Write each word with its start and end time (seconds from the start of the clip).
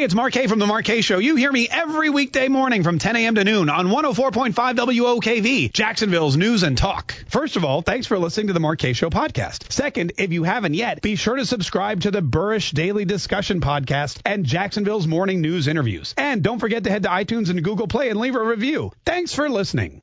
Hey, 0.00 0.04
it's 0.04 0.14
Mark 0.14 0.32
Kaye 0.32 0.46
from 0.46 0.58
The 0.58 0.66
Mark 0.66 0.86
Kaye 0.86 1.02
Show. 1.02 1.18
You 1.18 1.36
hear 1.36 1.52
me 1.52 1.68
every 1.70 2.08
weekday 2.08 2.48
morning 2.48 2.82
from 2.84 2.98
10 2.98 3.16
a.m. 3.16 3.34
to 3.34 3.44
noon 3.44 3.68
on 3.68 3.88
104.5 3.88 4.54
WOKV, 4.54 5.70
Jacksonville's 5.74 6.38
News 6.38 6.62
and 6.62 6.78
Talk. 6.78 7.12
First 7.28 7.56
of 7.56 7.66
all, 7.66 7.82
thanks 7.82 8.06
for 8.06 8.18
listening 8.18 8.46
to 8.46 8.54
The 8.54 8.60
Mark 8.60 8.78
Kaye 8.78 8.94
Show 8.94 9.10
podcast. 9.10 9.70
Second, 9.70 10.12
if 10.16 10.32
you 10.32 10.42
haven't 10.42 10.72
yet, 10.72 11.02
be 11.02 11.16
sure 11.16 11.36
to 11.36 11.44
subscribe 11.44 12.00
to 12.00 12.10
the 12.10 12.22
Burrish 12.22 12.72
Daily 12.72 13.04
Discussion 13.04 13.60
podcast 13.60 14.22
and 14.24 14.46
Jacksonville's 14.46 15.06
Morning 15.06 15.42
News 15.42 15.68
interviews. 15.68 16.14
And 16.16 16.42
don't 16.42 16.60
forget 16.60 16.84
to 16.84 16.90
head 16.90 17.02
to 17.02 17.10
iTunes 17.10 17.50
and 17.50 17.62
Google 17.62 17.86
Play 17.86 18.08
and 18.08 18.18
leave 18.18 18.36
a 18.36 18.42
review. 18.42 18.92
Thanks 19.04 19.34
for 19.34 19.50
listening. 19.50 20.00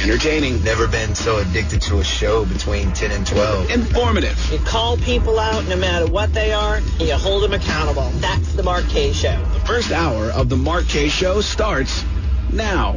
Entertaining. 0.00 0.62
Never 0.62 0.86
been 0.86 1.14
so 1.14 1.38
addicted 1.38 1.82
to 1.82 1.98
a 1.98 2.04
show 2.04 2.44
between 2.44 2.92
10 2.92 3.10
and 3.10 3.26
12. 3.26 3.70
Informative. 3.70 4.52
You 4.52 4.58
call 4.60 4.96
people 4.96 5.38
out 5.38 5.66
no 5.66 5.76
matter 5.76 6.06
what 6.06 6.32
they 6.32 6.52
are, 6.52 6.76
and 6.76 7.02
you 7.02 7.14
hold 7.14 7.42
them 7.42 7.52
accountable. 7.52 8.08
That's 8.20 8.52
the 8.52 8.62
Mark 8.62 8.88
Kaye 8.88 9.12
Show. 9.12 9.36
The 9.54 9.60
first 9.60 9.90
hour 9.90 10.30
of 10.30 10.48
the 10.48 10.56
Mark 10.56 10.86
Kaye 10.86 11.08
Show 11.08 11.40
starts 11.40 12.04
now. 12.52 12.96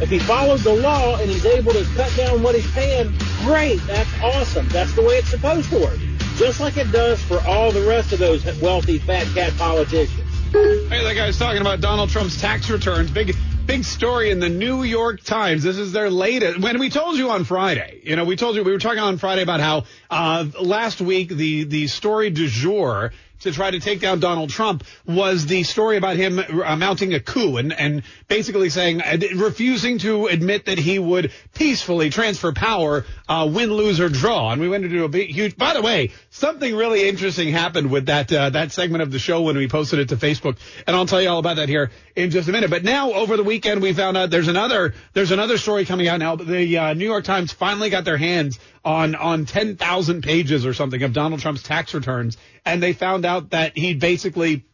If 0.00 0.10
he 0.10 0.18
follows 0.18 0.64
the 0.64 0.74
law 0.74 1.16
and 1.18 1.30
he's 1.30 1.46
able 1.46 1.72
to 1.72 1.84
cut 1.96 2.14
down 2.16 2.42
what 2.42 2.54
he's 2.54 2.70
paying, 2.72 3.12
great. 3.42 3.80
That's 3.86 4.10
awesome. 4.22 4.68
That's 4.68 4.92
the 4.94 5.02
way 5.02 5.14
it's 5.14 5.28
supposed 5.28 5.70
to 5.70 5.78
work. 5.80 5.98
Just 6.36 6.60
like 6.60 6.76
it 6.76 6.90
does 6.92 7.22
for 7.22 7.40
all 7.46 7.70
the 7.72 7.86
rest 7.86 8.12
of 8.12 8.18
those 8.18 8.44
wealthy 8.60 8.98
fat 8.98 9.26
cat 9.34 9.56
politicians. 9.56 10.20
Hey, 10.52 11.02
that 11.02 11.14
guy's 11.14 11.38
talking 11.38 11.60
about 11.60 11.80
Donald 11.80 12.10
Trump's 12.10 12.40
tax 12.40 12.70
returns. 12.70 13.10
Big 13.10 13.36
big 13.66 13.84
story 13.84 14.30
in 14.30 14.40
the 14.40 14.48
New 14.48 14.82
York 14.82 15.22
Times. 15.22 15.62
This 15.62 15.78
is 15.78 15.92
their 15.92 16.10
latest. 16.10 16.60
When 16.60 16.78
we 16.78 16.90
told 16.90 17.16
you 17.16 17.30
on 17.30 17.44
Friday, 17.44 18.00
you 18.04 18.14
know, 18.14 18.24
we 18.24 18.36
told 18.36 18.56
you 18.56 18.64
we 18.64 18.72
were 18.72 18.78
talking 18.78 18.98
on 18.98 19.16
Friday 19.18 19.42
about 19.42 19.60
how 19.60 19.84
uh, 20.10 20.46
last 20.60 21.00
week 21.00 21.30
the 21.30 21.64
the 21.64 21.86
story 21.86 22.30
du 22.30 22.46
jour 22.48 23.12
to 23.44 23.52
try 23.52 23.70
to 23.70 23.80
take 23.80 24.00
down 24.00 24.20
Donald 24.20 24.50
Trump 24.50 24.84
was 25.06 25.46
the 25.46 25.62
story 25.62 25.96
about 25.96 26.16
him 26.16 26.38
uh, 26.38 26.76
mounting 26.76 27.14
a 27.14 27.20
coup 27.20 27.56
and, 27.56 27.72
and 27.72 28.02
basically 28.28 28.68
saying, 28.68 29.00
uh, 29.00 29.16
refusing 29.36 29.98
to 29.98 30.26
admit 30.26 30.66
that 30.66 30.78
he 30.78 30.98
would 30.98 31.32
peacefully 31.54 32.10
transfer 32.10 32.52
power, 32.52 33.04
uh, 33.28 33.48
win, 33.50 33.72
lose, 33.72 34.00
or 34.00 34.08
draw. 34.08 34.50
And 34.50 34.60
we 34.60 34.68
went 34.68 34.84
into 34.84 35.04
a 35.04 35.08
big, 35.08 35.30
huge, 35.30 35.56
by 35.56 35.74
the 35.74 35.82
way, 35.82 36.10
something 36.30 36.74
really 36.74 37.08
interesting 37.08 37.50
happened 37.50 37.90
with 37.90 38.06
that, 38.06 38.32
uh, 38.32 38.50
that 38.50 38.72
segment 38.72 39.02
of 39.02 39.10
the 39.10 39.18
show 39.18 39.42
when 39.42 39.56
we 39.56 39.68
posted 39.68 39.98
it 39.98 40.08
to 40.08 40.16
Facebook. 40.16 40.56
And 40.86 40.96
I'll 40.96 41.06
tell 41.06 41.22
you 41.22 41.28
all 41.28 41.38
about 41.38 41.56
that 41.56 41.68
here 41.68 41.90
in 42.16 42.30
just 42.30 42.48
a 42.48 42.52
minute. 42.52 42.70
But 42.70 42.82
now 42.82 43.12
over 43.12 43.36
the 43.36 43.44
weekend, 43.44 43.82
we 43.82 43.92
found 43.92 44.16
out 44.16 44.30
there's 44.30 44.48
another, 44.48 44.94
there's 45.12 45.30
another 45.30 45.58
story 45.58 45.84
coming 45.84 46.08
out 46.08 46.18
now. 46.18 46.36
The 46.36 46.78
uh, 46.78 46.94
New 46.94 47.06
York 47.06 47.24
Times 47.24 47.52
finally 47.52 47.90
got 47.90 48.04
their 48.04 48.16
hands 48.16 48.58
on, 48.84 49.14
on 49.14 49.46
10,000 49.46 50.22
pages 50.22 50.66
or 50.66 50.74
something 50.74 51.02
of 51.02 51.12
Donald 51.12 51.40
Trump's 51.40 51.62
tax 51.62 51.94
returns 51.94 52.36
and 52.64 52.82
they 52.82 52.92
found 52.92 53.24
out 53.24 53.50
that 53.50 53.76
he 53.76 53.94
basically 53.94 54.64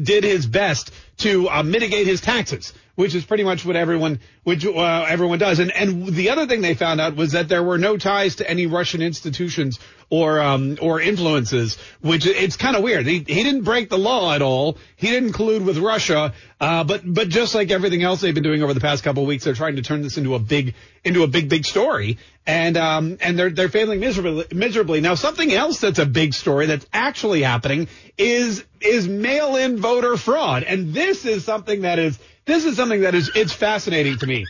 did 0.00 0.24
his 0.24 0.46
best 0.46 0.90
to 1.18 1.48
uh, 1.48 1.62
mitigate 1.62 2.06
his 2.06 2.20
taxes, 2.20 2.72
which 2.94 3.14
is 3.14 3.24
pretty 3.24 3.44
much 3.44 3.64
what 3.64 3.76
everyone 3.76 4.20
which 4.44 4.66
uh, 4.66 5.06
everyone 5.08 5.38
does. 5.38 5.58
And 5.58 5.72
and 5.72 6.06
the 6.08 6.30
other 6.30 6.46
thing 6.46 6.60
they 6.60 6.74
found 6.74 7.00
out 7.00 7.16
was 7.16 7.32
that 7.32 7.48
there 7.48 7.62
were 7.62 7.78
no 7.78 7.96
ties 7.96 8.36
to 8.36 8.48
any 8.48 8.66
Russian 8.66 9.02
institutions 9.02 9.78
or 10.10 10.40
um, 10.40 10.78
or 10.80 11.00
influences, 11.00 11.76
which 12.00 12.26
it's 12.26 12.56
kind 12.56 12.76
of 12.76 12.82
weird. 12.82 13.06
He 13.06 13.18
he 13.18 13.42
didn't 13.42 13.62
break 13.62 13.90
the 13.90 13.98
law 13.98 14.32
at 14.34 14.42
all. 14.42 14.78
He 14.96 15.08
didn't 15.08 15.32
collude 15.32 15.64
with 15.64 15.78
Russia. 15.78 16.32
Uh, 16.60 16.84
but 16.84 17.02
but 17.04 17.28
just 17.28 17.54
like 17.54 17.70
everything 17.70 18.02
else 18.02 18.20
they've 18.20 18.34
been 18.34 18.42
doing 18.42 18.62
over 18.62 18.74
the 18.74 18.80
past 18.80 19.04
couple 19.04 19.22
of 19.22 19.28
weeks, 19.28 19.44
they're 19.44 19.54
trying 19.54 19.76
to 19.76 19.82
turn 19.82 20.02
this 20.02 20.16
into 20.16 20.34
a 20.34 20.38
big 20.38 20.74
into 21.04 21.22
a 21.22 21.26
big 21.26 21.48
big 21.48 21.64
story. 21.64 22.18
And 22.46 22.76
um 22.78 23.18
and 23.20 23.38
they're 23.38 23.50
they're 23.50 23.68
failing 23.68 24.00
miserably 24.00 24.46
miserably. 24.52 25.00
Now 25.00 25.14
something 25.14 25.52
else 25.52 25.80
that's 25.80 25.98
a 25.98 26.06
big 26.06 26.32
story 26.32 26.66
that's 26.66 26.86
actually 26.92 27.42
happening 27.42 27.88
is 28.16 28.64
is 28.80 29.06
mail-in 29.06 29.78
voter 29.78 30.16
fraud. 30.16 30.62
And 30.62 30.94
this 30.94 31.26
is 31.26 31.44
something 31.44 31.82
that 31.82 31.98
is 31.98 32.18
this 32.46 32.64
is 32.64 32.76
something 32.76 33.02
that 33.02 33.14
is 33.14 33.30
it's 33.34 33.52
fascinating 33.52 34.16
to 34.18 34.26
me. 34.26 34.46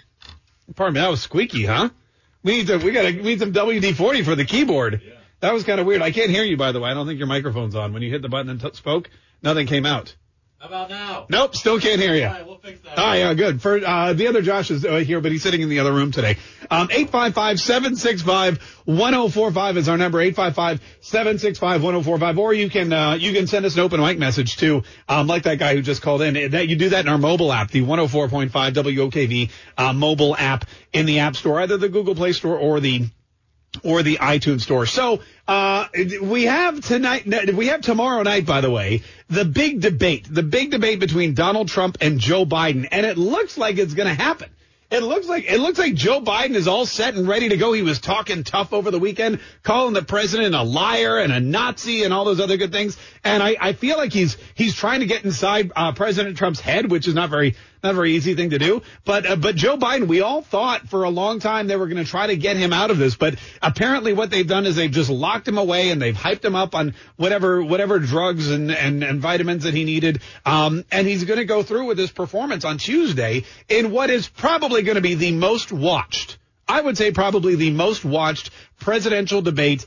Pardon 0.77 0.95
me, 0.95 1.01
that 1.01 1.11
was 1.11 1.23
squeaky, 1.23 1.65
huh? 1.65 1.89
We 2.45 2.59
need 2.59 2.69
to 2.69 2.77
we 2.77 2.93
got 2.93 3.03
to 3.03 3.17
we 3.17 3.23
need 3.23 3.41
some 3.41 3.53
WD-40 3.53 4.25
for 4.25 4.37
the 4.37 4.45
keyboard. 4.45 5.03
Yeah. 5.05 5.18
That 5.41 5.53
was 5.53 5.65
kind 5.65 5.81
of 5.81 5.87
weird. 5.87 6.03
I 6.03 6.11
can't 6.11 6.31
hear 6.31 6.45
you 6.45 6.57
by 6.57 6.73
the 6.73 6.81
way. 6.81 6.91
I 6.91 6.95
don't 6.95 7.07
think 7.07 7.19
your 7.19 7.29
microphone's 7.29 7.75
on. 7.75 7.93
When 7.93 8.03
you 8.03 8.11
hit 8.11 8.23
the 8.23 8.29
button 8.29 8.51
and 8.51 8.61
t- 8.61 8.71
spoke, 8.75 9.11
nothing 9.43 9.67
came 9.67 9.87
out. 9.87 10.15
How 10.59 10.67
about 10.67 10.91
now? 10.91 11.27
Nope, 11.31 11.55
still 11.55 11.79
can't 11.79 12.01
hear 12.01 12.17
you. 12.17 12.27
All 12.27 12.33
right, 12.33 12.45
we'll 12.45 12.59
fix 12.59 12.81
that. 12.81 12.99
Ah, 12.99 13.15
yeah, 13.15 13.33
good. 13.35 13.63
For 13.63 13.79
uh, 13.79 14.15
the 14.15 14.27
other 14.27 14.43
Josh 14.43 14.73
is 14.73 14.85
uh, 14.85 14.97
here, 14.97 15.21
but 15.21 15.31
he's 15.31 15.45
sitting 15.45 15.61
in 15.61 15.69
the 15.69 15.79
other 15.79 15.93
room 15.93 16.11
today. 16.11 16.37
Um, 16.69 16.89
855-765-1045 16.89 19.77
is 19.77 19.89
our 19.89 19.97
number. 19.97 20.19
855-765-1045. 20.33 22.39
Or 22.39 22.53
you 22.53 22.69
can 22.71 22.93
uh, 22.93 23.15
you 23.15 23.33
can 23.33 23.47
send 23.47 23.67
us 23.67 23.77
an 23.77 23.83
open 23.83 24.01
mic 24.01 24.19
message 24.19 24.57
too, 24.57 24.83
um, 25.09 25.29
like 25.29 25.45
that 25.45 25.61
guy 25.61 25.77
who 25.77 25.83
just 25.83 26.03
called 26.03 26.23
in. 26.23 26.51
That 26.51 26.67
you 26.67 26.75
do 26.75 26.89
that 26.89 27.07
in 27.07 27.09
our 27.09 27.19
mobile 27.19 27.53
app, 27.53 27.71
the 27.71 27.83
104.5 27.83 28.51
WOKV 28.51 29.51
uh, 29.77 29.93
mobile 29.93 30.35
app 30.37 30.65
in 30.93 31.07
the 31.07 31.21
App 31.21 31.37
Store, 31.37 31.61
either 31.61 31.77
the 31.77 31.89
Google 31.89 32.17
Play 32.17 32.33
Store 32.33 32.59
or 32.59 32.81
the 32.81 33.07
or 33.85 34.03
the 34.03 34.17
iTunes 34.17 34.63
store. 34.63 34.87
So 34.87 35.21
uh, 35.47 35.87
we 36.23 36.45
have 36.45 36.81
tonight, 36.81 37.27
we 37.55 37.69
have 37.69 37.81
tomorrow 37.81 38.23
night, 38.23 38.47
by 38.47 38.61
the 38.61 38.71
way, 38.71 39.03
the 39.29 39.45
big 39.45 39.81
debate, 39.81 40.27
the 40.31 40.43
big 40.43 40.71
debate 40.71 41.01
between 41.01 41.35
Donald 41.35 41.69
Trump 41.69 41.99
and 42.01 42.19
Joe 42.19 42.45
Biden, 42.45 42.89
and 42.91 43.07
it 43.07 43.19
looks 43.19 43.57
like 43.59 43.79
it's 43.79 43.95
going 43.95 44.09
to 44.09 44.15
happen. 44.15 44.51
It 44.91 45.03
looks 45.03 45.29
like 45.29 45.45
it 45.45 45.61
looks 45.61 45.79
like 45.79 45.95
Joe 45.95 46.23
Biden 46.23 46.55
is 46.55 46.67
all 46.67 46.87
set 46.87 47.15
and 47.15 47.29
ready 47.29 47.51
to 47.51 47.59
go. 47.59 47.75
He 47.75 47.83
was 47.83 48.01
talking 48.01 48.43
tough 48.43 48.73
over 48.73 48.91
the 48.91 48.99
weekend, 48.99 49.41
calling 49.63 49.93
the 49.93 50.03
president 50.03 50.55
a 50.55 50.63
liar 50.63 51.19
and 51.19 51.31
a 51.31 51.41
Nazi 51.41 52.05
and 52.05 52.15
all 52.15 52.25
those 52.25 52.41
other 52.41 52.57
good 52.57 52.73
things. 52.73 52.97
And 53.23 53.43
I, 53.43 53.55
I 53.61 53.73
feel 53.75 53.99
like 53.99 54.15
he's 54.15 54.39
he's 54.55 54.75
trying 54.75 55.01
to 55.01 55.07
get 55.07 55.27
inside 55.27 55.73
uh, 55.77 55.93
President 55.93 56.39
Trump's 56.39 56.61
head, 56.61 56.91
which 56.91 57.07
is 57.07 57.15
not 57.15 57.29
very 57.29 57.55
not 57.83 57.93
a 57.93 57.95
very 57.95 58.13
easy 58.13 58.35
thing 58.35 58.51
to 58.51 58.59
do. 58.59 58.83
But 59.05 59.27
uh, 59.27 59.37
but 59.37 59.57
Joe 59.57 59.77
Biden, 59.77 60.09
we 60.09 60.21
all 60.21 60.43
thought 60.43 60.89
for 60.89 61.05
a 61.05 61.11
long 61.11 61.41
time 61.41 61.67
they 61.67 61.77
were 61.77 61.87
going 61.87 62.03
to 62.03 62.11
try 62.11 62.27
to 62.27 62.37
get 62.37 62.57
him 62.57 62.73
out 62.73 62.91
of 62.91 62.99
this, 62.99 63.17
but 63.17 63.37
apparently 63.63 64.13
what 64.13 64.31
they've 64.31 64.47
done 64.47 64.67
is 64.67 64.77
they've 64.77 64.91
just 64.91 65.11
locked 65.11 65.47
him 65.47 65.59
away 65.59 65.91
and 65.91 66.01
they've 66.01 66.17
hyped 66.17 66.45
him 66.45 66.55
up 66.55 66.75
on 66.75 66.95
whatever 67.17 67.63
whatever 67.63 67.99
drugs 67.99 68.51
and 68.51 68.71
and, 68.71 69.03
and 69.03 69.21
vitamins 69.21 69.65
that 69.65 69.75
he 69.75 69.85
needed. 69.85 70.21
Um, 70.45 70.85
and 70.91 71.07
he's 71.07 71.25
going 71.25 71.39
to 71.39 71.45
go 71.45 71.63
through 71.63 71.87
with 71.87 71.99
his 71.99 72.11
performance 72.11 72.65
on 72.65 72.79
Tuesday 72.79 73.45
in 73.69 73.91
what 73.91 74.11
is 74.11 74.29
probably 74.29 74.83
going 74.83 74.97
to 74.97 75.03
be 75.03 75.15
the 75.15 75.33
most 75.33 75.73
watched. 75.73 76.39
I 76.69 76.81
would 76.81 76.99
say 76.99 77.13
probably 77.13 77.55
the 77.55 77.71
most 77.71 78.05
watched 78.05 78.51
presidential 78.79 79.41
debate 79.41 79.87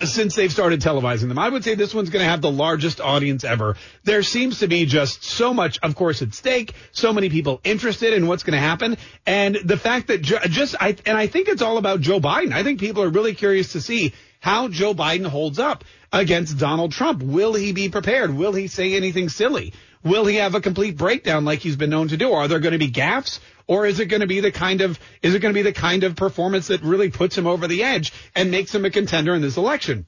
since 0.00 0.34
they've 0.34 0.52
started 0.52 0.80
televising 0.80 1.28
them. 1.28 1.38
I 1.38 1.48
would 1.48 1.62
say 1.62 1.74
this 1.74 1.94
one's 1.94 2.10
going 2.10 2.24
to 2.24 2.28
have 2.28 2.42
the 2.42 2.50
largest 2.50 3.00
audience 3.00 3.44
ever. 3.44 3.76
There 4.02 4.22
seems 4.22 4.58
to 4.58 4.66
be 4.66 4.86
just 4.86 5.22
so 5.22 5.54
much, 5.54 5.78
of 5.82 5.94
course, 5.94 6.20
at 6.20 6.34
stake, 6.34 6.74
so 6.92 7.12
many 7.12 7.30
people 7.30 7.60
interested 7.64 8.12
in 8.12 8.26
what's 8.26 8.42
going 8.42 8.54
to 8.54 8.58
happen. 8.58 8.96
And 9.24 9.54
the 9.54 9.76
fact 9.76 10.08
that 10.08 10.20
just, 10.22 10.74
I, 10.80 10.96
and 11.06 11.16
I 11.16 11.28
think 11.28 11.48
it's 11.48 11.62
all 11.62 11.78
about 11.78 12.00
Joe 12.00 12.20
Biden. 12.20 12.52
I 12.52 12.64
think 12.64 12.80
people 12.80 13.02
are 13.02 13.08
really 13.08 13.34
curious 13.34 13.72
to 13.72 13.80
see 13.80 14.12
how 14.40 14.68
Joe 14.68 14.94
Biden 14.94 15.26
holds 15.26 15.58
up 15.58 15.84
against 16.12 16.58
Donald 16.58 16.92
Trump. 16.92 17.22
Will 17.22 17.54
he 17.54 17.72
be 17.72 17.88
prepared? 17.88 18.34
Will 18.34 18.52
he 18.52 18.66
say 18.66 18.94
anything 18.94 19.28
silly? 19.28 19.72
Will 20.02 20.26
he 20.26 20.36
have 20.36 20.54
a 20.54 20.60
complete 20.60 20.98
breakdown 20.98 21.46
like 21.46 21.60
he's 21.60 21.76
been 21.76 21.88
known 21.88 22.08
to 22.08 22.18
do? 22.18 22.32
Are 22.32 22.46
there 22.46 22.58
going 22.58 22.72
to 22.72 22.78
be 22.78 22.90
gaffes? 22.90 23.40
Or 23.66 23.86
is 23.86 24.00
it 24.00 24.06
going 24.06 24.20
to 24.20 24.26
be 24.26 24.40
the 24.40 24.52
kind 24.52 24.80
of 24.80 24.98
is 25.22 25.34
it 25.34 25.40
going 25.40 25.54
to 25.54 25.58
be 25.58 25.62
the 25.62 25.72
kind 25.72 26.04
of 26.04 26.16
performance 26.16 26.68
that 26.68 26.82
really 26.82 27.10
puts 27.10 27.36
him 27.36 27.46
over 27.46 27.66
the 27.66 27.82
edge 27.82 28.12
and 28.34 28.50
makes 28.50 28.74
him 28.74 28.84
a 28.84 28.90
contender 28.90 29.34
in 29.34 29.42
this 29.42 29.56
election? 29.56 30.06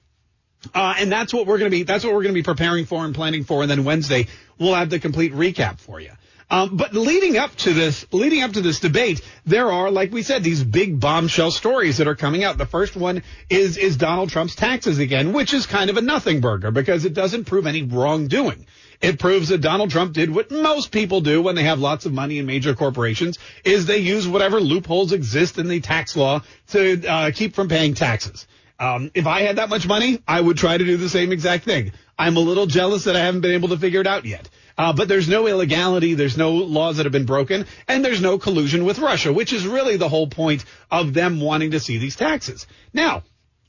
Uh, 0.75 0.95
and 0.99 1.13
that's 1.13 1.33
what 1.33 1.47
we're 1.47 1.59
going 1.59 1.71
to 1.71 1.77
be 1.77 1.83
that's 1.83 2.05
what 2.05 2.13
we're 2.13 2.23
going 2.23 2.35
to 2.35 2.39
be 2.39 2.43
preparing 2.43 2.85
for 2.85 3.05
and 3.05 3.15
planning 3.15 3.45
for. 3.45 3.63
And 3.63 3.71
then 3.71 3.85
Wednesday 3.85 4.27
we'll 4.59 4.75
have 4.75 4.91
the 4.91 4.99
complete 4.99 5.33
recap 5.33 5.79
for 5.79 6.01
you. 6.01 6.11
Um, 6.49 6.77
but 6.77 6.95
leading 6.95 7.37
up 7.39 7.55
to 7.57 7.73
this, 7.73 8.07
leading 8.13 8.43
up 8.43 8.53
to 8.53 8.61
this 8.61 8.79
debate, 8.79 9.21
there 9.45 9.73
are, 9.73 9.91
like 9.91 10.13
we 10.13 10.23
said, 10.23 10.45
these 10.45 10.63
big 10.63 11.01
bombshell 11.01 11.51
stories 11.51 11.97
that 11.97 12.07
are 12.07 12.15
coming 12.15 12.45
out. 12.45 12.57
The 12.57 12.67
first 12.67 12.95
one 12.95 13.25
is 13.51 13.77
is 13.77 13.97
Donald 13.97 14.31
Trump's 14.31 14.55
taxes 14.55 14.99
again, 15.01 15.33
which 15.33 15.53
is 15.53 15.67
kind 15.67 15.91
of 15.91 15.97
a 15.97 16.03
nothing 16.03 16.41
burger 16.41 16.71
because 16.71 17.05
it 17.05 17.15
doesn't 17.15 17.47
prove 17.47 17.67
any 17.67 17.83
wrongdoing. 17.83 18.67
It 19.01 19.19
proves 19.19 19.49
that 19.49 19.61
Donald 19.61 19.91
Trump 19.91 20.13
did 20.13 20.35
what 20.35 20.51
most 20.51 20.91
people 20.91 21.21
do 21.21 21.43
when 21.43 21.55
they 21.55 21.65
have 21.65 21.79
lots 21.79 22.07
of 22.07 22.13
money 22.13 22.39
in 22.39 22.47
major 22.47 22.75
corporations 22.75 23.39
is 23.65 23.87
they 23.87 23.99
use 23.99 24.27
whatever 24.27 24.61
loopholes 24.61 25.13
exist 25.13 25.59
in 25.59 25.69
the 25.69 25.81
tax 25.81 26.17
law 26.17 26.43
to 26.69 27.07
uh, 27.07 27.31
keep 27.35 27.55
from 27.55 27.69
paying 27.69 27.95
taxes. 27.95 28.47
Um, 28.79 29.11
if 29.15 29.27
I 29.27 29.41
had 29.43 29.57
that 29.57 29.71
much 29.71 29.87
money, 29.87 30.23
I 30.29 30.41
would 30.41 30.59
try 30.59 30.77
to 30.77 30.85
do 30.85 30.97
the 30.97 31.09
same 31.09 31.33
exact 31.33 31.65
thing. 31.65 31.93
I'm 32.19 32.37
a 32.37 32.41
little 32.41 32.67
jealous 32.67 33.05
that 33.05 33.17
I 33.17 33.21
haven't 33.21 33.41
been 33.41 33.53
able 33.53 33.69
to 33.69 33.79
figure 33.79 34.01
it 34.01 34.07
out 34.07 34.25
yet. 34.25 34.49
Uh, 34.79 34.93
but 34.93 35.09
there's 35.09 35.29
no 35.29 35.47
illegality, 35.47 36.15
there's 36.15 36.37
no 36.37 36.53
laws 36.53 36.99
that 36.99 37.07
have 37.07 37.13
been 37.13 37.25
broken, 37.25 37.67
and 37.89 38.05
there's 38.05 38.21
no 38.21 38.39
collusion 38.39 38.85
with 38.85 38.99
Russia, 38.99 39.33
which 39.33 39.53
is 39.53 39.67
really 39.67 39.97
the 39.97 40.09
whole 40.09 40.27
point 40.27 40.65
of 40.91 41.15
them 41.15 41.41
wanting 41.41 41.71
to 41.71 41.81
see 41.81 41.97
these 41.97 42.17
taxes. 42.17 42.67
Now, 42.93 43.23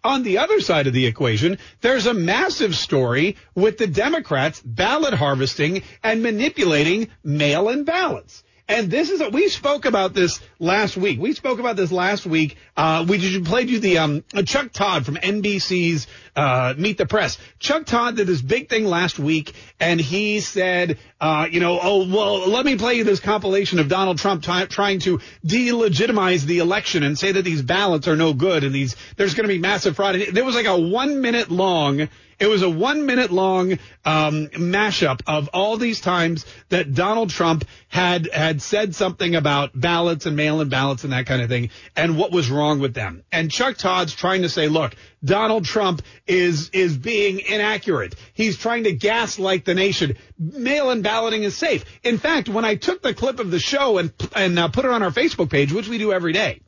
on 0.07 0.23
the 0.23 0.37
other 0.37 0.61
side 0.61 0.87
of 0.87 0.93
the 0.93 1.05
equation, 1.05 1.57
there's 1.81 2.05
a 2.05 2.13
massive 2.13 2.75
story 2.75 3.35
with 3.53 3.77
the 3.77 3.87
Democrats 3.87 4.61
ballot 4.61 5.13
harvesting 5.13 5.83
and 6.01 6.23
manipulating 6.23 7.09
mail-in 7.23 7.83
ballots. 7.83 8.43
And 8.69 8.91
this 8.91 9.09
is 9.09 9.21
a, 9.21 9.29
we 9.29 9.47
spoke 9.47 9.85
about 9.85 10.13
this 10.13 10.41
last 10.59 10.97
week. 10.97 11.21
We 11.21 11.31
spoke 11.31 11.59
about 11.59 11.77
this 11.77 11.89
last 11.89 12.25
week. 12.25 12.57
Uh, 12.75 13.05
we 13.07 13.39
played 13.41 13.69
you 13.69 13.79
the 13.79 13.97
um, 13.99 14.25
Chuck 14.45 14.73
Todd 14.73 15.05
from 15.05 15.15
NBC's 15.15 16.05
uh, 16.35 16.73
Meet 16.77 16.97
the 16.97 17.05
Press. 17.05 17.37
Chuck 17.59 17.85
Todd 17.85 18.17
did 18.17 18.27
this 18.27 18.41
big 18.41 18.67
thing 18.67 18.83
last 18.83 19.19
week, 19.19 19.53
and 19.79 20.01
he 20.01 20.41
said, 20.41 20.97
uh, 21.21 21.47
you 21.49 21.61
know, 21.61 21.79
oh 21.81 22.07
well, 22.13 22.49
let 22.49 22.65
me 22.65 22.77
play 22.77 22.95
you 22.95 23.05
this 23.05 23.21
compilation 23.21 23.79
of 23.79 23.87
Donald 23.87 24.17
Trump 24.17 24.43
t- 24.43 24.65
trying 24.65 24.99
to 24.99 25.21
delegitimize 25.45 26.43
the 26.43 26.59
election 26.59 27.03
and 27.03 27.17
say 27.17 27.31
that 27.31 27.43
these 27.43 27.61
ballots 27.61 28.09
are 28.09 28.17
no 28.17 28.33
good 28.33 28.65
and 28.65 28.75
these 28.75 28.97
there's 29.15 29.33
going 29.33 29.47
to 29.47 29.53
be 29.53 29.59
massive 29.59 29.95
fraud. 29.95 30.15
And 30.15 30.35
there 30.35 30.43
was 30.43 30.55
like 30.55 30.65
a 30.65 30.77
one 30.77 31.21
minute 31.21 31.49
long 31.49 32.09
it 32.39 32.47
was 32.47 32.61
a 32.61 32.69
one 32.69 33.05
minute 33.05 33.31
long 33.31 33.73
um, 34.05 34.47
mashup 34.47 35.21
of 35.25 35.49
all 35.53 35.77
these 35.77 35.99
times 35.99 36.45
that 36.69 36.93
Donald 36.93 37.29
Trump 37.29 37.65
had 37.87 38.29
had 38.31 38.61
said 38.61 38.93
something 38.95 39.35
about 39.35 39.71
ballots 39.79 40.25
and 40.25 40.35
mail-in 40.35 40.69
ballots 40.69 41.03
and 41.03 41.13
that 41.13 41.25
kind 41.25 41.41
of 41.41 41.49
thing, 41.49 41.69
and 41.95 42.17
what 42.17 42.31
was 42.31 42.49
wrong 42.49 42.79
with 42.79 42.93
them. 42.93 43.23
And 43.31 43.49
Chuck 43.51 43.77
Todd's 43.77 44.13
trying 44.13 44.43
to 44.43 44.49
say, 44.49 44.67
look, 44.67 44.95
Donald 45.23 45.65
Trump 45.65 46.01
is 46.27 46.69
is 46.69 46.97
being 46.97 47.39
inaccurate. 47.39 48.15
He's 48.33 48.57
trying 48.57 48.83
to 48.83 48.91
gaslight 48.91 49.65
the 49.65 49.73
nation. 49.73 50.17
Mail-in 50.37 51.01
balloting 51.01 51.43
is 51.43 51.55
safe. 51.55 51.85
In 52.03 52.17
fact, 52.17 52.49
when 52.49 52.65
I 52.65 52.75
took 52.75 53.01
the 53.01 53.13
clip 53.13 53.39
of 53.39 53.51
the 53.51 53.59
show 53.59 53.97
and 53.97 54.13
and 54.35 54.59
uh, 54.59 54.67
put 54.67 54.85
it 54.85 54.91
on 54.91 55.01
our 55.01 55.11
Facebook 55.11 55.49
page, 55.49 55.71
which 55.71 55.87
we 55.87 55.97
do 55.97 56.13
every 56.13 56.33
day 56.33 56.61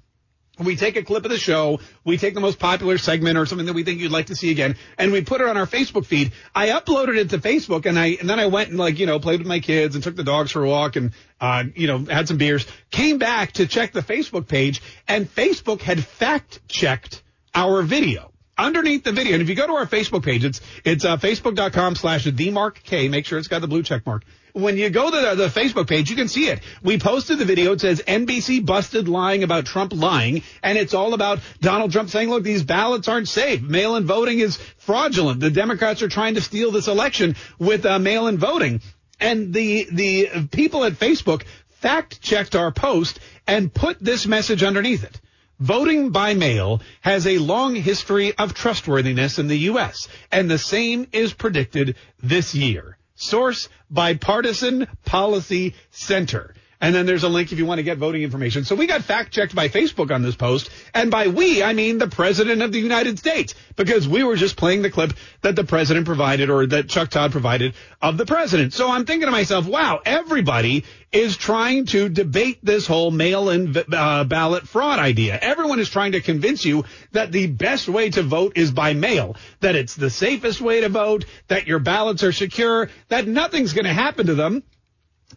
we 0.66 0.76
take 0.76 0.96
a 0.96 1.04
clip 1.04 1.26
of 1.26 1.32
the 1.32 1.38
show, 1.38 1.80
we 2.04 2.18
take 2.18 2.34
the 2.34 2.40
most 2.40 2.60
popular 2.60 2.98
segment 2.98 3.38
or 3.38 3.46
something 3.46 3.68
that 3.68 3.74
we 3.74 3.84
think 3.84 4.00
you'd 4.00 4.12
like 4.12 4.28
to 4.28 4.36
see 4.36 4.52
again, 4.52 4.76
and 4.98 5.12
we 5.12 5.22
put 5.22 5.42
it 5.42 5.48
on 5.48 5.58
our 5.58 5.66
Facebook 5.66 6.06
feed. 6.06 6.32
I 6.54 6.70
uploaded 6.70 7.18
it 7.18 7.30
to 7.32 7.38
Facebook, 7.38 7.86
and 7.86 7.98
I 7.98 8.18
and 8.20 8.30
then 8.30 8.40
I 8.40 8.48
went 8.48 8.70
and 8.70 8.78
like 8.78 9.00
you 9.00 9.06
know 9.06 9.20
played 9.20 9.40
with 9.40 9.48
my 9.48 9.60
kids 9.60 9.96
and 9.96 10.04
took 10.04 10.16
the 10.16 10.24
dogs 10.24 10.52
for 10.52 10.64
a 10.64 10.70
walk 10.70 10.96
and 10.96 11.12
uh, 11.40 11.64
you 11.76 11.88
know 11.88 12.00
had 12.00 12.28
some 12.28 12.38
beers. 12.38 12.68
Came 12.92 13.18
back 13.18 13.54
to 13.54 13.68
check 13.68 13.94
the 13.94 14.02
Facebook 14.02 14.48
page, 14.48 14.82
and 15.08 15.34
Facebook 15.34 15.82
had 15.82 16.04
fact 16.04 16.60
checked 16.68 17.24
our 17.56 17.82
video 17.82 18.32
underneath 18.60 19.04
the 19.04 19.12
video. 19.12 19.34
And 19.34 19.42
if 19.42 19.50
you 19.50 19.56
go 19.56 19.68
to 19.68 19.74
our 19.74 19.88
Facebook 19.88 20.24
page, 20.24 20.46
it's 20.46 20.62
it's 20.84 21.06
uh, 21.06 21.18
facebook.com 21.18 21.96
slash 21.96 22.26
the 22.26 22.52
mark 22.52 22.82
K. 22.84 23.08
Make 23.08 23.26
sure 23.26 23.40
it's 23.40 23.48
got 23.48 23.62
the 23.62 23.68
blue 23.68 23.84
check 23.84 24.06
mark 24.06 24.24
when 24.54 24.78
you 24.78 24.90
go 24.90 25.10
to 25.10 25.18
the, 25.18 25.36
the, 25.36 25.48
Facebook 25.48 25.88
page, 25.88 26.10
you 26.10 26.16
can 26.16 26.28
see 26.28 26.48
it. 26.48 26.62
We 26.82 27.00
posted 27.00 27.38
the 27.38 27.46
video. 27.46 27.74
It 27.74 27.82
says 27.82 28.02
NBC 28.06 28.66
busted 28.66 29.08
lying 29.08 29.44
about 29.44 29.66
Trump 29.66 29.94
lying. 29.94 30.44
And 30.64 30.78
it's 30.78 30.94
all 30.94 31.14
about 31.14 31.40
Donald 31.62 31.92
Trump 31.92 32.10
saying, 32.10 32.30
look, 32.30 32.44
these 32.44 32.64
ballots 32.64 33.08
aren't 33.08 33.28
safe. 33.28 33.62
Mail-in 33.62 34.06
voting 34.06 34.40
is 34.40 34.58
fraudulent. 34.78 35.40
The 35.40 35.52
Democrats 35.52 36.02
are 36.02 36.10
trying 36.10 36.36
to 36.36 36.42
steal 36.42 36.72
this 36.72 36.88
election 36.88 37.36
with 37.58 37.86
uh, 37.86 38.00
mail-in 38.00 38.38
voting. 38.38 38.82
And 39.20 39.54
the, 39.54 39.88
the 39.92 40.48
people 40.52 40.84
at 40.84 40.94
Facebook 40.94 41.44
fact 41.70 42.22
checked 42.22 42.56
our 42.56 42.72
post 42.72 43.20
and 43.48 43.74
put 43.74 44.00
this 44.00 44.26
message 44.26 44.64
underneath 44.64 45.04
it. 45.04 45.20
Voting 45.60 46.12
by 46.12 46.34
mail 46.34 46.82
has 47.02 47.28
a 47.28 47.38
long 47.38 47.76
history 47.76 48.34
of 48.38 48.54
trustworthiness 48.54 49.40
in 49.40 49.48
the 49.48 49.58
U.S., 49.60 50.08
and 50.32 50.50
the 50.50 50.58
same 50.58 51.08
is 51.12 51.34
predicted 51.34 51.96
this 52.24 52.56
year. 52.56 52.98
Source 53.16 53.68
Bipartisan 53.90 54.88
Policy 55.04 55.76
Center. 55.92 56.56
And 56.82 56.96
then 56.96 57.06
there's 57.06 57.24
a 57.24 57.30
link 57.30 57.52
if 57.52 57.58
you 57.58 57.66
want 57.66 57.80
to 57.80 57.84
get 57.84 57.98
voting 57.98 58.24
information. 58.24 58.64
So 58.64 58.74
we 58.74 58.88
got 58.88 59.04
fact 59.04 59.34
checked 59.34 59.54
by 59.54 59.68
Facebook 59.68 60.16
on 60.16 60.22
this 60.22 60.36
post. 60.36 60.70
And 60.94 61.12
by 61.12 61.28
we, 61.28 61.62
I 61.62 61.74
mean 61.74 61.98
the 61.98 62.08
President 62.08 62.62
of 62.62 62.72
the 62.72 62.80
United 62.80 63.20
States, 63.20 63.54
because 63.76 64.08
we 64.08 64.24
were 64.24 64.38
just 64.38 64.56
playing 64.56 64.82
the 64.82 64.90
clip 64.90 65.14
that 65.42 65.58
the 65.58 65.66
President 65.66 66.06
provided 66.06 66.50
or 66.50 66.66
that 66.68 66.88
Chuck 66.88 67.10
Todd 67.10 67.34
provided 67.34 67.74
of 68.02 68.18
the 68.18 68.26
President. 68.26 68.74
So 68.74 68.90
I'm 68.90 69.06
thinking 69.06 69.26
to 69.26 69.32
myself, 69.32 69.68
wow, 69.68 70.00
everybody 70.06 70.86
is 71.12 71.36
trying 71.36 71.86
to 71.88 72.08
debate 72.08 72.60
this 72.64 72.88
whole 72.88 73.12
mail-in 73.12 73.76
uh, 73.92 74.24
ballot 74.24 74.66
fraud 74.66 75.00
idea. 75.00 75.38
Everyone 75.42 75.80
is 75.80 75.90
trying 75.90 76.14
to 76.14 76.22
convince 76.22 76.64
you 76.64 76.86
that 77.12 77.34
the 77.34 77.48
best 77.48 77.90
way 77.90 78.10
to 78.12 78.24
vote 78.24 78.54
is 78.56 78.72
by 78.72 78.94
mail, 78.94 79.36
that 79.60 79.76
it's 79.76 79.96
the 79.96 80.10
safest 80.10 80.62
way 80.62 80.82
to 80.82 80.90
vote, 80.90 81.26
that 81.50 81.68
your 81.68 81.80
ballots 81.80 82.24
are 82.24 82.32
secure, 82.32 82.90
that 83.10 83.28
nothing's 83.28 83.74
going 83.74 83.86
to 83.86 83.94
happen 83.94 84.28
to 84.28 84.36
them 84.36 84.64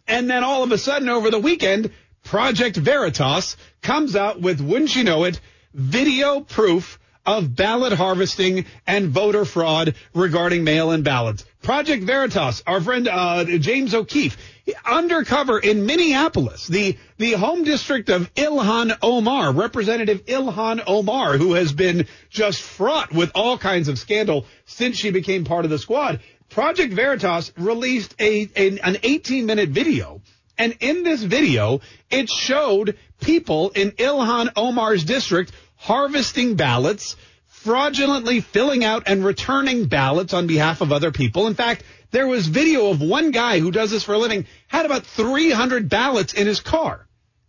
and 0.07 0.29
then 0.29 0.43
all 0.43 0.63
of 0.63 0.71
a 0.71 0.77
sudden 0.77 1.09
over 1.09 1.31
the 1.31 1.39
weekend, 1.39 1.91
Project 2.23 2.77
Veritas 2.77 3.57
comes 3.81 4.15
out 4.15 4.41
with, 4.41 4.61
wouldn't 4.61 4.95
you 4.95 5.03
know 5.03 5.25
it, 5.25 5.39
video 5.73 6.41
proof 6.41 6.99
of 7.25 7.55
ballot 7.55 7.93
harvesting 7.93 8.65
and 8.85 9.07
voter 9.07 9.45
fraud 9.45 9.95
regarding 10.13 10.63
mail-in 10.63 11.03
ballots. 11.03 11.45
Project 11.61 12.03
Veritas, 12.03 12.61
our 12.67 12.81
friend 12.81 13.07
uh, 13.07 13.45
James 13.45 13.93
O'Keefe, 13.93 14.37
undercover 14.85 15.59
in 15.59 15.85
Minneapolis, 15.85 16.67
the 16.67 16.97
the 17.17 17.33
home 17.33 17.63
district 17.63 18.09
of 18.09 18.33
Ilhan 18.33 18.97
Omar, 19.01 19.53
Representative 19.53 20.25
Ilhan 20.25 20.83
Omar, 20.85 21.37
who 21.37 21.53
has 21.53 21.71
been 21.71 22.07
just 22.29 22.61
fraught 22.61 23.13
with 23.13 23.31
all 23.35 23.57
kinds 23.57 23.87
of 23.87 23.97
scandal 23.97 24.45
since 24.65 24.97
she 24.97 25.11
became 25.11 25.45
part 25.45 25.63
of 25.63 25.71
the 25.71 25.79
squad. 25.79 26.19
Project 26.53 26.93
Veritas 26.93 27.51
released 27.57 28.13
a, 28.19 28.47
a 28.55 28.79
an 28.79 28.97
18 29.01 29.47
minute 29.47 29.69
video. 29.69 30.21
And 30.55 30.77
in 30.81 31.01
this 31.01 31.23
video, 31.23 31.81
it 32.11 32.29
showed 32.29 32.95
people 33.19 33.71
in 33.71 33.89
Ilhan 33.91 34.51
Omar's 34.55 35.03
district 35.03 35.51
harvesting 35.77 36.55
ballots, 36.55 37.15
fraudulently 37.47 38.41
filling 38.41 38.83
out 38.83 39.03
and 39.07 39.25
returning 39.25 39.87
ballots 39.87 40.31
on 40.35 40.45
behalf 40.45 40.81
of 40.81 40.91
other 40.91 41.11
people. 41.11 41.47
In 41.47 41.55
fact, 41.55 41.83
there 42.11 42.27
was 42.27 42.45
video 42.45 42.91
of 42.91 43.01
one 43.01 43.31
guy 43.31 43.57
who 43.57 43.71
does 43.71 43.89
this 43.89 44.03
for 44.03 44.13
a 44.13 44.19
living 44.19 44.45
had 44.67 44.85
about 44.85 45.07
300 45.07 45.89
ballots 45.89 46.33
in 46.33 46.45
his 46.45 46.59
car. 46.59 47.07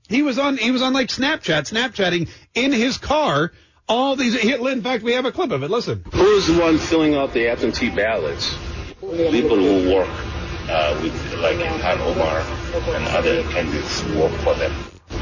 He 0.09 0.23
was 0.23 0.39
on 0.39 0.57
he 0.57 0.71
was 0.71 0.81
on 0.81 0.95
like 0.95 1.09
Snapchat, 1.09 1.71
Snapchatting 1.71 2.31
in 2.55 2.73
his 2.73 2.97
car. 2.97 3.53
All 3.87 4.17
these. 4.17 4.35
In 4.35 4.83
fact, 4.83 5.05
we 5.05 5.13
have 5.13 5.27
a 5.27 5.33
clip 5.33 5.51
of 5.51 5.63
it. 5.63 5.71
Listen. 5.71 6.03
Who's 6.11 6.47
the 6.47 6.59
one 6.59 6.79
filling 6.79 7.15
out 7.15 7.35
the 7.35 7.49
absentee 7.49 7.91
ballots? 7.91 8.57
People 9.13 9.57
who 9.57 9.93
work 9.95 10.09
uh, 10.69 10.99
with 11.03 11.15
like 11.41 11.57
Ilhan 11.59 12.01
Omar 12.01 12.41
and 12.97 13.07
other 13.09 13.43
candidates 13.53 14.03
work 14.17 14.33
for 14.41 14.55
them. 14.55 14.73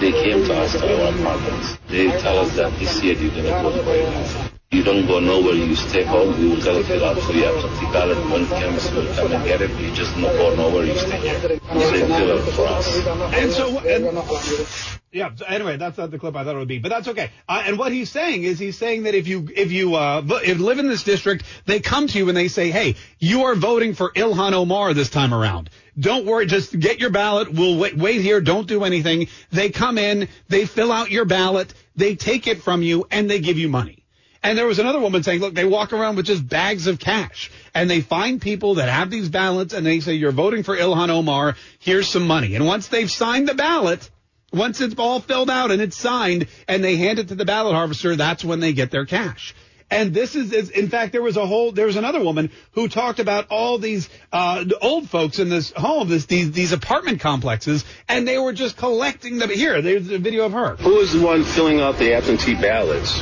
They 0.00 0.12
came 0.12 0.44
to 0.44 0.54
us 0.54 0.72
to 0.72 1.04
our 1.04 1.14
apartments. 1.14 1.78
They 1.88 2.06
tell 2.20 2.38
us 2.38 2.54
that 2.56 2.72
this 2.78 3.02
year 3.02 3.14
you're 3.14 3.34
gonna 3.34 3.62
vote 3.62 3.84
for 3.84 3.90
Ilhan. 3.90 4.51
You 4.72 4.82
don't 4.82 5.06
go 5.06 5.20
nowhere, 5.20 5.52
you 5.52 5.74
stay 5.74 6.02
home, 6.02 6.40
we 6.40 6.48
will 6.48 6.60
tell 6.62 6.78
you 6.78 6.84
fill 6.84 7.04
out 7.04 7.18
for 7.18 7.32
your 7.32 7.54
absentee 7.54 7.92
ballot. 7.92 8.16
When 8.30 8.46
comes, 8.46 8.90
we'll 8.92 9.14
come 9.14 9.30
and 9.30 9.44
get 9.44 9.60
it. 9.60 9.70
You 9.78 9.92
just 9.92 10.14
don't 10.14 10.22
go 10.22 10.54
nowhere, 10.56 10.86
you 10.86 10.96
stay 10.96 11.20
here. 11.20 11.38
Fill 11.38 12.38
out 12.38 12.48
for 12.54 12.66
us. 12.66 13.06
And 13.34 13.52
so, 13.52 13.78
and, 13.80 14.98
yeah. 15.12 15.34
So 15.34 15.44
anyway, 15.44 15.76
that's 15.76 15.98
not 15.98 16.10
the 16.10 16.18
clip 16.18 16.34
I 16.36 16.44
thought 16.44 16.54
it 16.54 16.58
would 16.58 16.68
be, 16.68 16.78
but 16.78 16.88
that's 16.88 17.06
okay. 17.08 17.30
Uh, 17.46 17.64
and 17.66 17.78
what 17.78 17.92
he's 17.92 18.08
saying 18.08 18.44
is 18.44 18.58
he's 18.58 18.78
saying 18.78 19.02
that 19.02 19.14
if 19.14 19.28
you 19.28 19.46
if 19.54 19.72
you 19.72 19.94
uh, 19.94 20.22
if 20.42 20.58
live 20.58 20.78
in 20.78 20.88
this 20.88 21.02
district, 21.04 21.44
they 21.66 21.80
come 21.80 22.06
to 22.06 22.16
you 22.16 22.28
and 22.28 22.36
they 22.36 22.48
say, 22.48 22.70
"Hey, 22.70 22.96
you 23.18 23.44
are 23.44 23.54
voting 23.54 23.92
for 23.92 24.10
Ilhan 24.12 24.54
Omar 24.54 24.94
this 24.94 25.10
time 25.10 25.34
around. 25.34 25.68
Don't 26.00 26.24
worry, 26.24 26.46
just 26.46 26.78
get 26.80 26.98
your 26.98 27.10
ballot. 27.10 27.52
We'll 27.52 27.76
wait, 27.76 27.94
wait 27.94 28.22
here. 28.22 28.40
Don't 28.40 28.66
do 28.66 28.84
anything." 28.84 29.28
They 29.50 29.68
come 29.68 29.98
in, 29.98 30.28
they 30.48 30.64
fill 30.64 30.90
out 30.90 31.10
your 31.10 31.26
ballot, 31.26 31.74
they 31.94 32.16
take 32.16 32.46
it 32.46 32.62
from 32.62 32.82
you, 32.82 33.06
and 33.10 33.28
they 33.30 33.40
give 33.40 33.58
you 33.58 33.68
money. 33.68 34.01
And 34.42 34.58
there 34.58 34.66
was 34.66 34.80
another 34.80 34.98
woman 34.98 35.22
saying, 35.22 35.40
look, 35.40 35.54
they 35.54 35.64
walk 35.64 35.92
around 35.92 36.16
with 36.16 36.26
just 36.26 36.46
bags 36.46 36.88
of 36.88 36.98
cash 36.98 37.50
and 37.74 37.88
they 37.88 38.00
find 38.00 38.40
people 38.40 38.74
that 38.74 38.88
have 38.88 39.08
these 39.08 39.28
ballots 39.28 39.72
and 39.72 39.86
they 39.86 40.00
say, 40.00 40.14
you're 40.14 40.32
voting 40.32 40.64
for 40.64 40.76
Ilhan 40.76 41.10
Omar. 41.10 41.56
Here's 41.78 42.08
some 42.08 42.26
money. 42.26 42.56
And 42.56 42.66
once 42.66 42.88
they've 42.88 43.10
signed 43.10 43.48
the 43.48 43.54
ballot, 43.54 44.10
once 44.52 44.80
it's 44.80 44.96
all 44.98 45.20
filled 45.20 45.48
out 45.48 45.70
and 45.70 45.80
it's 45.80 45.96
signed 45.96 46.48
and 46.66 46.82
they 46.82 46.96
hand 46.96 47.20
it 47.20 47.28
to 47.28 47.36
the 47.36 47.44
ballot 47.44 47.74
harvester, 47.74 48.16
that's 48.16 48.44
when 48.44 48.58
they 48.58 48.72
get 48.72 48.90
their 48.90 49.06
cash. 49.06 49.54
And 49.92 50.14
this 50.14 50.34
is, 50.34 50.52
is, 50.52 50.70
in 50.70 50.88
fact, 50.88 51.12
there 51.12 51.22
was 51.22 51.36
a 51.36 51.46
whole, 51.46 51.70
there 51.70 51.84
was 51.84 51.96
another 51.96 52.24
woman 52.24 52.50
who 52.72 52.88
talked 52.88 53.20
about 53.20 53.48
all 53.50 53.76
these, 53.76 54.08
uh, 54.32 54.64
old 54.80 55.08
folks 55.08 55.38
in 55.38 55.50
this 55.50 55.70
home, 55.70 56.08
this, 56.08 56.24
these, 56.24 56.50
these 56.50 56.72
apartment 56.72 57.20
complexes, 57.20 57.84
and 58.08 58.26
they 58.26 58.38
were 58.38 58.54
just 58.54 58.78
collecting 58.78 59.36
them. 59.36 59.50
Here, 59.50 59.82
there's 59.82 60.10
a 60.10 60.18
video 60.18 60.46
of 60.46 60.52
her. 60.52 60.76
Who 60.76 60.98
is 61.00 61.12
the 61.12 61.20
one 61.20 61.44
filling 61.44 61.82
out 61.82 61.98
the 61.98 62.14
absentee 62.14 62.54
ballots? 62.54 63.20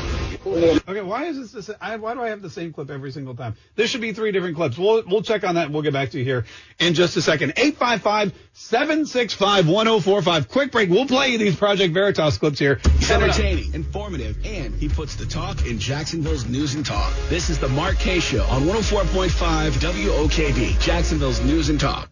Okay, 0.51 1.03
why 1.03 1.27
is 1.27 1.53
this? 1.53 1.67
The, 1.67 1.77
I, 1.81 1.97
why 1.97 2.15
do 2.15 2.23
I 2.23 2.29
have 2.31 2.43
the 2.43 2.51
same 2.51 2.73
clip 2.73 2.91
every 2.91 3.13
single 3.13 3.35
time? 3.35 3.55
This 3.77 3.91
should 3.91 4.01
be 4.01 4.13
three 4.13 4.33
different 4.33 4.57
clips. 4.57 4.77
We'll 4.77 5.03
we'll 5.07 5.23
check 5.23 5.45
on 5.45 5.55
that. 5.55 5.67
and 5.67 5.75
We'll 5.75 5.83
get 5.83 5.93
back 5.93 6.11
to 6.11 6.19
you 6.19 6.25
here 6.25 6.45
in 6.79 6.95
just 6.95 7.17
a 7.17 7.23
second. 7.23 7.55
855-765-1045. 7.57 10.49
Quick 10.49 10.73
break. 10.73 10.91
We'll 10.91 11.07
play 11.07 11.29
you 11.29 11.39
these 11.39 11.57
Project 11.57 11.95
Veritas 11.95 12.39
clips 12.39 12.59
here. 12.59 12.81
Entertaining, 13.11 13.73
informative, 13.75 14.37
and 14.45 14.75
he 14.75 14.89
puts 14.89 15.15
the 15.17 15.27
talk 15.27 15.67
in 15.67 15.79
Jacksonville's 15.79 16.47
news 16.47 16.75
and 16.75 16.85
talk. 16.85 17.13
This 17.29 17.51
is 17.51 17.59
the 17.59 17.69
Mark 17.69 17.99
Kaye 17.99 18.21
Show 18.21 18.43
on 18.45 18.63
104.5 18.63 19.71
WOKV, 19.73 20.81
Jacksonville's 20.81 21.41
news 21.43 21.69
and 21.69 21.79
talk. 21.81 22.11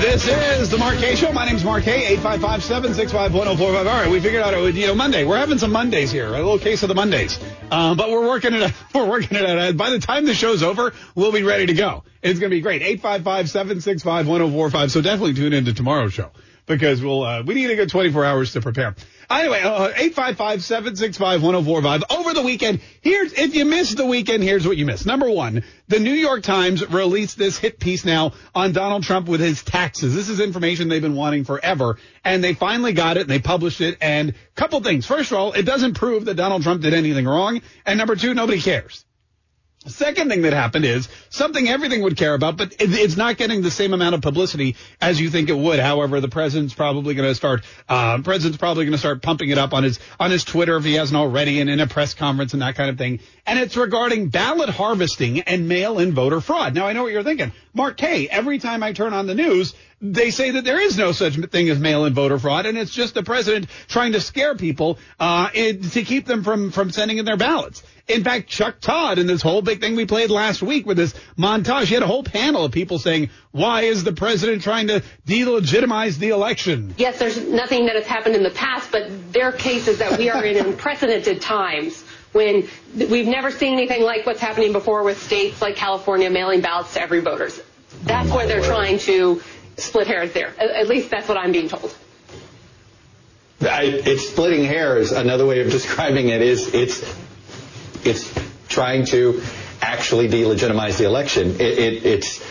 This 0.00 0.26
is 0.26 0.70
the 0.70 0.78
Mark 0.78 0.96
Show. 0.96 1.30
My 1.30 1.44
name's 1.44 1.62
Mark 1.62 1.84
Kaye, 1.84 2.16
855-765-1045. 2.16 3.60
All 3.60 3.84
right, 3.84 4.10
we 4.10 4.18
figured 4.18 4.42
out, 4.42 4.54
you 4.72 4.86
know, 4.86 4.94
Monday. 4.94 5.24
We're 5.24 5.36
having 5.36 5.58
some 5.58 5.72
Mondays 5.72 6.10
here, 6.10 6.28
a 6.28 6.30
little 6.30 6.58
case 6.58 6.82
of 6.82 6.88
the 6.88 6.94
Mondays. 6.94 7.38
Um, 7.70 7.98
but 7.98 8.08
we're 8.08 8.26
working 8.26 8.54
it, 8.54 8.72
we're 8.94 9.04
working 9.04 9.36
it 9.36 9.44
out. 9.44 9.76
By 9.76 9.90
the 9.90 9.98
time 9.98 10.24
the 10.24 10.32
show's 10.32 10.62
over, 10.62 10.94
we'll 11.14 11.32
be 11.32 11.42
ready 11.42 11.66
to 11.66 11.74
go. 11.74 12.04
It's 12.22 12.40
going 12.40 12.48
to 12.48 12.56
be 12.56 12.62
great. 12.62 12.80
855-765-1045. 13.02 14.90
So 14.90 15.02
definitely 15.02 15.34
tune 15.34 15.52
into 15.52 15.74
tomorrow's 15.74 16.14
show 16.14 16.30
because 16.64 17.02
we'll 17.02 17.22
uh, 17.22 17.42
we 17.42 17.52
need 17.52 17.70
a 17.70 17.76
good 17.76 17.90
24 17.90 18.24
hours 18.24 18.54
to 18.54 18.62
prepare. 18.62 18.94
Anyway, 19.30 19.60
uh, 19.60 19.92
855-765-1045. 19.92 22.02
Over 22.10 22.34
the 22.34 22.42
weekend, 22.42 22.80
here's, 23.00 23.32
if 23.34 23.54
you 23.54 23.64
missed 23.64 23.96
the 23.96 24.04
weekend, 24.04 24.42
here's 24.42 24.66
what 24.66 24.76
you 24.76 24.84
missed. 24.84 25.06
Number 25.06 25.30
one, 25.30 25.62
the 25.86 26.00
New 26.00 26.12
York 26.12 26.42
Times 26.42 26.84
released 26.90 27.38
this 27.38 27.56
hit 27.56 27.78
piece 27.78 28.04
now 28.04 28.32
on 28.56 28.72
Donald 28.72 29.04
Trump 29.04 29.28
with 29.28 29.40
his 29.40 29.62
taxes. 29.62 30.16
This 30.16 30.28
is 30.28 30.40
information 30.40 30.88
they've 30.88 31.00
been 31.00 31.14
wanting 31.14 31.44
forever, 31.44 31.96
and 32.24 32.42
they 32.42 32.54
finally 32.54 32.92
got 32.92 33.18
it 33.18 33.20
and 33.20 33.30
they 33.30 33.38
published 33.38 33.80
it. 33.80 33.98
And 34.00 34.34
couple 34.56 34.82
things. 34.82 35.06
First 35.06 35.30
of 35.30 35.38
all, 35.38 35.52
it 35.52 35.62
doesn't 35.62 35.94
prove 35.94 36.24
that 36.24 36.34
Donald 36.34 36.64
Trump 36.64 36.82
did 36.82 36.92
anything 36.92 37.26
wrong. 37.26 37.60
And 37.86 37.98
number 37.98 38.16
two, 38.16 38.34
nobody 38.34 38.60
cares. 38.60 39.04
Second 39.86 40.28
thing 40.28 40.42
that 40.42 40.52
happened 40.52 40.84
is 40.84 41.08
something 41.30 41.66
everything 41.66 42.02
would 42.02 42.14
care 42.14 42.34
about, 42.34 42.58
but 42.58 42.74
it's 42.78 43.16
not 43.16 43.38
getting 43.38 43.62
the 43.62 43.70
same 43.70 43.94
amount 43.94 44.14
of 44.14 44.20
publicity 44.20 44.76
as 45.00 45.18
you 45.18 45.30
think 45.30 45.48
it 45.48 45.56
would. 45.56 45.78
However, 45.78 46.20
the 46.20 46.28
president's 46.28 46.74
probably 46.74 47.14
going 47.14 47.26
to 47.26 47.34
start, 47.34 47.62
uh, 47.88 48.20
president's 48.20 48.58
probably 48.58 48.84
going 48.84 48.92
to 48.92 48.98
start 48.98 49.22
pumping 49.22 49.48
it 49.48 49.56
up 49.56 49.72
on 49.72 49.82
his, 49.82 49.98
on 50.18 50.30
his 50.30 50.44
Twitter 50.44 50.76
if 50.76 50.84
he 50.84 50.94
hasn't 50.94 51.16
already 51.16 51.62
and 51.62 51.70
in 51.70 51.80
a 51.80 51.86
press 51.86 52.12
conference 52.12 52.52
and 52.52 52.60
that 52.60 52.74
kind 52.74 52.90
of 52.90 52.98
thing. 52.98 53.20
And 53.46 53.58
it's 53.58 53.74
regarding 53.74 54.28
ballot 54.28 54.68
harvesting 54.68 55.40
and 55.40 55.66
mail-in 55.66 56.12
voter 56.12 56.42
fraud. 56.42 56.74
Now 56.74 56.86
I 56.86 56.92
know 56.92 57.04
what 57.04 57.12
you're 57.12 57.22
thinking. 57.22 57.50
Mark 57.72 57.96
Kaye, 57.96 58.28
every 58.28 58.58
time 58.58 58.82
I 58.82 58.92
turn 58.92 59.14
on 59.14 59.26
the 59.26 59.34
news, 59.34 59.74
they 60.00 60.30
say 60.30 60.52
that 60.52 60.64
there 60.64 60.80
is 60.80 60.96
no 60.96 61.12
such 61.12 61.36
thing 61.50 61.68
as 61.68 61.78
mail-in 61.78 62.14
voter 62.14 62.38
fraud, 62.38 62.66
and 62.66 62.78
it's 62.78 62.92
just 62.92 63.14
the 63.14 63.22
president 63.22 63.68
trying 63.88 64.12
to 64.12 64.20
scare 64.20 64.54
people 64.54 64.98
uh, 65.18 65.50
to 65.50 66.02
keep 66.04 66.26
them 66.26 66.42
from 66.42 66.70
from 66.70 66.90
sending 66.90 67.18
in 67.18 67.24
their 67.24 67.36
ballots. 67.36 67.82
In 68.08 68.24
fact, 68.24 68.48
Chuck 68.48 68.80
Todd 68.80 69.18
in 69.18 69.26
this 69.26 69.42
whole 69.42 69.62
big 69.62 69.80
thing 69.80 69.94
we 69.94 70.06
played 70.06 70.30
last 70.30 70.62
week 70.62 70.86
with 70.86 70.96
this 70.96 71.14
montage, 71.38 71.84
he 71.84 71.94
had 71.94 72.02
a 72.02 72.06
whole 72.06 72.24
panel 72.24 72.64
of 72.64 72.72
people 72.72 72.98
saying, 72.98 73.30
"Why 73.50 73.82
is 73.82 74.02
the 74.02 74.12
president 74.12 74.62
trying 74.62 74.88
to 74.88 75.02
delegitimize 75.26 76.18
the 76.18 76.30
election?" 76.30 76.94
Yes, 76.96 77.18
there's 77.18 77.38
nothing 77.46 77.86
that 77.86 77.96
has 77.96 78.06
happened 78.06 78.36
in 78.36 78.42
the 78.42 78.50
past, 78.50 78.90
but 78.90 79.32
there 79.32 79.44
are 79.44 79.52
cases 79.52 79.98
that 79.98 80.18
we 80.18 80.30
are 80.30 80.44
in 80.44 80.56
unprecedented 80.66 81.42
times 81.42 82.02
when 82.32 82.68
we've 82.94 83.26
never 83.26 83.50
seen 83.50 83.74
anything 83.74 84.02
like 84.02 84.24
what's 84.24 84.40
happening 84.40 84.72
before 84.72 85.02
with 85.02 85.20
states 85.22 85.60
like 85.60 85.76
California 85.76 86.30
mailing 86.30 86.60
ballots 86.60 86.94
to 86.94 87.02
every 87.02 87.20
voter. 87.20 87.50
That's 88.04 88.30
where 88.30 88.46
they're 88.46 88.62
trying 88.62 88.98
to 89.00 89.42
split 89.82 90.06
hairs 90.06 90.32
there. 90.32 90.52
At 90.58 90.88
least 90.88 91.10
that's 91.10 91.28
what 91.28 91.36
I'm 91.36 91.52
being 91.52 91.68
told. 91.68 91.94
I, 93.60 93.82
it's 93.84 94.28
splitting 94.28 94.64
hairs. 94.64 95.12
Another 95.12 95.46
way 95.46 95.60
of 95.60 95.70
describing 95.70 96.28
it 96.28 96.42
is 96.42 96.74
it's 96.74 97.02
it's 98.04 98.32
trying 98.68 99.04
to 99.06 99.42
actually 99.82 100.28
delegitimize 100.28 100.98
the 100.98 101.04
election. 101.04 101.56
It, 101.56 101.60
it, 101.60 102.06
it's 102.06 102.44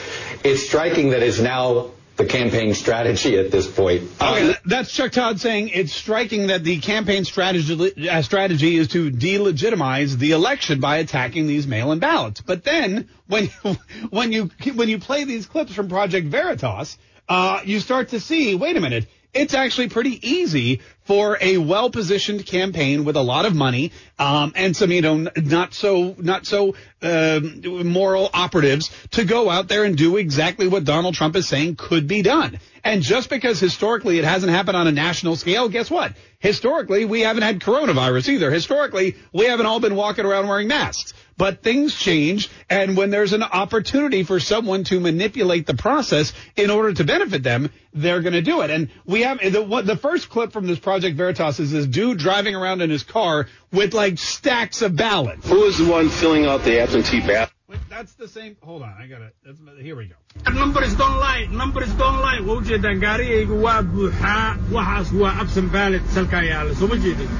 it's 0.44 0.66
striking 0.66 1.12
that 1.12 1.24
it's 1.24 1.40
now 1.40 1.92
the 2.20 2.26
campaign 2.26 2.74
strategy 2.74 3.38
at 3.38 3.50
this 3.50 3.66
point. 3.66 4.04
Okay, 4.22 4.54
that's 4.66 4.92
Chuck 4.92 5.14
Todd 5.14 5.40
saying 5.40 5.70
it's 5.70 5.94
striking 5.94 6.48
that 6.48 6.66
the 6.66 6.80
campaign 6.80 7.24
strategy 7.24 8.10
uh, 8.10 8.22
strategy 8.22 8.76
is 8.76 8.90
to 8.90 9.10
delegitimize 9.10 10.18
the 10.18 10.32
election 10.32 10.82
by 10.82 10.98
attacking 10.98 11.48
these 11.48 11.66
mail-in 11.66 12.00
ballots. 12.00 12.42
But 12.42 12.66
then 12.66 13.08
when 13.28 13.46
when 14.10 14.34
you 14.34 14.52
when 14.76 14.90
you 14.90 15.00
play 15.00 15.24
these 15.24 15.48
clips 15.48 15.74
from 15.74 15.88
Project 15.88 16.28
Veritas, 16.28 16.98
uh, 17.30 17.62
you 17.64 17.80
start 17.80 18.10
to 18.10 18.20
see, 18.20 18.56
wait 18.56 18.76
a 18.76 18.82
minute, 18.82 19.08
it's 19.34 19.54
actually 19.54 19.90
pretty 19.90 20.28
easy 20.28 20.82
for 21.02 21.38
a 21.40 21.58
well-positioned 21.58 22.46
campaign 22.46 23.06
with 23.06 23.16
a 23.16 23.22
lot 23.22 23.46
of 23.46 23.56
money 23.56 23.92
um, 24.18 24.54
and 24.56 24.76
some, 24.76 24.92
you 24.92 25.02
know, 25.02 25.30
not 25.36 25.74
so 25.74 26.16
not 26.18 26.48
so 26.48 26.76
uh, 27.04 27.40
moral 27.64 28.30
operatives 28.34 28.90
to 29.12 29.24
go 29.24 29.50
out 29.50 29.68
there 29.68 29.84
and 29.84 29.96
do 29.98 30.18
exactly 30.18 30.68
what 30.68 30.84
Donald 30.84 31.14
Trump 31.14 31.36
is 31.36 31.48
saying 31.48 31.76
could 31.76 32.08
be 32.08 32.24
done. 32.24 32.60
And 32.84 33.04
just 33.04 33.30
because 33.30 33.60
historically 33.60 34.18
it 34.18 34.26
hasn't 34.26 34.52
happened 34.52 34.78
on 34.78 34.88
a 34.88 34.92
national 34.92 35.36
scale, 35.36 35.70
guess 35.70 35.92
what? 35.92 36.14
Historically, 36.40 37.06
we 37.06 37.22
haven't 37.22 37.44
had 37.44 37.60
coronavirus 37.60 38.30
either. 38.30 38.50
Historically, 38.50 39.16
we 39.32 39.46
haven't 39.46 39.68
all 39.68 39.80
been 39.80 39.96
walking 39.96 40.26
around 40.26 40.48
wearing 40.48 40.68
masks. 40.68 41.14
But 41.40 41.64
things 41.64 41.96
change, 41.96 42.50
and 42.70 42.98
when 42.98 43.12
there's 43.12 43.32
an 43.32 43.44
opportunity 43.44 44.24
for 44.24 44.42
someone 44.42 44.84
to 44.92 45.00
manipulate 45.00 45.66
the 45.66 45.74
process 45.74 46.34
in 46.58 46.70
order 46.70 46.92
to 46.94 47.04
benefit 47.06 47.44
them, 47.44 47.70
they're 47.94 48.22
going 48.22 48.34
to 48.34 48.42
do 48.42 48.60
it. 48.62 48.70
And 48.70 48.90
we 49.06 49.22
have 49.22 49.40
the, 49.40 49.62
what, 49.64 49.86
the 49.86 49.96
first 49.96 50.30
clip 50.30 50.52
from 50.52 50.68
this 50.68 50.80
Project 50.80 51.16
Veritas 51.16 51.60
is 51.60 51.72
this 51.72 51.88
dude 51.88 52.18
driving 52.18 52.56
around 52.56 52.82
in 52.82 52.90
his 52.90 53.04
car 53.04 53.48
with 53.72 53.94
like 53.94 54.18
stacks 54.20 54.82
of 54.82 54.98
ballots. 54.98 55.48
Who 55.48 55.64
is 55.64 55.78
the 55.78 55.90
one 55.90 56.10
filling 56.10 56.46
out 56.46 56.64
the 56.66 56.82
absentee 56.82 57.22
ballot? 57.22 57.52
That's 57.90 58.14
the 58.16 58.28
same. 58.28 58.58
Hold 58.62 58.82
on, 58.82 58.94
I 59.00 59.08
got 59.08 59.22
it. 59.22 59.34
That's, 59.46 59.60
here 59.80 59.96
we 59.96 60.08
go. 60.08 60.52
Numbers 60.52 60.94
don't 60.96 61.20
lie. 61.20 61.48
Numbers 61.52 61.90
don't 61.94 62.20
lie. 62.20 62.40
Waa 62.48 62.56
ujeedaan 62.62 63.00
gaarigaygu 63.06 63.62
waa 63.62 63.82
buuxaa. 63.94 64.58
Waxaas 64.76 65.14
waa 65.22 65.34
absent 65.42 65.72
ballot 65.72 66.02
salkaa 66.18 66.44
yaala. 66.52 66.76
Soo 66.76 66.88
ma 66.88 66.96
jeedin? 67.06 67.32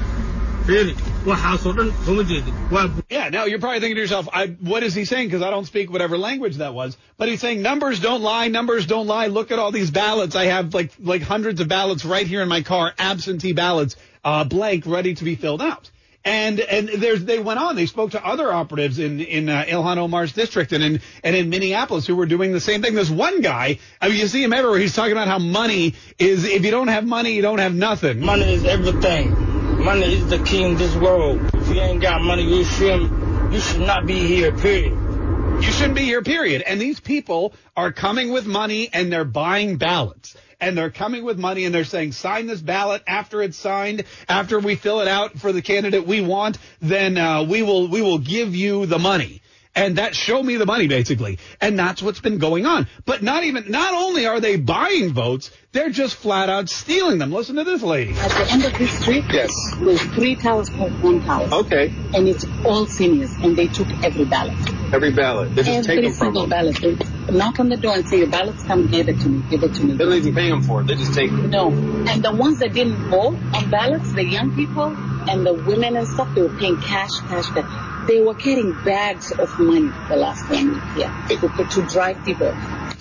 Really? 0.66 0.94
Waxaasoo 1.24 1.74
dhan 1.74 2.04
soo 2.04 2.14
ma 2.14 2.22
jeedin? 2.22 3.02
Yeah, 3.10 3.28
now 3.28 3.44
you're 3.44 3.58
probably 3.58 3.80
thinking 3.80 3.96
to 3.96 4.00
yourself, 4.00 4.28
I, 4.32 4.48
what 4.48 4.82
is 4.82 4.94
he 4.94 5.04
saying? 5.04 5.28
Because 5.28 5.42
I 5.42 5.50
don't 5.50 5.64
speak 5.64 5.90
whatever 5.90 6.16
language 6.16 6.56
that 6.56 6.74
was. 6.74 6.96
But 7.16 7.28
he's 7.28 7.40
saying 7.40 7.62
numbers 7.62 8.00
don't 8.00 8.22
lie, 8.22 8.48
numbers 8.48 8.86
don't 8.86 9.06
lie. 9.06 9.26
Look 9.26 9.50
at 9.50 9.58
all 9.58 9.72
these 9.72 9.90
ballots. 9.90 10.36
I 10.36 10.46
have 10.46 10.72
like 10.72 10.92
like 11.00 11.22
hundreds 11.22 11.60
of 11.60 11.68
ballots 11.68 12.04
right 12.04 12.26
here 12.26 12.42
in 12.42 12.48
my 12.48 12.62
car, 12.62 12.92
absentee 12.98 13.52
ballots, 13.52 13.96
uh, 14.24 14.44
blank, 14.44 14.86
ready 14.86 15.14
to 15.14 15.24
be 15.24 15.34
filled 15.34 15.62
out. 15.62 15.90
And 16.24 16.60
and 16.60 16.88
there's 16.88 17.24
they 17.24 17.38
went 17.38 17.58
on. 17.58 17.76
They 17.76 17.86
spoke 17.86 18.10
to 18.10 18.24
other 18.24 18.52
operatives 18.52 18.98
in 18.98 19.20
in 19.20 19.48
uh, 19.48 19.64
Ilhan 19.66 19.96
Omar's 19.96 20.32
district 20.32 20.72
and 20.72 20.84
in 20.84 21.00
and 21.24 21.34
in 21.34 21.48
Minneapolis 21.48 22.06
who 22.06 22.14
were 22.14 22.26
doing 22.26 22.52
the 22.52 22.60
same 22.60 22.82
thing. 22.82 22.94
There's 22.94 23.10
one 23.10 23.40
guy. 23.40 23.78
I 24.00 24.08
mean, 24.08 24.18
you 24.18 24.28
see 24.28 24.42
him 24.44 24.52
everywhere. 24.52 24.78
He's 24.78 24.94
talking 24.94 25.12
about 25.12 25.28
how 25.28 25.38
money 25.38 25.94
is. 26.18 26.44
If 26.44 26.64
you 26.64 26.70
don't 26.70 26.88
have 26.88 27.06
money, 27.06 27.32
you 27.32 27.42
don't 27.42 27.58
have 27.58 27.74
nothing. 27.74 28.20
Money 28.20 28.52
is 28.52 28.64
everything. 28.64 29.49
Money 29.80 30.12
is 30.12 30.28
the 30.28 30.38
key 30.40 30.62
in 30.62 30.76
this 30.76 30.94
world. 30.94 31.40
If 31.54 31.68
you 31.68 31.80
ain't 31.80 32.02
got 32.02 32.20
money, 32.20 32.42
you 32.42 32.64
shouldn't. 32.64 33.50
You 33.50 33.60
should 33.60 33.80
not 33.80 34.04
be 34.04 34.26
here. 34.26 34.52
Period. 34.52 34.92
You 34.92 35.72
shouldn't 35.72 35.94
be 35.94 36.02
here. 36.02 36.20
Period. 36.22 36.60
And 36.60 36.78
these 36.78 37.00
people 37.00 37.54
are 37.74 37.90
coming 37.90 38.30
with 38.30 38.46
money 38.46 38.90
and 38.92 39.10
they're 39.10 39.24
buying 39.24 39.78
ballots 39.78 40.36
and 40.60 40.76
they're 40.76 40.90
coming 40.90 41.24
with 41.24 41.38
money 41.38 41.64
and 41.64 41.74
they're 41.74 41.84
saying, 41.84 42.12
sign 42.12 42.46
this 42.46 42.60
ballot 42.60 43.02
after 43.06 43.42
it's 43.42 43.56
signed, 43.56 44.04
after 44.28 44.60
we 44.60 44.74
fill 44.74 45.00
it 45.00 45.08
out 45.08 45.38
for 45.38 45.50
the 45.50 45.62
candidate 45.62 46.06
we 46.06 46.20
want, 46.20 46.58
then 46.82 47.16
uh, 47.16 47.44
we 47.44 47.62
will 47.62 47.88
we 47.88 48.02
will 48.02 48.18
give 48.18 48.54
you 48.54 48.84
the 48.84 48.98
money. 48.98 49.40
And 49.74 49.96
that 49.96 50.14
show 50.14 50.42
me 50.42 50.56
the 50.56 50.66
money 50.66 50.88
basically. 50.88 51.38
And 51.60 51.78
that's 51.78 52.02
what's 52.02 52.20
been 52.20 52.38
going 52.38 52.66
on. 52.66 52.86
But 53.06 53.22
not 53.22 53.44
even 53.44 53.70
not 53.70 53.94
only 53.94 54.26
are 54.26 54.40
they 54.40 54.56
buying 54.56 55.14
votes, 55.14 55.50
they're 55.72 55.90
just 55.90 56.16
flat 56.16 56.48
out 56.48 56.68
stealing 56.68 57.18
them. 57.18 57.32
Listen 57.32 57.56
to 57.56 57.64
this 57.64 57.82
lady. 57.82 58.12
At 58.14 58.30
the 58.30 58.52
end 58.52 58.64
of 58.64 58.76
this 58.76 58.90
street, 58.98 59.24
Yes. 59.30 59.50
there's 59.78 60.02
three 60.14 60.34
towers 60.34 60.68
called 60.68 61.00
one 61.02 61.22
tower. 61.24 61.48
Okay. 61.52 61.92
And 62.14 62.26
it's 62.26 62.44
all 62.64 62.86
seniors, 62.86 63.30
and 63.42 63.56
they 63.56 63.68
took 63.68 63.88
every 64.02 64.24
ballot. 64.24 64.56
Every 64.92 65.12
ballot. 65.12 65.54
They 65.54 65.62
just 65.62 65.86
take 65.86 65.98
every 65.98 66.08
them 66.10 66.18
from 66.18 66.26
single 66.34 66.42
them. 66.42 66.50
ballot. 66.50 66.80
They 66.80 67.32
knock 67.32 67.60
on 67.60 67.68
the 67.68 67.76
door 67.76 67.94
and 67.94 68.06
say, 68.08 68.18
your 68.18 68.26
ballots 68.26 68.64
come, 68.64 68.88
give 68.88 69.08
it 69.08 69.20
to 69.20 69.28
me, 69.28 69.44
give 69.48 69.62
it 69.62 69.74
to 69.74 69.84
me. 69.84 69.92
They 69.94 70.04
don't 70.04 70.14
even 70.14 70.34
pay 70.34 70.50
them 70.50 70.62
for 70.62 70.80
it. 70.80 70.88
They 70.88 70.96
just 70.96 71.14
take 71.14 71.30
them. 71.30 71.50
No. 71.50 71.68
And 71.70 72.22
the 72.24 72.34
ones 72.34 72.58
that 72.58 72.72
didn't 72.72 72.96
vote 73.08 73.38
on 73.54 73.70
ballots, 73.70 74.12
the 74.12 74.24
young 74.24 74.56
people 74.56 74.86
and 75.30 75.46
the 75.46 75.54
women 75.54 75.96
and 75.96 76.08
stuff, 76.08 76.34
they 76.34 76.42
were 76.42 76.56
paying 76.58 76.80
cash, 76.80 77.10
cash, 77.28 77.46
cash. 77.50 78.08
They 78.08 78.20
were 78.20 78.34
getting 78.34 78.72
bags 78.82 79.30
of 79.30 79.56
money 79.60 79.90
the 80.08 80.16
last 80.16 80.42
time 80.46 80.74
yeah, 80.98 81.26
to, 81.28 81.64
to 81.64 81.82
drive 81.86 82.24
people. 82.24 82.52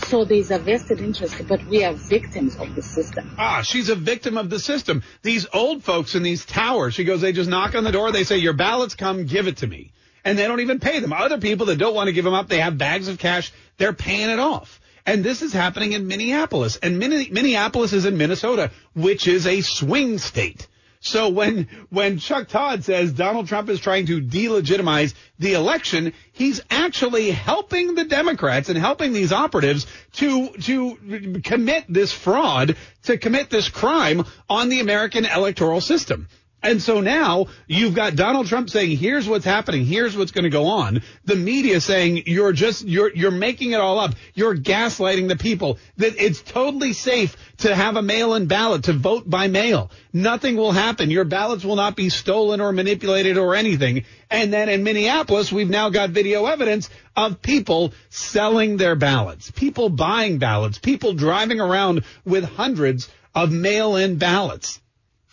So 0.07 0.25
there's 0.25 0.49
a 0.51 0.57
vested 0.59 1.01
interest, 1.01 1.35
but 1.47 1.65
we 1.67 1.83
are 1.83 1.93
victims 1.93 2.55
of 2.55 2.73
the 2.75 2.81
system. 2.81 3.31
Ah, 3.37 3.61
she's 3.61 3.89
a 3.89 3.95
victim 3.95 4.37
of 4.37 4.49
the 4.49 4.59
system. 4.59 5.03
These 5.21 5.45
old 5.53 5.83
folks 5.83 6.15
in 6.15 6.23
these 6.23 6.45
towers, 6.45 6.93
she 6.95 7.03
goes, 7.03 7.21
they 7.21 7.31
just 7.31 7.49
knock 7.49 7.75
on 7.75 7.83
the 7.83 7.91
door, 7.91 8.11
they 8.11 8.23
say, 8.23 8.37
your 8.37 8.53
ballots 8.53 8.95
come, 8.95 9.25
give 9.25 9.47
it 9.47 9.57
to 9.57 9.67
me. 9.67 9.91
And 10.25 10.37
they 10.37 10.47
don't 10.47 10.61
even 10.61 10.79
pay 10.79 10.99
them. 10.99 11.13
Other 11.13 11.37
people 11.37 11.67
that 11.67 11.77
don't 11.77 11.95
want 11.95 12.07
to 12.07 12.13
give 12.13 12.25
them 12.25 12.33
up, 12.33 12.47
they 12.47 12.59
have 12.59 12.77
bags 12.77 13.07
of 13.07 13.19
cash, 13.19 13.51
they're 13.77 13.93
paying 13.93 14.29
it 14.29 14.39
off. 14.39 14.79
And 15.05 15.23
this 15.23 15.41
is 15.41 15.53
happening 15.53 15.93
in 15.93 16.07
Minneapolis. 16.07 16.77
And 16.77 16.99
Minne- 16.99 17.31
Minneapolis 17.31 17.93
is 17.93 18.05
in 18.05 18.17
Minnesota, 18.17 18.71
which 18.95 19.27
is 19.27 19.47
a 19.47 19.61
swing 19.61 20.17
state. 20.17 20.67
So 21.01 21.29
when 21.29 21.69
when 21.89 22.19
Chuck 22.19 22.49
Todd 22.49 22.83
says 22.83 23.13
Donald 23.13 23.47
Trump 23.47 23.69
is 23.69 23.79
trying 23.79 24.07
to 24.07 24.21
delegitimize 24.21 25.13
the 25.39 25.53
election, 25.53 26.13
he's 26.33 26.61
actually 26.69 27.31
helping 27.31 27.95
the 27.95 28.03
Democrats 28.03 28.67
and 28.67 28.77
helping 28.77 29.13
these 29.13 29.31
operatives 29.31 29.87
to 30.13 30.49
to 30.49 31.39
commit 31.41 31.85
this 31.87 32.11
fraud, 32.11 32.75
to 33.03 33.17
commit 33.17 33.49
this 33.49 33.69
crime 33.69 34.25
on 34.49 34.67
the 34.67 34.81
American 34.81 35.25
electoral 35.25 35.79
system. 35.79 36.27
And 36.61 36.81
so 36.81 36.99
now 36.99 37.47
you've 37.67 37.95
got 37.95 38.17
Donald 38.17 38.47
Trump 38.47 38.69
saying, 38.69 38.97
here's 38.97 39.29
what's 39.29 39.45
happening. 39.45 39.85
Here's 39.85 40.17
what's 40.17 40.31
going 40.31 40.43
to 40.43 40.49
go 40.49 40.67
on. 40.67 41.01
The 41.23 41.35
media 41.35 41.79
saying 41.79 42.23
you're 42.25 42.51
just, 42.51 42.85
you're, 42.85 43.13
you're 43.15 43.31
making 43.31 43.71
it 43.71 43.79
all 43.79 43.97
up. 43.97 44.15
You're 44.33 44.55
gaslighting 44.55 45.29
the 45.29 45.37
people 45.37 45.77
that 45.97 46.21
it's 46.21 46.41
totally 46.41 46.91
safe 46.91 47.37
to 47.59 47.73
have 47.73 47.95
a 47.95 48.01
mail-in 48.01 48.47
ballot 48.47 48.83
to 48.85 48.93
vote 48.93 49.29
by 49.29 49.47
mail. 49.47 49.89
Nothing 50.11 50.57
will 50.57 50.73
happen. 50.73 51.09
Your 51.09 51.23
ballots 51.23 51.63
will 51.63 51.77
not 51.77 51.95
be 51.95 52.09
stolen 52.09 52.59
or 52.59 52.73
manipulated 52.73 53.37
or 53.37 53.55
anything. 53.55 54.03
And 54.29 54.51
then 54.51 54.67
in 54.67 54.83
Minneapolis, 54.83 55.53
we've 55.53 55.69
now 55.69 55.89
got 55.89 56.09
video 56.09 56.45
evidence 56.45 56.89
of 57.15 57.41
people 57.41 57.93
selling 58.09 58.75
their 58.75 58.95
ballots, 58.95 59.49
people 59.51 59.87
buying 59.89 60.39
ballots, 60.39 60.77
people 60.77 61.13
driving 61.13 61.61
around 61.61 62.03
with 62.25 62.43
hundreds 62.43 63.09
of 63.33 63.51
mail-in 63.51 64.17
ballots, 64.17 64.81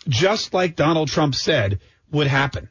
just 0.07 0.53
like 0.53 0.75
Donald 0.75 1.07
Trump 1.09 1.33
said 1.35 1.79
would 2.11 2.27
happen. 2.27 2.69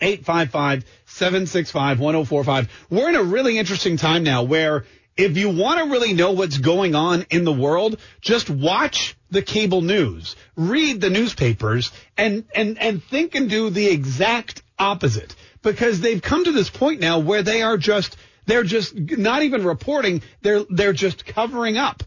855-765-1045. 0.00 2.68
We're 2.90 3.08
in 3.08 3.16
a 3.16 3.22
really 3.22 3.58
interesting 3.58 3.96
time 3.96 4.24
now 4.24 4.42
where 4.42 4.84
if 5.16 5.36
you 5.36 5.50
want 5.50 5.78
to 5.78 5.90
really 5.90 6.14
know 6.14 6.32
what's 6.32 6.58
going 6.58 6.94
on 6.94 7.26
in 7.30 7.44
the 7.44 7.52
world, 7.52 7.98
just 8.20 8.50
watch 8.50 9.16
the 9.30 9.42
cable 9.42 9.82
news, 9.82 10.36
read 10.56 11.00
the 11.00 11.10
newspapers, 11.10 11.92
and, 12.16 12.44
and, 12.54 12.78
and 12.78 13.04
think 13.04 13.34
and 13.34 13.50
do 13.50 13.70
the 13.70 13.88
exact 13.88 14.62
opposite. 14.78 15.34
Because 15.62 16.00
they've 16.00 16.22
come 16.22 16.44
to 16.44 16.52
this 16.52 16.70
point 16.70 17.00
now 17.00 17.18
where 17.20 17.42
they 17.42 17.62
are 17.62 17.76
just, 17.76 18.16
they're 18.46 18.64
just 18.64 18.96
not 18.96 19.42
even 19.42 19.64
reporting, 19.64 20.22
they're, 20.40 20.64
they're 20.68 20.92
just 20.92 21.26
covering 21.26 21.76
up. 21.76 22.02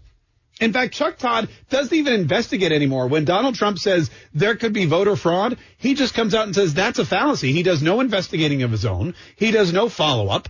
In 0.61 0.71
fact, 0.71 0.93
Chuck 0.93 1.17
Todd 1.17 1.49
doesn't 1.69 1.95
even 1.95 2.13
investigate 2.13 2.71
anymore. 2.71 3.07
When 3.07 3.25
Donald 3.25 3.55
Trump 3.55 3.77
says 3.77 4.09
there 4.33 4.55
could 4.55 4.71
be 4.71 4.85
voter 4.85 5.17
fraud, 5.17 5.57
he 5.77 5.95
just 5.95 6.13
comes 6.13 6.33
out 6.33 6.45
and 6.45 6.55
says 6.55 6.73
that's 6.73 6.99
a 6.99 7.05
fallacy. 7.05 7.51
He 7.51 7.61
does 7.61 7.81
no 7.81 7.99
investigating 7.99 8.63
of 8.63 8.71
his 8.71 8.85
own. 8.85 9.15
He 9.35 9.51
does 9.51 9.73
no 9.73 9.89
follow 9.89 10.29
up. 10.29 10.47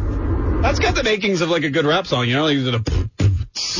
That's 0.63 0.79
got 0.79 0.95
the 0.95 1.03
makings 1.03 1.41
of 1.41 1.49
like 1.51 1.65
a 1.65 1.71
good 1.71 1.85
rap 1.87 2.07
song, 2.07 2.29
you 2.29 2.35
know? 2.35 2.45
Like, 2.45 2.59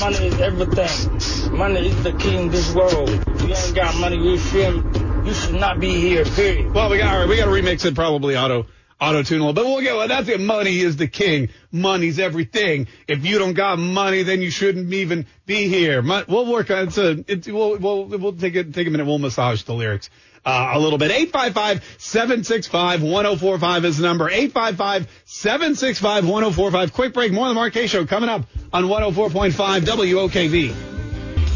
Money 0.01 0.27
is 0.27 0.41
everything. 0.41 1.57
Money 1.57 1.89
is 1.89 2.03
the 2.03 2.13
key 2.13 2.37
in 2.37 2.51
this 2.51 2.75
world. 2.75 3.11
If 3.11 3.43
you 3.43 3.55
ain't 3.55 3.75
got 3.75 3.95
money, 3.97 4.17
you 4.17 4.39
should 4.39 4.85
you 5.27 5.35
should 5.35 5.55
not 5.55 5.81
be 5.81 6.01
here. 6.01 6.25
Period. 6.25 6.73
Well, 6.73 6.89
we 6.89 6.97
got 6.99 7.13
all 7.13 7.21
right. 7.21 7.29
We 7.29 7.37
got 7.37 7.45
to 7.47 7.51
remix 7.51 7.85
it, 7.85 7.95
probably 7.95 8.37
auto 8.37 8.67
auto 9.01 9.23
tune 9.23 9.41
a 9.41 9.47
little, 9.47 9.53
but 9.53 9.65
we'll 9.65 9.81
get. 9.81 9.95
Well, 9.97 10.09
that's 10.09 10.29
it. 10.29 10.41
Money 10.41 10.81
is 10.81 10.97
the 10.97 11.07
king. 11.07 11.51
Money's 11.71 12.19
everything. 12.19 12.89
If 13.07 13.25
you 13.25 13.39
don't 13.39 13.55
got 13.55 13.79
money, 13.79 14.23
then 14.23 14.43
you 14.43 14.51
shouldn't 14.51 14.93
even 14.93 15.27
be 15.47 15.69
here. 15.69 16.03
We'll 16.03 16.51
work 16.51 16.71
on 16.71 16.89
it's 16.89 16.99
a. 16.99 17.25
It's, 17.29 17.49
we'll 17.49 17.79
we'll 17.79 18.07
we'll 18.07 18.33
take 18.33 18.57
it. 18.57 18.75
Take 18.75 18.87
a 18.87 18.91
minute. 18.91 19.07
We'll 19.07 19.19
massage 19.19 19.63
the 19.63 19.73
lyrics. 19.75 20.11
Uh, 20.45 20.73
a 20.75 20.79
little 20.79 20.99
bit. 20.99 21.11
855-765-1045 21.33 23.85
is 23.85 23.97
the 23.97 24.05
number. 24.05 24.31
855-765-1045. 24.31 26.93
Quick 26.93 27.15
break. 27.15 27.33
More 27.33 27.49
of 27.49 27.57
the 27.57 27.71
Kaye 27.73 27.89
Show 27.89 28.07
coming 28.07 28.29
up 28.29 28.43
on 28.73 28.85
104.5 28.85 29.81
WOKV. 29.81 30.86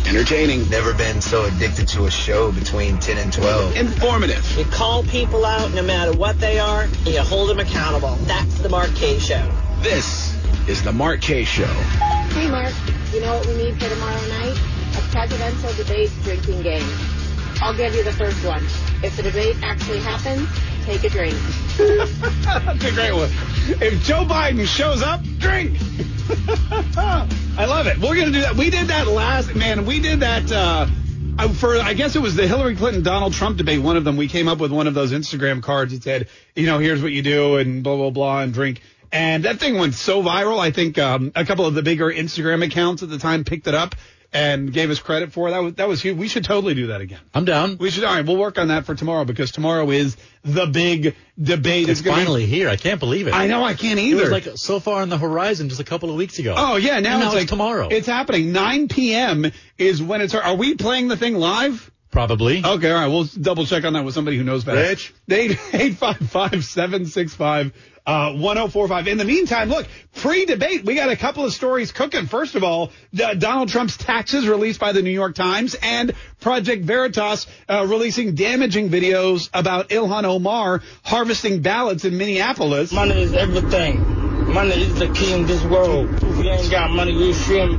Entertaining. 0.06 0.68
Never 0.68 0.94
been 0.94 1.20
so 1.20 1.44
addicted 1.44 1.88
to 1.88 2.06
a 2.06 2.10
show 2.10 2.52
between 2.52 2.98
10 2.98 3.18
and 3.18 3.32
12. 3.32 3.76
Informative. 3.76 4.58
You 4.58 4.64
call 4.64 5.02
people 5.04 5.44
out 5.44 5.72
no 5.72 5.82
matter 5.82 6.12
what 6.12 6.38
they 6.40 6.58
are, 6.58 6.82
and 6.82 7.08
you 7.08 7.20
hold 7.20 7.50
them 7.50 7.60
accountable. 7.60 8.16
That's 8.22 8.58
the 8.58 8.68
Mark 8.68 8.94
Kaye 8.94 9.18
Show. 9.18 9.50
This 9.80 10.36
is 10.68 10.82
the 10.82 10.92
Mark 10.92 11.20
Kaye 11.20 11.44
Show. 11.44 11.64
Hey, 11.64 12.50
Mark. 12.50 12.72
You 13.12 13.20
know 13.20 13.36
what 13.36 13.46
we 13.46 13.56
need 13.56 13.74
for 13.74 13.88
tomorrow 13.88 14.28
night? 14.28 14.56
A 14.96 15.00
presidential 15.10 15.72
debate 15.74 16.10
drinking 16.22 16.62
game. 16.62 16.88
I'll 17.60 17.76
give 17.76 17.94
you 17.94 18.04
the 18.04 18.12
first 18.12 18.44
one. 18.44 18.64
If 19.02 19.16
the 19.16 19.22
debate 19.22 19.56
actually 19.62 20.00
happens, 20.00 20.46
take 20.84 21.04
a 21.04 21.08
drink. 21.08 21.34
That's 21.78 22.84
a 22.84 22.92
great 22.92 23.12
one. 23.12 23.30
If 23.80 24.02
Joe 24.02 24.26
Biden 24.26 24.66
shows 24.66 25.02
up, 25.02 25.22
drink. 25.38 25.78
I 26.98 27.64
love 27.64 27.86
it. 27.86 27.98
We're 27.98 28.16
gonna 28.16 28.30
do 28.30 28.42
that. 28.42 28.56
We 28.56 28.68
did 28.68 28.88
that 28.88 29.06
last 29.06 29.54
man. 29.54 29.86
We 29.86 30.00
did 30.00 30.20
that 30.20 30.52
uh, 30.52 30.86
uh, 31.38 31.48
for 31.54 31.76
I 31.76 31.94
guess 31.94 32.14
it 32.14 32.20
was 32.20 32.36
the 32.36 32.46
Hillary 32.46 32.76
Clinton 32.76 33.02
Donald 33.02 33.32
Trump 33.32 33.56
debate. 33.56 33.80
One 33.80 33.96
of 33.96 34.04
them. 34.04 34.18
We 34.18 34.28
came 34.28 34.48
up 34.48 34.58
with 34.58 34.70
one 34.70 34.86
of 34.86 34.92
those 34.92 35.12
Instagram 35.12 35.62
cards 35.62 35.92
that 35.94 36.02
said, 36.02 36.28
you 36.54 36.66
know, 36.66 36.78
here's 36.78 37.02
what 37.02 37.12
you 37.12 37.22
do 37.22 37.56
and 37.56 37.82
blah 37.82 37.96
blah 37.96 38.10
blah 38.10 38.40
and 38.42 38.52
drink. 38.52 38.82
And 39.10 39.44
that 39.44 39.58
thing 39.58 39.78
went 39.78 39.94
so 39.94 40.22
viral. 40.22 40.58
I 40.58 40.70
think 40.72 40.98
um, 40.98 41.32
a 41.34 41.46
couple 41.46 41.64
of 41.64 41.74
the 41.74 41.82
bigger 41.82 42.12
Instagram 42.12 42.64
accounts 42.64 43.02
at 43.02 43.08
the 43.08 43.18
time 43.18 43.44
picked 43.44 43.66
it 43.66 43.74
up 43.74 43.94
and 44.32 44.72
gave 44.72 44.90
us 44.90 45.00
credit 45.00 45.32
for. 45.32 45.50
That 45.50 45.58
was 45.62 45.74
that 45.74 45.88
was 45.88 46.02
huge. 46.02 46.16
We 46.16 46.28
should 46.28 46.44
totally 46.44 46.74
do 46.74 46.88
that 46.88 47.00
again. 47.00 47.20
I'm 47.34 47.44
down. 47.44 47.78
We 47.78 47.90
should. 47.90 48.04
All 48.04 48.14
right, 48.14 48.24
we'll 48.24 48.36
work 48.36 48.58
on 48.58 48.68
that 48.68 48.86
for 48.86 48.94
tomorrow 48.94 49.24
because 49.24 49.50
tomorrow 49.50 49.90
is 49.90 50.16
the 50.44 50.66
big 50.66 51.16
debate. 51.40 51.88
It's, 51.88 52.00
it's 52.00 52.08
finally 52.08 52.44
be, 52.44 52.50
here. 52.50 52.68
I 52.68 52.76
can't 52.76 53.00
believe 53.00 53.26
it. 53.26 53.34
I 53.34 53.46
know. 53.46 53.64
I 53.64 53.74
can't 53.74 53.98
either. 53.98 54.20
It 54.20 54.22
was 54.22 54.30
like 54.30 54.48
so 54.56 54.80
far 54.80 55.02
on 55.02 55.08
the 55.08 55.18
horizon 55.18 55.68
just 55.68 55.80
a 55.80 55.84
couple 55.84 56.10
of 56.10 56.16
weeks 56.16 56.38
ago. 56.38 56.54
Oh 56.56 56.76
yeah, 56.76 57.00
now, 57.00 57.18
now 57.18 57.26
it's, 57.26 57.26
it's 57.26 57.34
like, 57.34 57.48
tomorrow. 57.48 57.88
It's 57.88 58.06
happening. 58.06 58.52
9 58.52 58.88
p.m. 58.88 59.50
is 59.78 60.02
when 60.02 60.20
it's. 60.20 60.34
Are 60.34 60.54
we 60.54 60.74
playing 60.74 61.08
the 61.08 61.16
thing 61.16 61.34
live? 61.34 61.90
Probably. 62.10 62.64
Okay, 62.64 62.90
all 62.90 63.00
right. 63.00 63.06
We'll 63.06 63.24
double 63.24 63.66
check 63.66 63.84
on 63.84 63.92
that 63.92 64.04
with 64.04 64.14
somebody 64.14 64.36
who 64.36 64.42
knows 64.42 64.64
better. 64.64 64.80
Rich? 64.80 65.14
Eight 65.30 65.58
eight 65.72 65.94
five 65.96 66.18
five 66.18 66.64
seven 66.64 67.06
six 67.06 67.34
five 67.34 67.72
uh, 68.06 68.32
one 68.34 68.56
zero 68.56 68.68
four 68.68 68.88
five. 68.88 69.06
In 69.08 69.18
the 69.18 69.24
meantime, 69.24 69.68
look 69.68 69.86
pre-debate. 70.16 70.84
We 70.84 70.94
got 70.94 71.10
a 71.10 71.16
couple 71.16 71.44
of 71.44 71.52
stories 71.52 71.92
cooking. 71.92 72.26
First 72.26 72.54
of 72.54 72.64
all, 72.64 72.90
Donald 73.14 73.68
Trump's 73.68 73.96
taxes 73.96 74.48
released 74.48 74.80
by 74.80 74.92
the 74.92 75.02
New 75.02 75.10
York 75.10 75.34
Times 75.34 75.76
and 75.82 76.12
Project 76.40 76.84
Veritas 76.84 77.46
uh, 77.68 77.86
releasing 77.86 78.34
damaging 78.34 78.90
videos 78.90 79.48
about 79.52 79.88
Ilhan 79.90 80.24
Omar 80.24 80.82
harvesting 81.04 81.62
ballots 81.62 82.04
in 82.04 82.16
Minneapolis. 82.16 82.92
Money 82.92 83.22
is 83.22 83.34
everything. 83.34 84.00
Money 84.52 84.82
is 84.82 84.98
the 84.98 85.08
key 85.12 85.32
in 85.32 85.46
this 85.46 85.62
world. 85.64 86.08
If 86.12 86.44
you 86.44 86.50
ain't 86.50 86.70
got 86.70 86.90
money, 86.90 87.12
you 87.12 87.32
should 87.32 87.70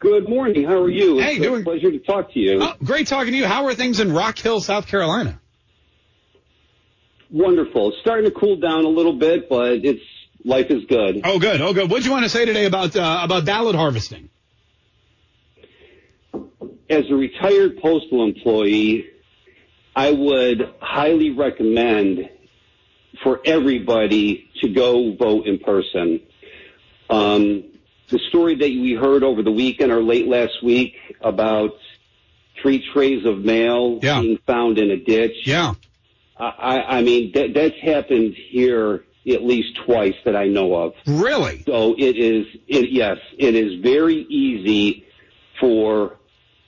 Good 0.00 0.28
morning. 0.28 0.64
How 0.64 0.82
are 0.82 0.90
you? 0.90 1.20
Hey, 1.20 1.36
it's 1.36 1.44
doing- 1.44 1.60
a 1.60 1.64
pleasure 1.64 1.92
to 1.92 2.00
talk 2.00 2.32
to 2.32 2.40
you. 2.40 2.58
Oh, 2.60 2.74
great 2.82 3.06
talking 3.06 3.30
to 3.30 3.38
you. 3.38 3.46
How 3.46 3.66
are 3.66 3.74
things 3.74 4.00
in 4.00 4.12
Rock 4.12 4.40
Hill, 4.40 4.60
South 4.60 4.88
Carolina? 4.88 5.40
Wonderful. 7.30 7.90
It's 7.90 7.98
starting 8.00 8.24
to 8.24 8.32
cool 8.32 8.56
down 8.56 8.84
a 8.84 8.88
little 8.88 9.12
bit, 9.12 9.48
but 9.48 9.84
it's 9.84 10.02
life 10.44 10.66
is 10.70 10.84
good. 10.86 11.20
Oh, 11.24 11.38
good. 11.38 11.60
Oh, 11.60 11.72
good. 11.72 11.90
What 11.90 12.02
do 12.02 12.04
you 12.06 12.12
want 12.12 12.24
to 12.24 12.30
say 12.30 12.44
today 12.44 12.66
about 12.66 12.96
uh, 12.96 13.20
about 13.22 13.44
ballot 13.44 13.74
harvesting? 13.76 14.30
As 16.88 17.04
a 17.08 17.14
retired 17.14 17.78
postal 17.80 18.24
employee, 18.24 19.06
I 19.94 20.10
would 20.12 20.74
highly 20.80 21.30
recommend 21.30 22.28
for 23.22 23.40
everybody 23.44 24.50
to 24.60 24.68
go 24.68 25.14
vote 25.14 25.46
in 25.46 25.58
person. 25.58 26.20
Um, 27.08 27.64
the 28.08 28.18
story 28.28 28.56
that 28.56 28.64
we 28.64 28.94
heard 28.94 29.22
over 29.22 29.42
the 29.42 29.52
weekend 29.52 29.92
or 29.92 30.02
late 30.02 30.26
last 30.26 30.62
week 30.62 30.94
about 31.20 31.74
three 32.60 32.84
trays 32.92 33.24
of 33.24 33.38
mail 33.38 33.98
being 33.98 34.38
found 34.46 34.78
in 34.78 34.90
a 34.90 34.96
ditch. 34.96 35.46
Yeah. 35.46 35.74
I, 36.36 36.98
I 36.98 37.02
mean, 37.02 37.32
that, 37.34 37.54
that's 37.54 37.78
happened 37.80 38.34
here 38.34 39.04
at 39.28 39.44
least 39.44 39.78
twice 39.84 40.14
that 40.24 40.34
I 40.34 40.46
know 40.46 40.74
of. 40.74 40.94
Really? 41.06 41.62
So 41.66 41.94
it 41.98 42.16
is, 42.16 42.46
it, 42.66 42.90
yes, 42.90 43.18
it 43.38 43.54
is 43.54 43.80
very 43.82 44.16
easy 44.28 45.04
for 45.60 46.16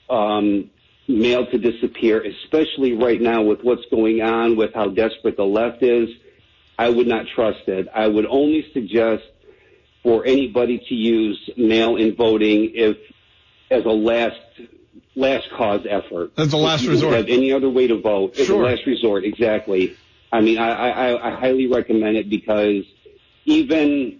um, 0.09 0.69
mail 1.07 1.45
to 1.47 1.57
disappear, 1.57 2.21
especially 2.21 2.93
right 2.93 3.19
now 3.19 3.41
with 3.41 3.63
what's 3.63 3.85
going 3.89 4.21
on 4.21 4.55
with 4.55 4.73
how 4.73 4.89
desperate 4.89 5.37
the 5.37 5.45
left 5.45 5.81
is. 5.81 6.09
I 6.77 6.89
would 6.89 7.07
not 7.07 7.25
trust 7.35 7.67
it. 7.67 7.87
I 7.93 8.07
would 8.07 8.25
only 8.25 8.65
suggest 8.73 9.23
for 10.01 10.25
anybody 10.25 10.79
to 10.89 10.95
use 10.95 11.49
mail-in 11.55 12.15
voting 12.15 12.71
if 12.75 12.97
as 13.71 13.85
a 13.85 13.89
last 13.89 14.39
last 15.15 15.49
cause 15.51 15.85
effort. 15.89 16.31
As 16.37 16.53
a 16.53 16.57
last 16.57 16.85
resort. 16.85 17.13
Have 17.13 17.27
any 17.29 17.51
other 17.51 17.69
way 17.69 17.87
to 17.87 17.99
vote? 17.99 18.37
As 18.37 18.47
Sure. 18.47 18.63
a 18.63 18.65
last 18.65 18.85
resort, 18.85 19.23
exactly. 19.23 19.95
I 20.33 20.41
mean, 20.41 20.57
I, 20.57 20.69
I, 20.89 21.27
I 21.27 21.39
highly 21.39 21.67
recommend 21.67 22.17
it 22.17 22.27
because 22.29 22.83
even 23.45 24.19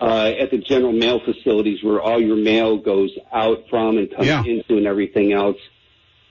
uh, 0.00 0.32
at 0.40 0.50
the 0.50 0.56
general 0.58 0.92
mail 0.92 1.20
facilities 1.22 1.84
where 1.84 2.00
all 2.00 2.18
your 2.20 2.36
mail 2.36 2.78
goes 2.78 3.10
out 3.30 3.64
from 3.68 3.98
and 3.98 4.10
comes 4.10 4.26
Yeah. 4.26 4.42
into 4.42 4.78
and 4.78 4.86
everything 4.86 5.32
else, 5.34 5.58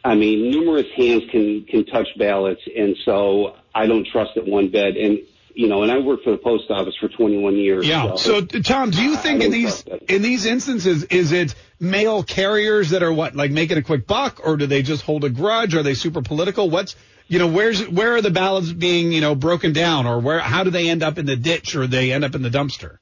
I 0.03 0.15
mean, 0.15 0.49
numerous 0.49 0.87
hands 0.97 1.23
can 1.31 1.63
can 1.65 1.85
touch 1.85 2.07
ballots, 2.17 2.61
and 2.75 2.97
so 3.05 3.55
I 3.73 3.85
don't 3.85 4.05
trust 4.05 4.31
it 4.35 4.45
one 4.45 4.69
bit. 4.69 4.97
And 4.97 5.19
you 5.55 5.67
know, 5.67 5.83
and 5.83 5.91
I 5.91 5.99
worked 5.99 6.23
for 6.23 6.31
the 6.31 6.37
post 6.37 6.71
office 6.71 6.95
for 6.99 7.07
21 7.07 7.55
years. 7.55 7.87
Yeah. 7.87 8.15
So, 8.15 8.41
Tom, 8.41 8.89
do 8.89 9.03
you 9.03 9.15
think 9.15 9.43
in 9.43 9.51
these 9.51 9.83
in 10.09 10.23
these 10.23 10.45
instances 10.45 11.03
is 11.05 11.31
it 11.31 11.53
mail 11.79 12.23
carriers 12.23 12.89
that 12.89 13.03
are 13.03 13.13
what 13.13 13.35
like 13.35 13.51
making 13.51 13.77
a 13.77 13.83
quick 13.83 14.07
buck, 14.07 14.41
or 14.43 14.57
do 14.57 14.65
they 14.65 14.81
just 14.81 15.03
hold 15.03 15.23
a 15.23 15.29
grudge? 15.29 15.75
Are 15.75 15.83
they 15.83 15.93
super 15.93 16.21
political? 16.23 16.69
What's 16.71 16.95
you 17.33 17.39
know 17.39 17.47
where's 17.47 17.81
where 17.89 18.13
are 18.13 18.21
the 18.21 18.29
ballots 18.29 18.71
being 18.71 19.11
you 19.11 19.19
know 19.19 19.33
broken 19.33 19.73
down, 19.73 20.05
or 20.05 20.19
where 20.19 20.39
how 20.39 20.63
do 20.63 20.69
they 20.69 20.87
end 20.87 21.01
up 21.01 21.17
in 21.17 21.25
the 21.25 21.35
ditch, 21.35 21.75
or 21.75 21.87
they 21.87 22.13
end 22.13 22.23
up 22.23 22.35
in 22.35 22.43
the 22.43 22.49
dumpster? 22.49 22.99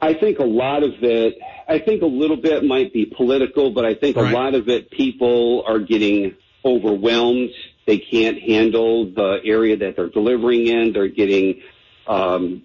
I 0.00 0.14
think 0.14 0.40
a 0.40 0.44
lot 0.44 0.82
of 0.82 0.94
it, 1.02 1.38
I 1.68 1.78
think 1.78 2.02
a 2.02 2.06
little 2.06 2.36
bit 2.36 2.64
might 2.64 2.92
be 2.92 3.06
political, 3.06 3.70
but 3.70 3.84
I 3.84 3.94
think 3.94 4.16
Right. 4.16 4.32
a 4.32 4.34
lot 4.34 4.54
of 4.56 4.68
it, 4.68 4.90
people 4.90 5.64
are 5.68 5.78
getting 5.78 6.34
overwhelmed. 6.64 7.50
They 7.86 7.98
can't 7.98 8.38
handle 8.40 9.06
the 9.06 9.40
area 9.44 9.76
that 9.76 9.94
they're 9.94 10.08
delivering 10.08 10.66
in. 10.66 10.92
They're 10.92 11.08
getting, 11.08 11.62
um, 12.08 12.62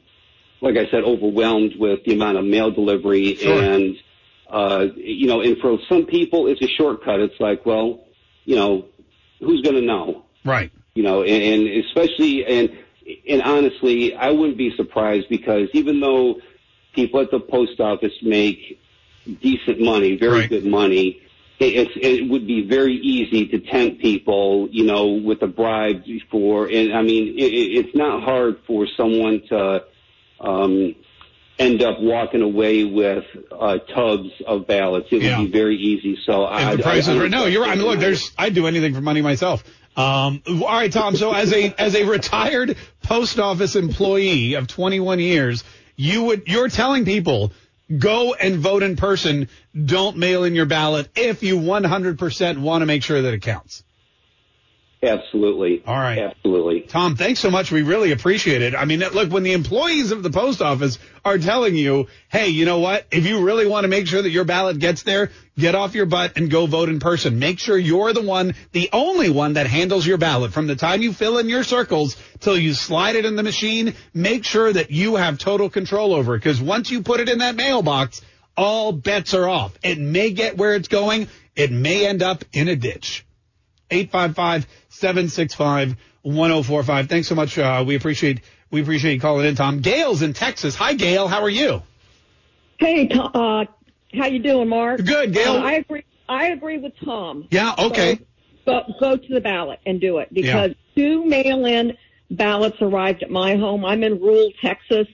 like 0.59 0.75
I 0.75 0.89
said, 0.89 1.03
overwhelmed 1.03 1.75
with 1.77 2.03
the 2.03 2.13
amount 2.13 2.37
of 2.37 2.45
mail 2.45 2.71
delivery. 2.71 3.35
Sure. 3.35 3.61
And, 3.61 3.95
uh, 4.49 4.87
you 4.95 5.27
know, 5.27 5.41
and 5.41 5.57
for 5.59 5.77
some 5.87 6.07
people, 6.07 6.47
it's 6.47 6.61
a 6.61 6.67
shortcut. 6.67 7.19
It's 7.21 7.39
like, 7.39 7.65
well, 7.65 8.01
you 8.43 8.55
know, 8.55 8.85
who's 9.41 9.61
going 9.61 9.75
to 9.75 9.81
know? 9.81 10.23
Right. 10.45 10.71
you 10.95 11.03
know, 11.03 11.21
and, 11.23 11.43
and 11.43 11.85
especially 11.85 12.45
and 12.45 12.77
and 13.27 13.41
honestly, 13.41 14.15
I 14.15 14.31
wouldn't 14.31 14.57
be 14.57 14.75
surprised 14.75 15.27
because 15.29 15.69
even 15.73 15.99
though 15.99 16.39
people 16.93 17.19
at 17.19 17.29
the 17.31 17.39
post 17.39 17.79
office 17.79 18.13
make 18.21 18.79
decent 19.41 19.79
money, 19.81 20.15
very 20.17 20.47
good 20.47 20.65
money, 20.65 21.21
it, 21.59 21.65
it's, 21.75 21.91
it 21.95 22.29
would 22.29 22.47
be 22.47 22.61
very 22.67 22.95
easy 22.95 23.47
to 23.47 23.59
tempt 23.59 24.01
people, 24.01 24.67
you 24.71 24.83
know, 24.85 25.07
with 25.07 25.41
a 25.43 25.47
bribe 25.47 26.03
for. 26.29 26.67
And 26.67 26.93
I 26.93 27.01
mean, 27.01 27.37
it- 27.37 27.53
it's 27.85 27.95
not 27.95 28.23
hard 28.23 28.59
for 28.65 28.87
someone 28.97 29.41
to 29.49 29.83
um, 30.39 30.95
end 31.61 31.81
up 31.83 31.99
walking 31.99 32.41
away 32.41 32.83
with 32.83 33.23
uh, 33.51 33.77
tubs 33.77 34.29
of 34.45 34.67
ballots. 34.67 35.07
It 35.11 35.15
would 35.15 35.23
Yeah. 35.23 35.37
be 35.41 35.51
very 35.51 35.77
easy. 35.77 36.17
So 36.25 36.43
I, 36.43 36.71
And 36.71 36.79
the 36.79 36.83
prices 36.83 37.09
I 37.09 37.19
right 37.19 37.29
now. 37.31 37.45
You're 37.45 37.61
right. 37.61 37.71
I 37.71 37.75
mean, 37.75 37.85
look, 37.85 37.99
there's 37.99 38.31
I'd 38.37 38.53
do 38.55 38.67
anything 38.67 38.93
for 38.93 39.01
money 39.01 39.21
myself. 39.21 39.63
Um, 39.95 40.41
all 40.47 40.59
right, 40.67 40.91
Tom. 40.91 41.15
So 41.15 41.33
as 41.33 41.51
a 41.53 41.73
as 41.77 41.95
a 41.95 42.05
retired 42.05 42.77
post 43.03 43.39
office 43.39 43.75
employee 43.75 44.53
of 44.55 44.67
21 44.67 45.19
years, 45.19 45.63
you 45.95 46.23
would 46.23 46.43
you're 46.47 46.69
telling 46.69 47.05
people 47.05 47.51
go 47.97 48.33
and 48.33 48.57
vote 48.57 48.83
in 48.83 48.95
person. 48.95 49.49
Don't 49.85 50.17
mail 50.17 50.43
in 50.45 50.55
your 50.55 50.65
ballot 50.65 51.09
if 51.15 51.43
you 51.43 51.57
100% 51.59 52.57
want 52.59 52.81
to 52.81 52.85
make 52.85 53.03
sure 53.03 53.21
that 53.21 53.33
it 53.33 53.41
counts. 53.41 53.83
Absolutely. 55.03 55.81
All 55.85 55.95
right. 55.95 56.19
Absolutely. 56.19 56.81
Tom, 56.81 57.15
thanks 57.15 57.39
so 57.39 57.49
much. 57.49 57.71
We 57.71 57.81
really 57.81 58.11
appreciate 58.11 58.61
it. 58.61 58.75
I 58.75 58.85
mean, 58.85 58.99
look, 58.99 59.31
when 59.31 59.41
the 59.41 59.53
employees 59.53 60.11
of 60.11 60.21
the 60.21 60.29
post 60.29 60.61
office 60.61 60.99
are 61.25 61.39
telling 61.39 61.75
you, 61.75 62.07
hey, 62.29 62.49
you 62.49 62.65
know 62.65 62.77
what? 62.77 63.07
If 63.09 63.25
you 63.25 63.43
really 63.43 63.67
want 63.67 63.85
to 63.85 63.87
make 63.87 64.05
sure 64.05 64.21
that 64.21 64.29
your 64.29 64.43
ballot 64.43 64.77
gets 64.77 65.01
there, 65.01 65.31
get 65.57 65.73
off 65.73 65.95
your 65.95 66.05
butt 66.05 66.33
and 66.37 66.51
go 66.51 66.67
vote 66.67 66.87
in 66.87 66.99
person. 66.99 67.39
Make 67.39 67.57
sure 67.57 67.79
you're 67.79 68.13
the 68.13 68.21
one, 68.21 68.53
the 68.73 68.89
only 68.93 69.31
one 69.31 69.53
that 69.53 69.65
handles 69.65 70.05
your 70.05 70.19
ballot 70.19 70.53
from 70.53 70.67
the 70.67 70.75
time 70.75 71.01
you 71.01 71.13
fill 71.13 71.39
in 71.39 71.49
your 71.49 71.63
circles 71.63 72.15
till 72.39 72.57
you 72.57 72.75
slide 72.75 73.15
it 73.15 73.25
in 73.25 73.35
the 73.35 73.43
machine. 73.43 73.95
Make 74.13 74.45
sure 74.45 74.71
that 74.71 74.91
you 74.91 75.15
have 75.15 75.39
total 75.39 75.71
control 75.71 76.13
over 76.13 76.35
it 76.35 76.39
because 76.39 76.61
once 76.61 76.91
you 76.91 77.01
put 77.01 77.19
it 77.19 77.27
in 77.27 77.39
that 77.39 77.55
mailbox, 77.55 78.21
all 78.55 78.91
bets 78.91 79.33
are 79.33 79.47
off. 79.47 79.75
It 79.81 79.97
may 79.97 80.29
get 80.29 80.57
where 80.57 80.75
it's 80.75 80.89
going. 80.89 81.27
It 81.55 81.71
may 81.71 82.05
end 82.05 82.21
up 82.21 82.45
in 82.53 82.67
a 82.67 82.75
ditch. 82.75 83.25
855-765-1045. 85.01 87.09
Thanks 87.09 87.27
so 87.27 87.35
much. 87.35 87.57
Uh, 87.57 87.83
we 87.85 87.95
appreciate 87.95 88.39
we 88.69 88.81
appreciate 88.81 89.15
you 89.15 89.19
calling 89.19 89.45
in, 89.45 89.55
Tom. 89.55 89.81
Gail's 89.81 90.21
in 90.21 90.31
Texas. 90.33 90.75
Hi, 90.75 90.93
Gail. 90.93 91.27
How 91.27 91.41
are 91.41 91.49
you? 91.49 91.81
Hey, 92.79 93.07
Tom, 93.07 93.31
uh, 93.33 93.65
how 94.13 94.27
you 94.27 94.39
doing, 94.39 94.69
Mark? 94.69 95.03
Good, 95.03 95.33
Gail. 95.33 95.53
Uh, 95.53 95.61
I 95.61 95.73
agree. 95.73 96.05
I 96.27 96.47
agree 96.47 96.77
with 96.77 96.93
Tom. 97.03 97.47
Yeah, 97.51 97.73
okay. 97.77 98.19
So, 98.65 98.65
go, 98.65 98.83
go 98.99 99.17
to 99.17 99.33
the 99.33 99.41
ballot 99.41 99.79
and 99.85 99.99
do 99.99 100.19
it 100.19 100.33
because 100.33 100.71
two 100.95 101.25
mail-in 101.25 101.97
ballots 102.29 102.77
arrived 102.81 103.23
at 103.23 103.29
my 103.29 103.57
home. 103.57 103.83
I'm 103.83 104.03
in 104.03 104.21
rural 104.21 104.51
Texas. 104.61 105.07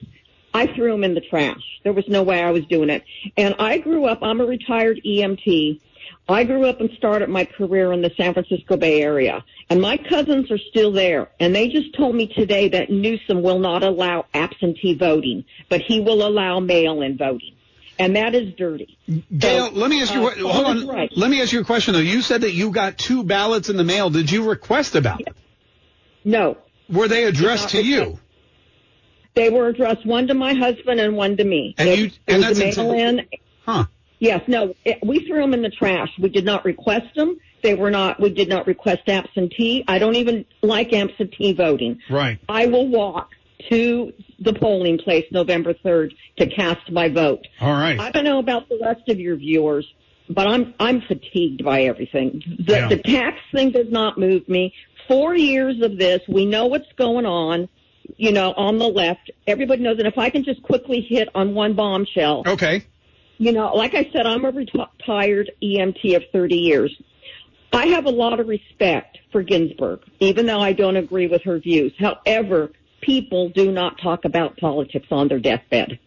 I 0.54 0.72
threw 0.74 0.92
them 0.92 1.04
in 1.04 1.14
the 1.14 1.20
trash. 1.20 1.60
There 1.82 1.92
was 1.92 2.08
no 2.08 2.22
way 2.22 2.42
I 2.42 2.52
was 2.52 2.64
doing 2.66 2.88
it. 2.88 3.04
And 3.36 3.54
I 3.58 3.78
grew 3.78 4.06
up. 4.06 4.20
I'm 4.22 4.40
a 4.40 4.46
retired 4.46 5.00
EMT. 5.04 5.80
I 6.28 6.44
grew 6.44 6.66
up 6.66 6.80
and 6.80 6.90
started 6.98 7.30
my 7.30 7.46
career 7.46 7.92
in 7.92 8.02
the 8.02 8.10
San 8.16 8.34
Francisco 8.34 8.76
Bay 8.76 9.00
Area. 9.00 9.42
And 9.70 9.80
my 9.80 9.96
cousins 9.96 10.50
are 10.50 10.58
still 10.58 10.92
there. 10.92 11.28
And 11.40 11.54
they 11.54 11.68
just 11.68 11.94
told 11.96 12.14
me 12.14 12.26
today 12.26 12.68
that 12.68 12.90
Newsom 12.90 13.42
will 13.42 13.58
not 13.58 13.82
allow 13.82 14.26
absentee 14.34 14.94
voting, 14.94 15.44
but 15.70 15.80
he 15.80 16.00
will 16.00 16.26
allow 16.26 16.60
mail-in 16.60 17.16
voting. 17.16 17.54
And 17.98 18.14
that 18.16 18.34
is 18.34 18.54
dirty. 18.54 18.96
Gail, 19.36 19.70
let 19.72 19.90
me 19.90 20.02
ask 20.02 20.12
you. 20.12 20.20
uh, 20.20 20.22
what- 20.24 20.38
hold 20.38 20.66
on. 20.66 20.86
Right. 20.86 21.10
Let 21.16 21.30
me 21.30 21.40
ask 21.40 21.52
you 21.52 21.60
a 21.60 21.64
question 21.64 21.94
though. 21.94 22.00
You 22.00 22.20
said 22.22 22.42
that 22.42 22.52
you 22.52 22.70
got 22.70 22.96
two 22.98 23.24
ballots 23.24 23.70
in 23.70 23.76
the 23.76 23.82
mail. 23.84 24.10
Did 24.10 24.30
you 24.30 24.48
request 24.48 24.94
a 24.94 25.00
ballot? 25.00 25.28
No. 26.24 26.58
Were 26.90 27.08
they 27.08 27.24
addressed 27.24 27.70
to 27.70 27.82
you? 27.82 28.20
They 29.34 29.50
were 29.50 29.68
addressed 29.68 30.04
one 30.06 30.26
to 30.28 30.34
my 30.34 30.54
husband 30.54 31.00
and 31.00 31.16
one 31.16 31.36
to 31.38 31.44
me. 31.44 31.74
And 31.78 31.88
It- 31.88 31.98
you- 31.98 32.10
and 32.28 32.42
that's 32.42 32.58
a 32.60 32.82
mail-in. 32.82 33.26
Huh. 33.64 33.86
Yes, 34.20 34.42
no, 34.48 34.74
it, 34.84 34.98
we 35.04 35.20
threw 35.26 35.40
them 35.40 35.54
in 35.54 35.62
the 35.62 35.70
trash. 35.70 36.10
We 36.18 36.28
did 36.28 36.44
not 36.44 36.64
request 36.64 37.14
them. 37.14 37.38
They 37.62 37.74
were 37.74 37.90
not. 37.90 38.20
We 38.20 38.30
did 38.30 38.48
not 38.48 38.66
request 38.66 39.02
absentee. 39.08 39.84
I 39.88 39.98
don't 39.98 40.16
even 40.16 40.44
like 40.62 40.92
absentee 40.92 41.52
voting. 41.52 42.00
Right. 42.10 42.38
I 42.48 42.66
will 42.66 42.88
walk 42.88 43.30
to 43.70 44.12
the 44.38 44.52
polling 44.52 44.98
place 44.98 45.24
November 45.32 45.74
third 45.74 46.14
to 46.38 46.46
cast 46.46 46.90
my 46.90 47.08
vote. 47.08 47.46
All 47.60 47.72
right. 47.72 47.98
I 47.98 48.10
don't 48.12 48.24
know 48.24 48.38
about 48.38 48.68
the 48.68 48.78
rest 48.80 49.08
of 49.08 49.18
your 49.18 49.36
viewers, 49.36 49.86
but 50.30 50.46
I'm 50.46 50.74
I'm 50.78 51.00
fatigued 51.00 51.64
by 51.64 51.82
everything. 51.82 52.42
The, 52.64 52.72
Yeah. 52.72 52.88
the 52.88 52.98
tax 52.98 53.38
thing 53.52 53.70
does 53.72 53.90
not 53.90 54.18
move 54.18 54.48
me. 54.48 54.72
Four 55.08 55.34
years 55.34 55.80
of 55.82 55.98
this, 55.98 56.20
we 56.28 56.44
know 56.46 56.66
what's 56.66 56.92
going 56.96 57.26
on. 57.26 57.68
You 58.16 58.32
know, 58.32 58.52
on 58.52 58.78
the 58.78 58.88
left, 58.88 59.30
everybody 59.46 59.82
knows. 59.82 59.98
And 59.98 60.06
if 60.06 60.16
I 60.16 60.30
can 60.30 60.42
just 60.44 60.62
quickly 60.62 61.00
hit 61.00 61.28
on 61.34 61.54
one 61.54 61.74
bombshell, 61.74 62.44
Okay. 62.46 62.84
You 63.38 63.52
know, 63.52 63.72
like 63.74 63.94
I 63.94 64.10
said, 64.12 64.26
I'm 64.26 64.44
a 64.44 64.50
retired 64.50 65.52
EMT 65.62 66.16
of 66.16 66.24
30 66.32 66.56
years. 66.56 67.02
I 67.72 67.86
have 67.88 68.06
a 68.06 68.10
lot 68.10 68.40
of 68.40 68.48
respect 68.48 69.18
for 69.30 69.42
Ginsburg, 69.42 70.00
even 70.20 70.46
though 70.46 70.60
I 70.60 70.72
don't 70.72 70.96
agree 70.96 71.28
with 71.28 71.42
her 71.44 71.58
views. 71.58 71.92
However, 71.98 72.70
people 73.00 73.50
do 73.50 73.70
not 73.70 74.00
talk 74.00 74.24
about 74.24 74.56
politics 74.56 75.06
on 75.10 75.28
their 75.28 75.38
deathbed. 75.38 75.98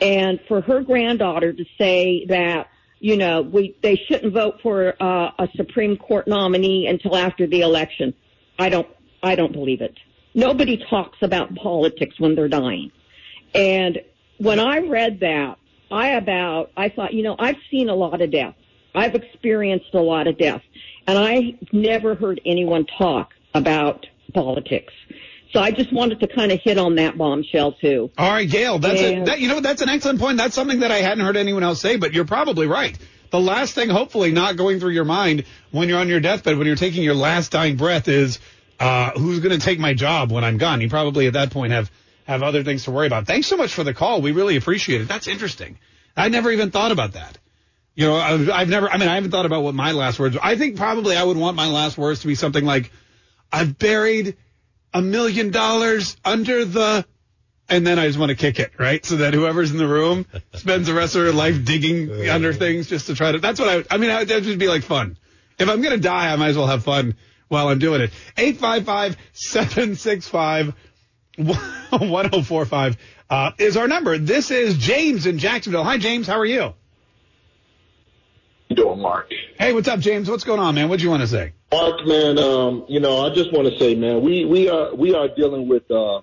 And 0.00 0.40
for 0.48 0.60
her 0.62 0.80
granddaughter 0.80 1.52
to 1.52 1.64
say 1.78 2.26
that, 2.26 2.68
you 2.98 3.16
know, 3.16 3.42
we, 3.42 3.76
they 3.82 3.96
shouldn't 4.08 4.32
vote 4.32 4.60
for 4.62 4.94
uh, 5.00 5.30
a 5.38 5.48
Supreme 5.54 5.96
Court 5.96 6.26
nominee 6.26 6.86
until 6.86 7.16
after 7.16 7.46
the 7.46 7.60
election, 7.60 8.14
I 8.58 8.68
don't, 8.68 8.88
I 9.22 9.36
don't 9.36 9.52
believe 9.52 9.80
it. 9.80 9.96
Nobody 10.34 10.82
talks 10.88 11.18
about 11.20 11.54
politics 11.54 12.18
when 12.18 12.34
they're 12.34 12.48
dying. 12.48 12.90
And 13.54 14.00
when 14.38 14.58
I 14.58 14.78
read 14.78 15.20
that, 15.20 15.58
I 15.92 16.08
about, 16.10 16.70
I 16.76 16.88
thought, 16.88 17.12
you 17.12 17.22
know, 17.22 17.36
I've 17.38 17.56
seen 17.70 17.88
a 17.88 17.94
lot 17.94 18.20
of 18.20 18.30
death. 18.30 18.54
I've 18.94 19.14
experienced 19.14 19.94
a 19.94 20.00
lot 20.00 20.26
of 20.26 20.38
death. 20.38 20.62
And 21.06 21.18
I 21.18 21.58
never 21.72 22.14
heard 22.14 22.40
anyone 22.44 22.86
talk 22.98 23.32
about 23.54 24.06
politics. 24.32 24.92
So 25.52 25.60
I 25.60 25.70
just 25.70 25.92
wanted 25.92 26.20
to 26.20 26.28
kind 26.28 26.50
of 26.50 26.60
hit 26.60 26.78
on 26.78 26.94
that 26.94 27.18
bombshell 27.18 27.72
too. 27.72 28.10
All 28.16 28.30
right, 28.30 28.48
Gail. 28.48 28.78
That's 28.78 29.00
a, 29.00 29.24
that, 29.24 29.40
you 29.40 29.48
know 29.48 29.60
that's 29.60 29.82
an 29.82 29.90
excellent 29.90 30.18
point. 30.18 30.38
That's 30.38 30.54
something 30.54 30.80
that 30.80 30.90
I 30.90 30.98
hadn't 30.98 31.24
heard 31.24 31.36
anyone 31.36 31.62
else 31.62 31.80
say, 31.80 31.96
but 31.96 32.14
you're 32.14 32.24
probably 32.24 32.66
right. 32.66 32.98
The 33.30 33.40
last 33.40 33.74
thing, 33.74 33.90
hopefully, 33.90 34.30
not 34.30 34.56
going 34.56 34.80
through 34.80 34.92
your 34.92 35.04
mind 35.04 35.44
when 35.70 35.88
you're 35.88 35.98
on 35.98 36.08
your 36.08 36.20
deathbed, 36.20 36.56
when 36.56 36.66
you're 36.66 36.76
taking 36.76 37.02
your 37.02 37.14
last 37.14 37.52
dying 37.52 37.76
breath, 37.76 38.08
is 38.08 38.38
uh, 38.80 39.10
who's 39.12 39.40
going 39.40 39.58
to 39.58 39.64
take 39.64 39.78
my 39.78 39.94
job 39.94 40.30
when 40.30 40.44
I'm 40.44 40.58
gone. 40.58 40.80
You 40.80 40.88
probably 40.88 41.26
at 41.26 41.34
that 41.34 41.50
point 41.50 41.72
have 41.72 41.90
have 42.24 42.42
other 42.42 42.62
things 42.64 42.84
to 42.84 42.90
worry 42.90 43.06
about. 43.06 43.26
Thanks 43.26 43.46
so 43.46 43.56
much 43.56 43.74
for 43.74 43.84
the 43.84 43.94
call. 43.94 44.20
We 44.22 44.32
really 44.32 44.56
appreciate 44.56 45.00
it. 45.00 45.08
That's 45.08 45.26
interesting. 45.26 45.78
I 46.16 46.28
never 46.28 46.50
even 46.50 46.70
thought 46.70 46.92
about 46.92 47.12
that. 47.14 47.38
You 47.94 48.06
know, 48.06 48.16
I've, 48.16 48.50
I've 48.50 48.68
never, 48.68 48.88
I 48.88 48.96
mean, 48.96 49.08
I 49.08 49.16
haven't 49.16 49.30
thought 49.30 49.46
about 49.46 49.62
what 49.62 49.74
my 49.74 49.92
last 49.92 50.18
words. 50.18 50.36
I 50.42 50.56
think 50.56 50.76
probably 50.76 51.16
I 51.16 51.24
would 51.24 51.36
want 51.36 51.56
my 51.56 51.66
last 51.68 51.98
words 51.98 52.20
to 52.20 52.26
be 52.26 52.34
something 52.34 52.64
like, 52.64 52.90
I've 53.52 53.78
buried 53.78 54.36
a 54.94 55.02
million 55.02 55.50
dollars 55.50 56.16
under 56.24 56.64
the, 56.64 57.04
and 57.68 57.86
then 57.86 57.98
I 57.98 58.06
just 58.06 58.18
want 58.18 58.30
to 58.30 58.34
kick 58.34 58.58
it, 58.58 58.72
right? 58.78 59.04
So 59.04 59.16
that 59.16 59.34
whoever's 59.34 59.72
in 59.72 59.76
the 59.76 59.86
room 59.86 60.26
spends 60.54 60.86
the 60.86 60.94
rest 60.94 61.16
of 61.16 61.24
their 61.24 61.32
life 61.32 61.64
digging 61.64 62.28
under 62.30 62.52
things 62.54 62.88
just 62.88 63.06
to 63.08 63.14
try 63.14 63.32
to, 63.32 63.38
that's 63.38 63.60
what 63.60 63.68
I, 63.68 63.94
I 63.94 63.98
mean, 63.98 64.10
I, 64.10 64.24
that 64.24 64.44
would 64.44 64.58
be 64.58 64.68
like 64.68 64.84
fun. 64.84 65.18
If 65.58 65.68
I'm 65.68 65.82
going 65.82 65.94
to 65.94 66.00
die, 66.00 66.32
I 66.32 66.36
might 66.36 66.48
as 66.48 66.56
well 66.56 66.66
have 66.66 66.84
fun 66.84 67.14
while 67.48 67.68
I'm 67.68 67.78
doing 67.78 68.00
it. 68.00 68.10
855 68.38 69.18
765 69.34 70.74
1045 71.38 72.96
uh, 73.30 73.52
is 73.58 73.76
our 73.76 73.88
number. 73.88 74.18
This 74.18 74.50
is 74.50 74.76
James 74.76 75.26
in 75.26 75.38
Jacksonville. 75.38 75.84
Hi, 75.84 75.98
James. 75.98 76.26
How 76.26 76.38
are 76.38 76.46
you? 76.46 76.74
doing, 78.74 79.00
Mark? 79.00 79.28
Hey, 79.58 79.72
what's 79.72 79.88
up, 79.88 80.00
James? 80.00 80.30
What's 80.30 80.44
going 80.44 80.60
on, 80.60 80.74
man? 80.74 80.88
What 80.88 80.98
do 80.98 81.04
you 81.04 81.10
want 81.10 81.22
to 81.22 81.26
say? 81.26 81.52
Mark, 81.70 82.06
man, 82.06 82.38
um, 82.38 82.84
you 82.88 83.00
know, 83.00 83.24
I 83.24 83.34
just 83.34 83.52
want 83.52 83.68
to 83.68 83.78
say, 83.78 83.94
man, 83.94 84.22
we 84.22 84.44
we 84.44 84.68
are 84.68 84.94
we 84.94 85.14
are 85.14 85.28
dealing 85.28 85.68
with 85.68 85.90
uh, 85.90 86.22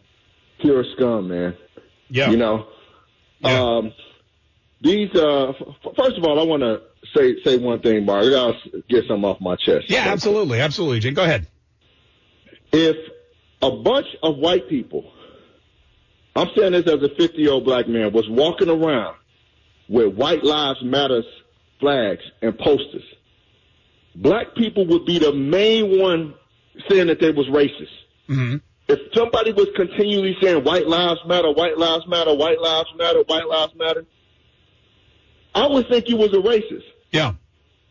pure 0.60 0.84
scum, 0.96 1.28
man. 1.28 1.56
Yeah. 2.10 2.32
You 2.32 2.38
know, 2.38 2.68
um, 3.44 3.94
these. 4.82 5.10
Uh, 5.14 5.50
f- 5.50 5.96
first 5.96 6.18
of 6.18 6.24
all, 6.24 6.40
I 6.40 6.44
want 6.44 6.64
to 6.64 6.82
say 7.16 7.36
say 7.44 7.58
one 7.58 7.82
thing, 7.82 8.06
Mark. 8.06 8.26
I 8.26 8.30
gotta 8.30 8.84
get 8.90 9.06
something 9.08 9.26
off 9.26 9.42
my 9.42 9.56
chest. 9.56 9.90
Yeah, 9.90 10.06
absolutely, 10.08 10.60
absolutely. 10.60 11.00
Jim, 11.00 11.14
go 11.14 11.24
ahead. 11.24 11.48
If 12.72 12.96
a 13.62 13.72
bunch 13.72 14.08
of 14.24 14.38
white 14.38 14.70
people, 14.70 15.12
I'm 16.36 16.48
saying 16.56 16.74
this 16.74 16.88
as 16.88 17.02
a 17.02 17.10
50 17.18 17.38
year 17.38 17.52
old 17.52 17.66
black 17.66 17.88
man, 17.88 18.14
was 18.14 18.28
walking 18.30 18.70
around 18.70 19.16
with 19.88 20.16
White 20.16 20.44
Lives 20.44 20.80
Matters 20.84 21.26
flags 21.80 22.22
and 22.42 22.58
posters, 22.58 23.04
black 24.16 24.56
people 24.56 24.86
would 24.88 25.06
be 25.06 25.20
the 25.20 25.34
main 25.34 26.00
one 26.00 26.34
saying 26.90 27.08
that 27.08 27.20
they 27.20 27.32
was 27.32 27.48
racist. 27.48 27.88
Mm-hmm. 28.30 28.58
If 28.88 29.00
somebody 29.14 29.54
was 29.54 29.68
continually 29.76 30.36
saying 30.42 30.64
white 30.64 30.88
lives 30.88 31.20
matter, 31.28 31.52
white 31.52 31.78
lives 31.78 32.06
matter, 32.08 32.34
white 32.34 32.60
lives 32.60 32.90
matter, 32.98 33.22
white 33.24 33.48
lives 33.48 33.74
matter, 33.76 34.06
I 35.54 35.68
would 35.68 35.88
think 35.90 36.10
you 36.10 36.18
was 36.18 36.34
a 36.34 36.38
racist. 36.38 36.84
Yeah. 37.12 37.34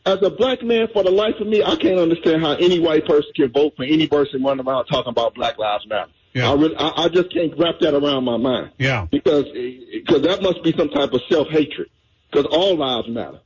As 0.08 0.22
a 0.22 0.30
black 0.30 0.62
man, 0.62 0.88
for 0.92 1.02
the 1.04 1.10
life 1.10 1.34
of 1.40 1.46
me, 1.46 1.62
I 1.62 1.76
can't 1.76 1.98
understand 1.98 2.42
how 2.42 2.52
any 2.52 2.80
white 2.80 3.04
person 3.06 3.30
can 3.36 3.52
vote 3.52 3.74
for 3.76 3.84
any 3.84 4.06
person 4.06 4.42
running 4.42 4.66
around 4.66 4.86
talking 4.86 5.10
about 5.10 5.34
Black 5.34 5.58
Lives 5.58 5.86
Matter. 5.86 6.10
Yeah. 6.32 6.50
I, 6.50 6.54
really, 6.54 6.76
I, 6.76 7.04
I 7.04 7.08
just 7.08 7.32
can't 7.32 7.52
wrap 7.58 7.80
that 7.80 7.94
around 7.94 8.24
my 8.24 8.36
mind. 8.36 8.72
Yeah. 8.78 9.06
Because 9.10 9.44
because 9.92 10.22
that 10.22 10.40
must 10.42 10.62
be 10.62 10.72
some 10.76 10.88
type 10.88 11.12
of 11.12 11.20
self 11.30 11.48
hatred. 11.48 11.88
Because 12.30 12.46
all 12.50 12.76
lives 12.76 13.08
matter. 13.08 13.40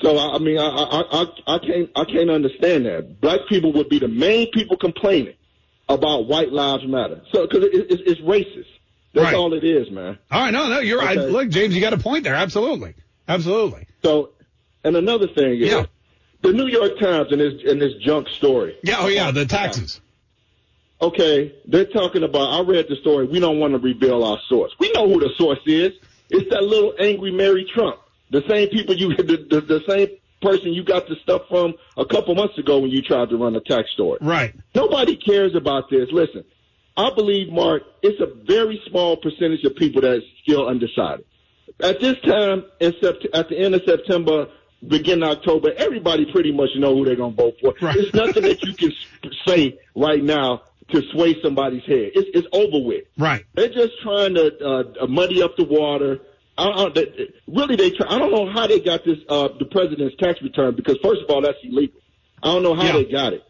So 0.00 0.18
I, 0.18 0.38
mean, 0.38 0.58
I, 0.58 0.66
I 0.66 1.02
I 1.12 1.54
I 1.54 1.58
can't 1.58 1.90
I 1.94 2.04
can't 2.04 2.30
understand 2.30 2.86
that. 2.86 3.20
Black 3.20 3.40
people 3.48 3.72
would 3.74 3.88
be 3.88 3.98
the 3.98 4.08
main 4.08 4.50
people 4.52 4.76
complaining 4.78 5.34
about 5.88 6.26
white 6.26 6.50
lives 6.52 6.86
matter. 6.86 7.20
So 7.32 7.46
because 7.46 7.64
it, 7.64 7.70
it's, 7.90 8.02
it's 8.06 8.20
racist. 8.20 8.66
That's 9.12 9.24
Right. 9.24 9.34
all 9.34 9.52
it 9.54 9.64
is, 9.64 9.90
man. 9.90 10.18
All 10.30 10.40
right, 10.40 10.52
no, 10.52 10.68
no, 10.68 10.78
you're 10.78 11.00
right. 11.00 11.18
Look, 11.18 11.48
James, 11.48 11.74
you 11.74 11.80
got 11.80 11.92
a 11.92 11.98
point 11.98 12.22
there. 12.22 12.36
Absolutely, 12.36 12.94
absolutely. 13.28 13.86
So, 14.04 14.30
and 14.84 14.96
another 14.96 15.26
thing 15.26 15.60
is, 15.60 15.68
Yeah. 15.70 15.86
The 16.42 16.52
New 16.52 16.66
York 16.66 16.98
Times 16.98 17.32
in 17.32 17.38
this 17.38 17.54
in 17.64 17.78
this 17.78 17.94
junk 18.00 18.28
story. 18.28 18.76
Yeah, 18.82 18.96
oh 18.98 19.08
yeah, 19.08 19.30
the 19.30 19.46
taxes. 19.46 20.00
Okay, 21.02 21.54
they're 21.66 21.86
talking 21.86 22.22
about. 22.22 22.52
I 22.52 22.60
read 22.60 22.86
the 22.88 22.96
story. 22.96 23.26
We 23.26 23.40
don't 23.40 23.58
want 23.58 23.72
to 23.72 23.78
reveal 23.78 24.22
our 24.22 24.38
source. 24.48 24.72
We 24.78 24.92
know 24.92 25.08
who 25.08 25.20
the 25.20 25.30
source 25.36 25.60
is. 25.66 25.92
It's 26.28 26.50
that 26.50 26.62
little 26.62 26.94
angry 27.00 27.30
Mary 27.30 27.66
Trump. 27.72 27.96
The 28.30 28.42
same 28.48 28.68
people 28.68 28.94
you, 28.94 29.16
the, 29.16 29.46
the, 29.48 29.60
the 29.60 29.82
same 29.88 30.08
person 30.42 30.72
you 30.72 30.84
got 30.84 31.08
the 31.08 31.16
stuff 31.22 31.42
from 31.48 31.74
a 31.96 32.04
couple 32.04 32.34
months 32.34 32.58
ago 32.58 32.78
when 32.78 32.90
you 32.90 33.02
tried 33.02 33.30
to 33.30 33.36
run 33.36 33.56
a 33.56 33.60
tax 33.60 33.90
story. 33.92 34.18
Right. 34.20 34.54
Nobody 34.74 35.16
cares 35.16 35.54
about 35.54 35.90
this. 35.90 36.08
Listen, 36.12 36.44
I 36.96 37.10
believe, 37.14 37.50
Mark, 37.50 37.82
it's 38.02 38.20
a 38.20 38.26
very 38.44 38.80
small 38.88 39.16
percentage 39.16 39.64
of 39.64 39.76
people 39.76 40.02
that's 40.02 40.24
still 40.42 40.68
undecided. 40.68 41.24
At 41.80 42.00
this 42.00 42.16
time, 42.20 42.64
in 42.78 42.92
sept- 42.92 43.26
at 43.32 43.48
the 43.48 43.58
end 43.58 43.74
of 43.74 43.82
September, 43.86 44.48
beginning 44.86 45.24
October, 45.24 45.72
everybody 45.76 46.30
pretty 46.32 46.52
much 46.52 46.70
know 46.76 46.94
who 46.96 47.04
they're 47.04 47.16
going 47.16 47.36
to 47.36 47.42
vote 47.42 47.54
for. 47.60 47.74
Right. 47.80 47.94
There's 47.96 48.14
nothing 48.14 48.42
that 48.44 48.62
you 48.62 48.74
can 48.74 48.92
say 49.46 49.78
right 49.94 50.22
now 50.22 50.62
to 50.90 51.02
sway 51.12 51.40
somebody's 51.42 51.84
head. 51.84 52.10
It's, 52.14 52.30
it's 52.34 52.48
over 52.52 52.84
with. 52.84 53.04
Right. 53.16 53.44
They're 53.54 53.68
just 53.68 53.92
trying 54.02 54.34
to 54.34 54.92
uh, 55.02 55.06
muddy 55.06 55.42
up 55.42 55.56
the 55.56 55.64
water. 55.64 56.20
I, 56.58 56.68
I, 56.68 56.88
they, 56.94 57.32
really, 57.46 57.76
they. 57.76 57.90
Try, 57.90 58.06
I 58.08 58.18
don't 58.18 58.32
know 58.32 58.50
how 58.52 58.66
they 58.66 58.80
got 58.80 59.04
this 59.04 59.18
uh, 59.28 59.48
the 59.58 59.64
president's 59.66 60.16
tax 60.16 60.42
return 60.42 60.74
because 60.74 60.98
first 61.02 61.22
of 61.22 61.30
all, 61.30 61.40
that's 61.42 61.58
illegal. 61.62 62.00
I 62.42 62.48
don't 62.52 62.62
know 62.62 62.74
how 62.74 62.84
Yeah. 62.84 62.92
they 62.92 63.04
got 63.04 63.32
it, 63.34 63.44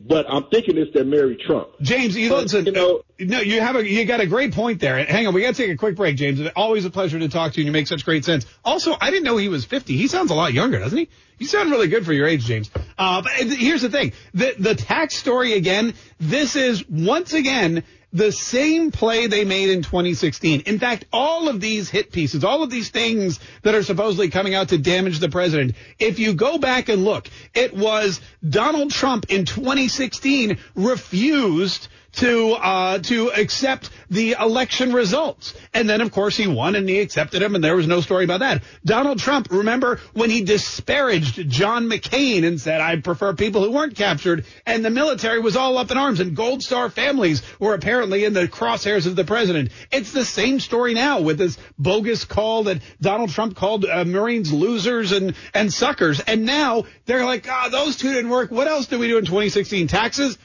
but 0.00 0.26
I'm 0.28 0.44
thinking 0.44 0.76
it's 0.78 0.92
that 0.94 1.06
Mary 1.06 1.36
Trump. 1.44 1.68
James, 1.80 2.16
you 2.16 2.28
But, 2.28 2.44
listen. 2.44 2.66
you 2.66 2.72
know- 2.72 3.02
no, 3.20 3.40
you 3.40 3.60
have 3.60 3.74
a 3.76 3.84
you 3.88 4.04
got 4.04 4.20
a 4.20 4.26
great 4.26 4.52
point 4.52 4.80
there. 4.80 5.04
Hang 5.04 5.26
on, 5.26 5.34
we 5.34 5.40
got 5.42 5.54
to 5.54 5.62
take 5.62 5.72
a 5.72 5.76
quick 5.76 5.96
break, 5.96 6.16
James. 6.16 6.38
It's 6.38 6.50
Always 6.54 6.84
a 6.84 6.90
pleasure 6.90 7.18
to 7.18 7.28
talk 7.28 7.52
to 7.54 7.58
you. 7.58 7.62
and 7.62 7.66
You 7.66 7.72
make 7.72 7.88
such 7.88 8.04
great 8.04 8.24
sense. 8.24 8.46
Also, 8.64 8.96
I 9.00 9.10
didn't 9.10 9.24
know 9.24 9.36
he 9.36 9.48
was 9.48 9.64
50. 9.64 9.96
He 9.96 10.06
sounds 10.06 10.30
a 10.30 10.34
lot 10.34 10.52
younger, 10.52 10.78
doesn't 10.78 10.96
he? 10.98 11.08
You 11.38 11.46
sound 11.46 11.70
really 11.70 11.88
good 11.88 12.04
for 12.04 12.12
your 12.12 12.26
age, 12.28 12.44
James. 12.44 12.70
Uh, 12.96 13.22
but 13.22 13.32
here's 13.32 13.82
the 13.82 13.90
thing: 13.90 14.12
the 14.34 14.54
the 14.58 14.74
tax 14.74 15.14
story 15.16 15.54
again. 15.54 15.94
This 16.20 16.54
is 16.56 16.88
once 16.88 17.32
again 17.32 17.82
the 18.12 18.32
same 18.32 18.90
play 18.90 19.26
they 19.26 19.44
made 19.44 19.68
in 19.68 19.82
2016. 19.82 20.62
In 20.62 20.78
fact, 20.78 21.04
all 21.12 21.48
of 21.48 21.60
these 21.60 21.90
hit 21.90 22.10
pieces, 22.10 22.42
all 22.42 22.62
of 22.62 22.70
these 22.70 22.88
things 22.88 23.38
that 23.62 23.74
are 23.74 23.82
supposedly 23.82 24.30
coming 24.30 24.54
out 24.54 24.70
to 24.70 24.78
damage 24.78 25.18
the 25.18 25.28
president, 25.28 25.74
if 25.98 26.18
you 26.18 26.34
go 26.34 26.58
back 26.58 26.88
and 26.88 27.04
look, 27.04 27.28
it 27.54 27.74
was 27.74 28.20
Donald 28.48 28.90
Trump 28.90 29.26
in 29.28 29.44
2016 29.44 30.58
refused 30.74 31.88
to 32.12 32.52
uh, 32.52 32.98
to 32.98 33.30
accept 33.30 33.90
the 34.10 34.32
election 34.40 34.92
results, 34.92 35.54
and 35.74 35.88
then 35.88 36.00
of 36.00 36.10
course 36.10 36.36
he 36.36 36.46
won 36.46 36.74
and 36.74 36.88
he 36.88 37.00
accepted 37.00 37.42
him, 37.42 37.54
and 37.54 37.62
there 37.62 37.76
was 37.76 37.86
no 37.86 38.00
story 38.00 38.24
about 38.24 38.40
that. 38.40 38.62
Donald 38.84 39.18
Trump, 39.18 39.48
remember 39.50 40.00
when 40.14 40.30
he 40.30 40.42
disparaged 40.42 41.48
John 41.48 41.88
McCain 41.88 42.46
and 42.46 42.60
said 42.60 42.80
I 42.80 42.96
prefer 42.96 43.34
people 43.34 43.62
who 43.62 43.70
weren't 43.70 43.94
captured, 43.94 44.46
and 44.66 44.84
the 44.84 44.90
military 44.90 45.40
was 45.40 45.56
all 45.56 45.76
up 45.78 45.90
in 45.90 45.98
arms, 45.98 46.20
and 46.20 46.34
Gold 46.34 46.62
Star 46.62 46.88
families 46.88 47.42
were 47.58 47.74
apparently 47.74 48.24
in 48.24 48.32
the 48.32 48.48
crosshairs 48.48 49.06
of 49.06 49.14
the 49.14 49.24
president. 49.24 49.70
It's 49.92 50.12
the 50.12 50.24
same 50.24 50.60
story 50.60 50.94
now 50.94 51.20
with 51.20 51.38
this 51.38 51.58
bogus 51.78 52.24
call 52.24 52.64
that 52.64 52.80
Donald 53.00 53.30
Trump 53.30 53.56
called 53.56 53.84
uh, 53.84 54.04
Marines 54.04 54.52
losers 54.52 55.12
and 55.12 55.34
and 55.52 55.72
suckers, 55.72 56.20
and 56.20 56.46
now 56.46 56.84
they're 57.04 57.24
like, 57.24 57.46
ah, 57.48 57.68
those 57.70 57.96
two 57.96 58.12
didn't 58.12 58.30
work. 58.30 58.50
What 58.50 58.66
else 58.66 58.86
did 58.86 58.98
we 58.98 59.08
do 59.08 59.18
in 59.18 59.24
2016? 59.24 59.88
Taxes. 59.88 60.38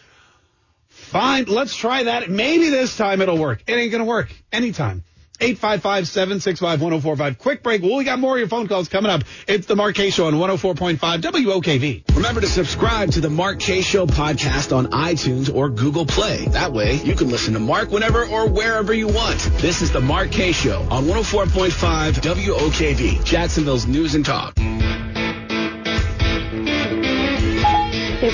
Fine, 1.14 1.46
let's 1.46 1.76
try 1.76 2.04
that. 2.06 2.28
Maybe 2.28 2.70
this 2.72 2.98
time 2.98 3.22
it'll 3.22 3.38
work. 3.38 3.62
It 3.68 3.74
ain't 3.74 3.92
gonna 3.92 4.04
work 4.04 4.34
anytime. 4.52 5.04
855-765-1045. 5.40 7.38
Quick 7.38 7.62
break. 7.62 7.84
Well, 7.84 7.98
we 7.98 8.04
got 8.04 8.18
more 8.18 8.34
of 8.34 8.40
your 8.40 8.48
phone 8.48 8.68
calls 8.68 8.90
coming 8.90 9.12
up. 9.12 9.24
It's 9.48 9.68
the 9.68 9.76
Mark 9.76 9.94
Kaye 9.94 10.10
Show 10.10 10.26
on 10.26 10.34
104.5 10.36 10.98
WOKV. 10.98 12.16
Remember 12.16 12.42
to 12.42 12.48
subscribe 12.48 13.12
to 13.12 13.22
the 13.22 13.30
Mark 13.30 13.60
Kaye 13.60 13.82
Show 13.82 14.08
podcast 14.08 14.76
on 14.76 14.88
iTunes 14.88 15.54
or 15.54 15.70
Google 15.70 16.08
Play. 16.08 16.46
That 16.46 16.74
way, 16.74 16.96
you 16.96 17.14
can 17.16 17.30
listen 17.30 17.54
to 17.54 17.60
Mark 17.60 17.92
whenever 17.92 18.26
or 18.26 18.48
wherever 18.48 18.92
you 18.92 19.08
want. 19.08 19.40
This 19.58 19.84
is 19.84 19.92
the 19.92 20.02
Mark 20.02 20.32
Kaye 20.32 20.52
Show 20.52 20.82
on 20.90 21.06
104.5 21.06 22.14
WOKV, 22.14 23.24
Jacksonville's 23.24 23.86
News 23.86 24.16
and 24.16 24.26
Talk. 24.26 24.58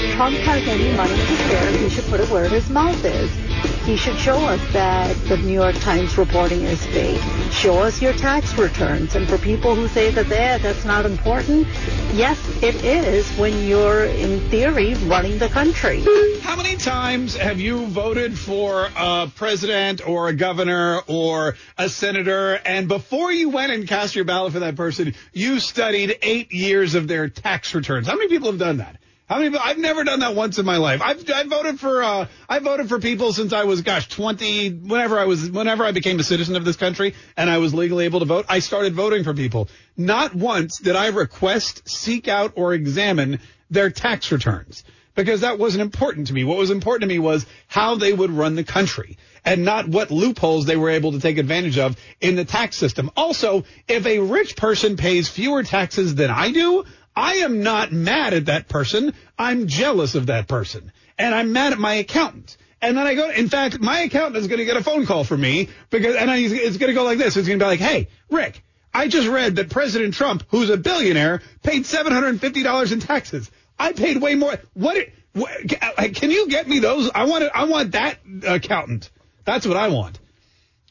If 0.01 0.15
Trump 0.15 0.37
has 0.37 0.65
any 0.65 0.95
money 0.95 1.13
to 1.13 1.35
spare, 1.35 1.71
he 1.77 1.89
should 1.89 2.05
put 2.05 2.21
it 2.21 2.29
where 2.29 2.47
his 2.47 2.69
mouth 2.69 3.03
is. 3.03 3.29
He 3.85 3.97
should 3.97 4.17
show 4.17 4.37
us 4.37 4.61
that 4.71 5.13
the 5.27 5.35
New 5.37 5.51
York 5.51 5.75
Times 5.75 6.17
reporting 6.17 6.61
is 6.61 6.85
fake. 6.85 7.19
Show 7.51 7.79
us 7.79 8.01
your 8.01 8.13
tax 8.13 8.57
returns. 8.57 9.15
And 9.15 9.27
for 9.27 9.37
people 9.37 9.75
who 9.75 9.89
say 9.89 10.09
that 10.11 10.29
that 10.29 10.61
that's 10.61 10.85
not 10.85 11.05
important, 11.05 11.67
yes, 12.13 12.39
it 12.63 12.75
is 12.85 13.29
when 13.37 13.67
you're 13.67 14.05
in 14.05 14.39
theory 14.49 14.93
running 14.93 15.37
the 15.37 15.49
country. 15.49 16.01
How 16.43 16.55
many 16.55 16.77
times 16.77 17.35
have 17.35 17.59
you 17.59 17.85
voted 17.87 18.37
for 18.39 18.89
a 18.95 19.29
president 19.35 20.07
or 20.07 20.29
a 20.29 20.33
governor 20.33 21.01
or 21.07 21.55
a 21.77 21.89
senator, 21.89 22.53
and 22.63 22.87
before 22.87 23.33
you 23.33 23.49
went 23.49 23.73
and 23.73 23.85
cast 23.85 24.15
your 24.15 24.23
ballot 24.23 24.53
for 24.53 24.59
that 24.59 24.77
person, 24.77 25.13
you 25.33 25.59
studied 25.59 26.19
eight 26.21 26.53
years 26.53 26.95
of 26.95 27.09
their 27.09 27.27
tax 27.27 27.75
returns? 27.75 28.07
How 28.07 28.15
many 28.15 28.29
people 28.29 28.49
have 28.49 28.59
done 28.59 28.77
that? 28.77 28.95
How 29.29 29.37
many? 29.37 29.55
I've 29.55 29.77
never 29.77 30.03
done 30.03 30.21
that 30.21 30.33
once 30.33 30.57
in 30.57 30.65
my 30.65 30.77
life. 30.77 31.03
I've 31.03 31.29
I 31.29 31.43
voted 31.43 31.79
for 31.79 32.01
uh, 32.01 32.27
I 32.49 32.57
voted 32.57 32.89
for 32.89 32.99
people 32.99 33.31
since 33.31 33.53
I 33.53 33.63
was 33.65 33.83
gosh 33.83 34.07
twenty. 34.09 34.71
Whenever 34.71 35.19
I 35.19 35.25
was, 35.25 35.51
whenever 35.51 35.83
I 35.83 35.91
became 35.91 36.19
a 36.19 36.23
citizen 36.23 36.55
of 36.55 36.65
this 36.65 36.77
country 36.77 37.13
and 37.37 37.47
I 37.47 37.59
was 37.59 37.71
legally 37.71 38.05
able 38.05 38.21
to 38.21 38.25
vote, 38.25 38.47
I 38.49 38.57
started 38.57 38.95
voting 38.95 39.23
for 39.23 39.35
people. 39.35 39.69
Not 39.95 40.33
once 40.33 40.79
did 40.79 40.95
I 40.95 41.09
request, 41.09 41.87
seek 41.87 42.27
out, 42.27 42.53
or 42.55 42.73
examine 42.73 43.39
their 43.69 43.91
tax 43.91 44.31
returns 44.31 44.83
because 45.13 45.41
that 45.41 45.59
wasn't 45.59 45.81
important 45.81 46.27
to 46.27 46.33
me. 46.33 46.43
What 46.43 46.57
was 46.57 46.71
important 46.71 47.09
to 47.09 47.13
me 47.13 47.19
was 47.19 47.45
how 47.67 47.95
they 47.95 48.13
would 48.13 48.31
run 48.31 48.55
the 48.55 48.63
country 48.63 49.17
and 49.45 49.63
not 49.63 49.87
what 49.87 50.11
loopholes 50.11 50.65
they 50.65 50.77
were 50.77 50.89
able 50.89 51.11
to 51.11 51.19
take 51.19 51.37
advantage 51.37 51.77
of 51.77 51.97
in 52.19 52.35
the 52.35 52.45
tax 52.45 52.77
system. 52.77 53.11
Also, 53.15 53.65
if 53.87 54.05
a 54.05 54.19
rich 54.19 54.55
person 54.55 54.97
pays 54.97 55.29
fewer 55.29 55.61
taxes 55.61 56.15
than 56.15 56.29
I 56.29 56.51
do, 56.51 56.85
I 57.19 57.33
am 57.39 57.63
not 57.63 57.91
mad 57.91 58.33
at 58.33 58.45
that 58.45 58.69
person. 58.69 59.13
I'm 59.37 59.67
jealous 59.67 60.15
of 60.15 60.27
that 60.27 60.47
person. 60.47 60.93
And 61.17 61.35
I'm 61.35 61.51
mad 61.51 61.73
at 61.73 61.77
my 61.77 61.95
accountant. 61.95 62.55
And 62.81 62.95
then 62.95 63.05
I 63.05 63.13
go, 63.13 63.29
in 63.29 63.49
fact, 63.49 63.77
my 63.81 63.99
accountant 63.99 64.37
is 64.37 64.47
going 64.47 64.59
to 64.59 64.65
get 64.65 64.77
a 64.77 64.83
phone 64.83 65.05
call 65.05 65.25
from 65.25 65.41
me 65.41 65.67
because, 65.89 66.15
and 66.15 66.31
I, 66.31 66.37
it's 66.37 66.77
going 66.77 66.87
to 66.87 66.93
go 66.93 67.03
like 67.03 67.17
this. 67.17 67.35
It's 67.35 67.45
going 67.45 67.59
to 67.59 67.65
be 67.65 67.67
like, 67.67 67.81
hey, 67.81 68.07
Rick, 68.29 68.63
I 68.93 69.09
just 69.09 69.27
read 69.27 69.57
that 69.57 69.69
President 69.69 70.13
Trump, 70.13 70.45
who's 70.47 70.69
a 70.69 70.77
billionaire, 70.77 71.41
paid 71.61 71.83
$750 71.83 72.91
in 72.93 72.99
taxes. 73.01 73.51
I 73.77 73.91
paid 73.91 74.21
way 74.21 74.35
more. 74.35 74.55
What, 74.73 75.09
what 75.33 75.51
can 76.15 76.31
you 76.31 76.47
get 76.47 76.69
me 76.69 76.79
those? 76.79 77.11
I 77.13 77.25
want 77.25 77.43
I 77.53 77.65
want 77.65 77.91
that 77.91 78.19
accountant. 78.47 79.09
That's 79.43 79.67
what 79.67 79.75
I 79.75 79.89
want. 79.89 80.17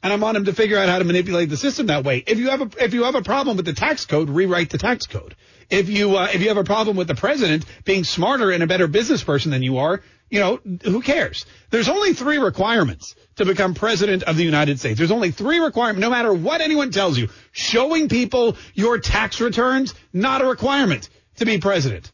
And 0.03 0.12
I 0.12 0.17
want 0.17 0.37
him 0.37 0.45
to 0.45 0.53
figure 0.53 0.77
out 0.77 0.91
how 0.91 0.99
to 0.99 1.05
manipulate 1.05 1.49
the 1.49 1.57
system 1.57 1.87
that 1.87 2.05
way. 2.05 2.23
If 2.27 2.38
you 2.38 2.51
have 2.51 2.61
a 2.61 2.85
if 2.85 2.93
you 2.93 3.05
have 3.05 3.14
a 3.14 3.23
problem 3.23 3.57
with 3.57 3.64
the 3.64 3.73
tax 3.73 4.05
code, 4.05 4.29
rewrite 4.29 4.69
the 4.69 4.79
tax 4.79 5.07
code. 5.07 5.35
If 5.71 5.89
you 5.89 6.17
uh, 6.17 6.29
if 6.33 6.41
you 6.41 6.49
have 6.49 6.57
a 6.57 6.65
problem 6.65 6.97
with 6.97 7.09
the 7.09 7.15
president 7.15 7.65
being 7.85 8.05
smarter 8.05 8.51
and 8.51 8.63
a 8.63 8.67
better 8.67 8.87
business 8.87 9.23
person 9.23 9.51
than 9.51 9.63
you 9.63 9.79
are, 9.79 10.03
you 10.31 10.41
know, 10.41 10.61
who 10.85 11.01
cares? 11.01 11.47
There's 11.71 11.89
only 11.89 12.13
three 12.13 12.39
requirements 12.39 13.15
to 13.37 13.45
become 13.45 13.75
president 13.75 14.23
of 14.25 14.37
the 14.37 14.45
United 14.45 14.79
States. 14.79 14.99
There's 14.99 15.11
only 15.11 15.31
three 15.31 15.59
requirements, 15.59 16.01
no 16.01 16.11
matter 16.11 16.33
what 16.33 16.61
anyone 16.61 16.91
tells 16.91 17.19
you. 17.19 17.29
Showing 17.53 18.09
people 18.09 18.57
your 18.75 18.99
tax 18.99 19.41
returns, 19.41 19.95
not 20.13 20.43
a 20.43 20.47
requirement 20.47 21.09
to 21.37 21.47
be 21.47 21.59
president. 21.59 22.11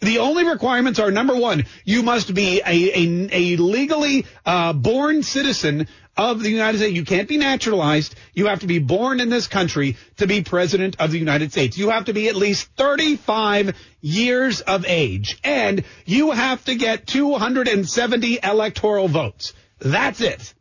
The 0.00 0.18
only 0.18 0.44
requirements 0.44 0.98
are 0.98 1.12
number 1.12 1.36
one, 1.36 1.64
you 1.84 2.02
must 2.02 2.34
be 2.34 2.60
a, 2.66 2.66
a, 2.66 3.28
a 3.30 3.56
legally 3.56 4.26
uh, 4.44 4.72
born 4.72 5.22
citizen 5.22 5.86
of 6.16 6.42
the 6.42 6.50
United 6.50 6.78
States. 6.78 6.94
You 6.94 7.04
can't 7.04 7.28
be 7.28 7.38
naturalized. 7.38 8.14
You 8.34 8.46
have 8.46 8.60
to 8.60 8.66
be 8.66 8.78
born 8.78 9.20
in 9.20 9.28
this 9.28 9.46
country 9.46 9.96
to 10.16 10.26
be 10.26 10.42
president 10.42 10.96
of 10.98 11.10
the 11.10 11.18
United 11.18 11.52
States. 11.52 11.78
You 11.78 11.90
have 11.90 12.06
to 12.06 12.12
be 12.12 12.28
at 12.28 12.36
least 12.36 12.68
35 12.76 13.76
years 14.00 14.60
of 14.60 14.84
age 14.86 15.38
and 15.44 15.84
you 16.04 16.30
have 16.32 16.64
to 16.66 16.74
get 16.74 17.06
270 17.06 18.38
electoral 18.42 19.08
votes. 19.08 19.52
That's 19.78 20.20
it. 20.20 20.54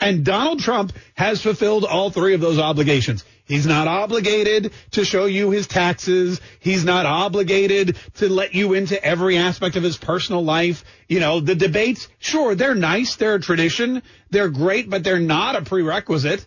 And 0.00 0.24
Donald 0.24 0.60
Trump 0.60 0.92
has 1.14 1.42
fulfilled 1.42 1.84
all 1.84 2.10
three 2.10 2.34
of 2.34 2.40
those 2.40 2.58
obligations. 2.58 3.24
He's 3.48 3.66
not 3.66 3.88
obligated 3.88 4.72
to 4.90 5.06
show 5.06 5.24
you 5.24 5.50
his 5.50 5.66
taxes. 5.66 6.38
He's 6.60 6.84
not 6.84 7.06
obligated 7.06 7.96
to 8.16 8.28
let 8.28 8.54
you 8.54 8.74
into 8.74 9.02
every 9.02 9.38
aspect 9.38 9.76
of 9.76 9.82
his 9.82 9.96
personal 9.96 10.44
life. 10.44 10.84
You 11.08 11.18
know, 11.20 11.40
the 11.40 11.54
debates, 11.54 12.08
sure, 12.18 12.54
they're 12.54 12.74
nice. 12.74 13.16
They're 13.16 13.36
a 13.36 13.40
tradition. 13.40 14.02
They're 14.28 14.50
great, 14.50 14.90
but 14.90 15.02
they're 15.02 15.18
not 15.18 15.56
a 15.56 15.62
prerequisite. 15.62 16.46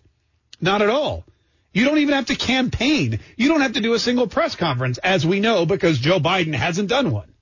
Not 0.62 0.84
at 0.84 0.90
all. 0.90 1.26
You 1.74 1.86
don't 1.86 1.98
even 1.98 2.14
have 2.14 2.28
to 2.28 2.36
campaign. 2.36 3.20
You 3.36 3.50
don't 3.50 3.62
have 3.62 3.74
to 3.74 3.82
do 3.82 3.94
a 3.94 4.00
single 4.00 4.28
press 4.28 4.56
conference, 4.56 5.00
as 5.00 5.26
we 5.26 5.40
know, 5.40 5.66
because 5.66 5.98
Joe 5.98 6.20
Biden 6.20 6.54
hasn't 6.54 6.90
done 6.90 7.12
one. 7.12 7.34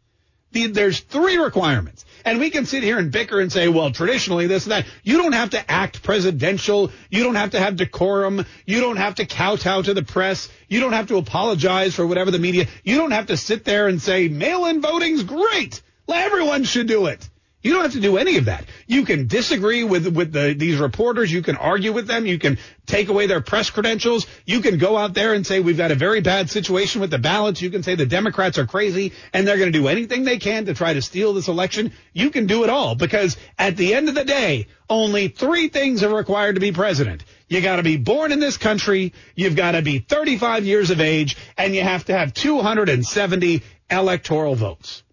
There's 0.52 1.02
three 1.02 1.38
requirements. 1.38 2.06
And 2.26 2.40
we 2.40 2.50
can 2.50 2.66
sit 2.66 2.84
here 2.84 2.98
and 2.98 3.12
bicker 3.12 3.40
and 3.40 3.52
say, 3.52 3.68
well, 3.68 3.92
traditionally 3.92 4.48
this 4.48 4.66
and 4.66 4.72
that. 4.72 4.86
You 5.04 5.18
don't 5.18 5.34
have 5.34 5.52
to 5.52 5.72
act 5.72 6.04
presidential. 6.04 6.92
You 7.10 7.24
don't 7.24 7.36
have 7.36 7.52
to 7.52 7.60
have 7.60 7.76
decorum. 7.76 8.46
You 8.66 8.82
don't 8.82 8.98
have 8.98 9.16
to 9.16 9.26
kowtow 9.26 9.82
to 9.84 9.94
the 9.94 10.04
press. 10.04 10.50
You 10.68 10.80
don't 10.80 10.94
have 10.94 11.08
to 11.08 11.18
apologize 11.18 11.96
for 11.96 12.06
whatever 12.06 12.32
the 12.32 12.40
media. 12.40 12.68
You 12.84 12.98
don't 12.98 13.12
have 13.12 13.28
to 13.28 13.38
sit 13.38 13.64
there 13.64 13.88
and 13.88 14.02
say 14.02 14.28
mail-in 14.28 14.82
voting's 14.82 15.24
great. 15.24 15.82
Everyone 16.12 16.64
should 16.64 16.88
do 16.88 17.06
it. 17.06 17.30
You 17.62 17.74
don't 17.74 17.84
have 17.84 17.92
to 17.92 18.00
do 18.00 18.18
any 18.18 18.38
of 18.38 18.46
that. 18.46 18.64
You 18.88 19.04
can 19.04 19.28
disagree 19.28 19.84
with 19.84 20.08
with 20.08 20.32
the, 20.32 20.56
these 20.58 20.78
reporters. 20.78 21.30
You 21.32 21.42
can 21.42 21.58
argue 21.58 21.92
with 21.92 22.08
them. 22.08 22.26
You 22.26 22.40
can 22.40 22.58
take 22.86 23.10
away 23.10 23.28
their 23.28 23.42
press 23.42 23.70
credentials. 23.70 24.28
You 24.46 24.62
can 24.62 24.78
go 24.78 24.96
out 24.96 25.14
there 25.14 25.34
and 25.34 25.46
say 25.46 25.60
we've 25.60 25.78
got 25.78 25.92
a 25.92 25.96
very 25.96 26.22
bad 26.22 26.50
situation 26.50 27.02
with 27.02 27.12
the 27.12 27.18
ballots. 27.18 27.62
You 27.62 27.70
can 27.70 27.84
say 27.84 27.96
the 27.96 28.06
Democrats 28.06 28.58
are 28.58 28.66
crazy 28.66 29.12
and 29.34 29.46
they're 29.46 29.58
going 29.58 29.74
to 29.74 29.78
do 29.78 29.90
anything 29.90 30.24
they 30.24 30.38
can 30.38 30.68
to 30.68 30.74
try 30.74 30.94
to 30.94 31.02
steal 31.02 31.34
this 31.34 31.50
election. 31.50 31.92
You 32.14 32.30
can 32.30 32.48
do 32.48 32.64
it 32.64 32.70
all 32.70 32.96
because 32.96 33.36
at 33.58 33.76
the 33.76 33.94
end 33.94 34.08
of 34.08 34.16
the 34.16 34.24
day, 34.24 34.68
only 34.90 35.28
three 35.28 35.68
things 35.68 36.02
are 36.02 36.16
required 36.16 36.56
to 36.56 36.62
be 36.62 36.72
president. 36.72 37.26
You 37.50 37.60
got 37.60 37.76
to 37.76 37.84
be 37.84 37.98
born 37.98 38.32
in 38.32 38.40
this 38.40 38.56
country. 38.56 39.12
You've 39.36 39.58
got 39.58 39.72
to 39.72 39.82
be 39.82 40.00
35 40.00 40.64
years 40.64 40.92
of 40.92 41.02
age 41.02 41.36
and 41.58 41.76
you 41.76 41.82
have 41.82 42.06
to 42.06 42.14
have 42.14 42.34
270 42.34 43.64
electoral 43.92 44.56
votes. 44.56 45.04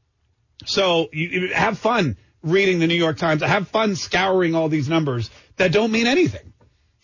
So 0.65 1.09
you, 1.13 1.53
have 1.53 1.79
fun 1.79 2.17
reading 2.47 2.79
the 2.79 2.87
New 2.87 2.95
York 2.95 3.19
Times. 3.19 3.43
I 3.43 3.49
have 3.49 3.69
fun 3.69 3.97
scouring 3.97 4.55
all 4.55 4.69
these 4.69 4.89
numbers 4.89 5.31
that 5.57 5.73
don't 5.73 5.93
mean 5.93 6.07
anything, 6.07 6.53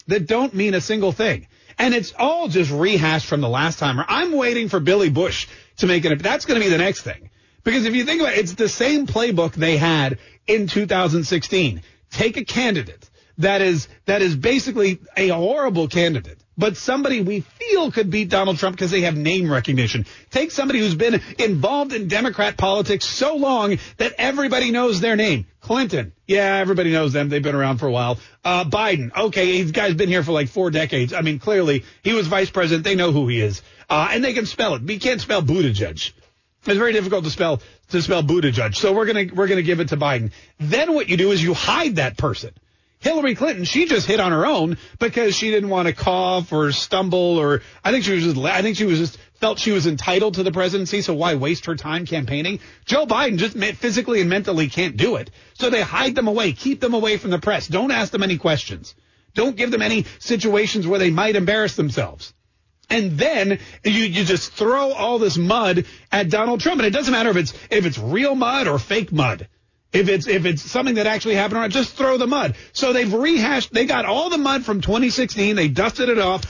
that 0.07 0.27
don't 0.27 0.55
mean 0.55 0.75
a 0.75 0.81
single 0.81 1.13
thing. 1.13 1.47
And 1.79 1.95
it's 1.95 2.15
all 2.19 2.49
just 2.49 2.71
rehashed 2.71 3.27
from 3.27 3.41
the 3.41 3.49
last 3.49 3.79
time. 3.79 4.03
I'm 4.07 4.33
waiting 4.33 4.69
for 4.69 4.79
Billy 4.79 5.11
Bush 5.11 5.49
to 5.79 5.87
make 5.87 6.05
it. 6.05 6.23
That's 6.23 6.45
going 6.45 6.61
to 6.61 6.65
be 6.65 6.71
the 6.71 6.79
next 6.79 7.03
thing. 7.03 7.31
Because 7.65 7.87
if 7.87 7.95
you 7.95 8.05
think 8.05 8.21
about 8.21 8.35
it, 8.35 8.41
it's 8.41 8.55
the 8.55 8.69
same 8.69 9.07
playbook 9.07 9.53
they 9.53 9.77
had 9.77 10.19
in 10.47 10.67
2016. 10.67 11.83
Take 12.11 12.37
a 12.37 12.45
candidate 12.45 13.09
that 13.39 13.63
is, 13.63 13.89
that 14.07 14.23
is 14.23 14.37
basically 14.37 15.01
a 15.17 15.29
horrible 15.29 15.89
candidate 15.89 16.42
but 16.57 16.77
somebody 16.77 17.23
we 17.23 17.41
feel 17.41 17.91
could 17.91 18.11
beat 18.11 18.29
Donald 18.29 18.59
Trump 18.59 18.77
because 18.77 18.91
they 18.91 19.03
have 19.03 19.17
name 19.17 19.51
recognition. 19.51 20.07
Take 20.31 20.51
somebody 20.51 20.81
who's 20.81 20.95
been 20.95 21.21
involved 21.39 21.93
in 21.93 22.09
Democrat 22.09 22.57
politics 22.57 23.05
so 23.05 23.37
long 23.37 23.79
that 23.97 24.15
everybody 24.19 24.71
knows 24.71 25.01
their 25.01 25.17
name. 25.17 25.47
Clinton. 25.61 26.13
Yeah, 26.27 26.57
everybody 26.57 26.91
knows 26.93 27.13
them. 27.13 27.29
They've 27.29 27.43
been 27.43 27.55
around 27.55 27.79
for 27.79 27.87
a 27.87 27.93
while. 27.93 28.19
Uh, 28.45 28.65
Biden. 28.65 29.17
Okay, 29.17 29.59
he's 29.59 29.71
guy's 29.71 29.95
been 29.95 30.09
here 30.09 30.23
for 30.23 30.33
like 30.33 30.49
four 30.49 30.71
decades. 30.71 31.13
I 31.13 31.21
mean, 31.21 31.39
clearly 31.39 31.85
he 32.03 32.13
was 32.13 32.27
vice 32.27 32.51
president. 32.51 32.85
They 32.85 32.97
know 32.97 33.13
who 33.13 33.29
he 33.29 33.41
is. 33.41 33.63
Uh, 33.89 34.09
and 34.11 34.25
they 34.25 34.33
can 34.33 34.47
spell 34.47 34.75
it. 34.75 34.85
But 34.85 34.95
you 34.95 35.01
can't 35.01 35.21
spell 35.21 35.43
Buttigieg. 35.43 36.13
It's 36.65 36.79
very 36.79 36.93
difficult 36.93 37.25
to 37.25 37.31
spell 37.31 37.61
to 37.91 38.03
spell 38.03 38.23
Buttigieg. 38.23 38.75
So 38.77 38.93
we're 38.93 39.07
gonna 39.07 39.27
we're 39.35 39.49
gonna 39.49 39.63
give 39.63 39.81
it 39.81 39.89
to 39.89 39.97
Biden. 39.97 40.31
Then 40.59 40.95
what 40.95 41.09
you 41.09 41.17
do 41.17 41.33
is 41.33 41.43
you 41.43 41.55
hide 41.55 41.97
that 41.97 42.17
person. 42.17 42.53
Hillary 43.03 43.35
Clinton, 43.35 43.65
she 43.65 43.87
just 43.87 44.07
hit 44.07 44.21
on 44.21 44.33
her 44.33 44.47
own 44.47 44.79
because 44.99 45.35
she 45.37 45.51
didn't 45.51 45.69
want 45.69 45.89
to 45.89 45.93
cough 45.93 46.53
or 46.53 46.71
stumble 46.71 47.39
or 47.39 47.63
I 47.85 47.91
think 47.91 48.05
she 48.05 48.15
was 48.15 48.25
just, 48.25 48.39
I 48.39 48.63
think 48.63 48.77
she 48.77 48.85
was 48.85 48.99
just 48.99 49.19
felt 49.35 49.59
she 49.59 49.73
was 49.73 49.89
entitled 49.89 50.35
to 50.35 50.45
the 50.45 50.53
presidency. 50.53 51.03
So 51.03 51.13
why 51.15 51.35
waste 51.35 51.67
her 51.67 51.75
time 51.75 52.07
campaigning? 52.07 52.61
Joe 52.85 53.05
Biden 53.05 53.39
just 53.39 53.57
physically 53.77 54.21
and 54.21 54.31
mentally 54.31 54.69
can't 54.69 54.97
do 54.97 55.17
it. 55.17 55.31
So 55.55 55.69
they 55.69 55.83
hide 55.83 56.15
them 56.15 56.29
away, 56.29 56.53
keep 56.53 56.81
them 56.81 56.95
away 56.95 57.17
from 57.19 57.31
the 57.31 57.41
press. 57.41 57.67
Don't 57.67 57.91
ask 57.91 58.13
them 58.13 58.23
any 58.23 58.39
questions. 58.39 58.95
Don't 59.35 59.57
give 59.57 59.73
them 59.73 59.83
any 59.83 60.07
situations 60.21 60.87
where 60.87 61.01
they 61.01 61.11
might 61.11 61.35
embarrass 61.35 61.75
themselves. 61.75 62.33
And 62.89 63.19
then 63.19 63.59
you, 63.85 63.91
you 63.91 64.25
just 64.25 64.53
throw 64.53 64.93
all 64.93 65.19
this 65.19 65.37
mud 65.37 65.87
at 66.13 66.31
Donald 66.31 66.61
Trump. 66.61 66.79
And 66.79 66.87
it 66.87 66.91
doesn't 66.91 67.13
matter 67.13 67.31
if 67.31 67.37
it's, 67.37 67.53
if 67.69 67.85
it's 67.85 67.99
real 67.99 68.37
mud 68.37 68.69
or 68.69 68.79
fake 68.79 69.11
mud. 69.11 69.49
If 69.93 70.09
it's 70.09 70.27
if 70.27 70.47
it's 70.47 70.63
something 70.63 70.95
that 70.95 71.07
actually 71.07 71.35
happened, 71.35 71.71
just 71.73 71.97
throw 71.97 72.17
the 72.17 72.27
mud. 72.27 72.57
So 72.73 72.93
they've 72.93 73.13
rehashed. 73.13 73.73
They 73.73 73.85
got 73.85 74.07
all 74.07 74.31
the 74.31 74.39
mud 74.39 74.65
from 74.65 74.81
2016. 74.81 75.55
They 75.55 75.69
dusted 75.69 76.09
it 76.09 76.19
off. 76.19 76.45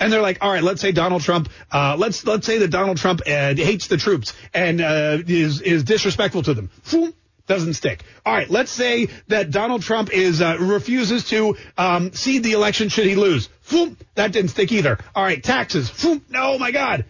And 0.00 0.12
they're 0.12 0.20
like, 0.22 0.38
all 0.40 0.50
right, 0.50 0.64
let's 0.64 0.80
say 0.80 0.90
Donald 0.90 1.22
Trump, 1.22 1.48
uh, 1.70 1.94
let's 1.96 2.26
let's 2.26 2.44
say 2.44 2.58
that 2.58 2.68
Donald 2.68 2.96
Trump 2.96 3.20
uh, 3.24 3.54
hates 3.54 3.86
the 3.86 3.96
troops 3.96 4.32
and 4.52 4.80
uh, 4.80 5.18
is 5.24 5.60
is 5.60 5.84
disrespectful 5.84 6.42
to 6.42 6.54
them. 6.54 6.70
Doesn't 7.46 7.74
stick. 7.74 8.02
All 8.26 8.32
right, 8.32 8.48
let's 8.50 8.70
say 8.72 9.08
that 9.28 9.50
Donald 9.52 9.82
Trump 9.82 10.12
is 10.12 10.40
uh, 10.40 10.56
refuses 10.58 11.28
to 11.28 11.56
um, 11.78 12.12
cede 12.12 12.42
the 12.42 12.52
election 12.52 12.88
should 12.88 13.06
he 13.06 13.14
lose. 13.14 13.48
That 14.14 14.32
didn't 14.32 14.50
stick 14.50 14.72
either. 14.72 14.98
All 15.14 15.22
right, 15.22 15.42
taxes. 15.42 16.04
No, 16.28 16.58
my 16.58 16.72
God. 16.72 17.04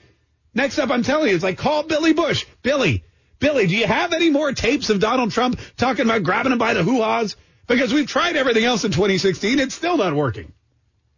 Next 0.55 0.79
up, 0.79 0.91
I'm 0.91 1.03
telling 1.03 1.29
you, 1.29 1.35
it's 1.35 1.45
like 1.45 1.57
call 1.59 1.83
Billy 1.85 2.13
Bush. 2.13 2.45
Billy, 2.63 3.05
Billy, 3.43 3.67
do 3.67 3.77
you 3.77 3.89
have 3.89 4.13
any 4.13 4.31
more 4.31 4.53
tapes 4.53 4.89
of 4.89 5.01
Donald 5.01 5.33
Trump 5.33 5.59
talking 5.77 6.05
about 6.05 6.23
grabbing 6.23 6.53
him 6.53 6.59
by 6.59 6.75
the 6.75 6.85
hoo-haws? 6.85 7.35
Because 7.67 7.93
we've 7.93 8.07
tried 8.07 8.37
everything 8.37 8.63
else 8.63 8.85
in 8.85 8.93
2016. 8.93 9.59
It's 9.59 9.75
still 9.75 9.97
not 9.97 10.15
working. 10.15 10.53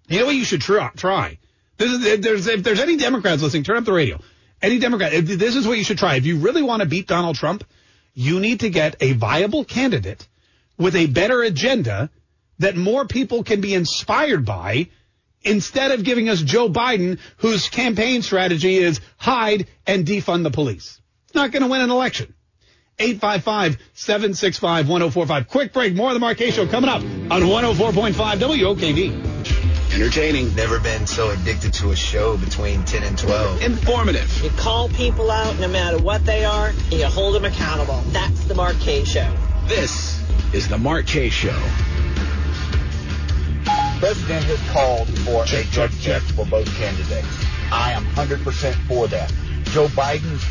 You 0.09 0.21
know 0.21 0.27
what 0.27 0.35
you 0.35 0.45
should 0.45 0.63
try? 0.63 1.39
This 1.77 1.93
is, 1.93 2.07
if 2.07 2.23
there's, 2.23 2.47
if 2.47 2.63
there's 2.63 2.81
any 2.81 2.97
Democrats 2.97 3.43
listening, 3.43 3.65
turn 3.65 3.77
up 3.77 3.85
the 3.85 3.93
radio. 3.93 4.19
Any 4.63 4.79
Democrat, 4.79 5.13
this 5.27 5.55
is 5.55 5.69
what 5.69 5.77
you 5.77 5.85
should 5.85 5.99
try. 5.99 6.15
If 6.15 6.25
you 6.25 6.39
really 6.39 6.63
want 6.63 6.81
to 6.81 6.89
beat 6.89 7.07
Donald 7.07 7.37
Trump, 7.37 7.63
you 8.15 8.41
need 8.41 8.61
to 8.61 8.71
get 8.71 8.97
a 9.01 9.13
viable 9.13 9.67
candidate 9.67 10.27
with 10.79 10.97
a 10.97 11.05
better 11.05 11.43
agenda 11.43 12.09
that 12.59 12.75
more 12.75 13.07
people 13.07 13.45
can 13.45 13.61
be 13.61 13.75
inspired 13.75 14.47
by 14.47 14.89
instead 15.43 15.91
of 15.91 16.05
giving 16.05 16.31
us 16.31 16.41
Joe 16.41 16.71
Biden, 16.71 17.19
whose 17.37 17.69
campaign 17.69 18.23
strategy 18.23 18.77
is 18.77 19.03
hide 19.19 19.67
and 19.87 20.07
defund 20.07 20.43
the 20.43 20.51
police 20.51 21.03
not 21.35 21.51
going 21.51 21.63
to 21.63 21.69
win 21.69 21.81
an 21.81 21.91
election. 21.91 22.35
855-765-1045. 22.99 25.49
Quick 25.49 25.73
break. 25.73 25.95
More 25.95 26.09
of 26.09 26.15
the 26.15 26.21
Mark 26.21 26.39
Kaye 26.39 26.51
Show 26.51 26.67
coming 26.67 26.91
up 26.91 27.03
on 27.03 27.43
104.5 27.43 28.15
WOKV. 28.15 29.95
Entertaining. 29.95 30.55
Never 30.55 30.79
been 30.81 31.07
so 31.07 31.31
addicted 31.31 31.73
to 31.75 31.91
a 31.91 31.97
show 31.97 32.37
between 32.37 32.85
10 32.85 33.03
and 33.03 33.19
12. 33.19 33.63
Informative. 33.63 34.43
You 34.43 34.51
call 34.51 34.89
people 34.89 35.31
out 35.31 35.59
no 35.59 35.69
matter 35.69 35.99
what 35.99 36.25
they 36.27 36.45
are, 36.45 36.69
and 36.69 36.93
you 36.93 37.07
hold 37.07 37.35
them 37.35 37.45
accountable. 37.45 38.01
That's 38.09 38.45
the 38.45 38.55
Mark 38.55 38.79
Kaye 38.81 39.05
Show. 39.05 39.33
This 39.67 40.21
is 40.53 40.69
the 40.69 40.79
Mark 40.79 41.07
Kaye 41.07 41.31
Show. 41.31 41.59
President 43.99 44.45
has 44.45 44.61
called 44.71 45.09
for 45.21 45.45
a 45.45 45.65
drug 45.71 45.91
test 46.03 46.31
for 46.33 46.45
both 46.47 46.67
candidates. 46.77 47.27
I 47.73 47.93
am 47.93 48.05
100% 48.05 48.75
for 48.87 49.09
that. 49.09 49.33
Joe 49.67 49.89
Biden's 49.89 50.45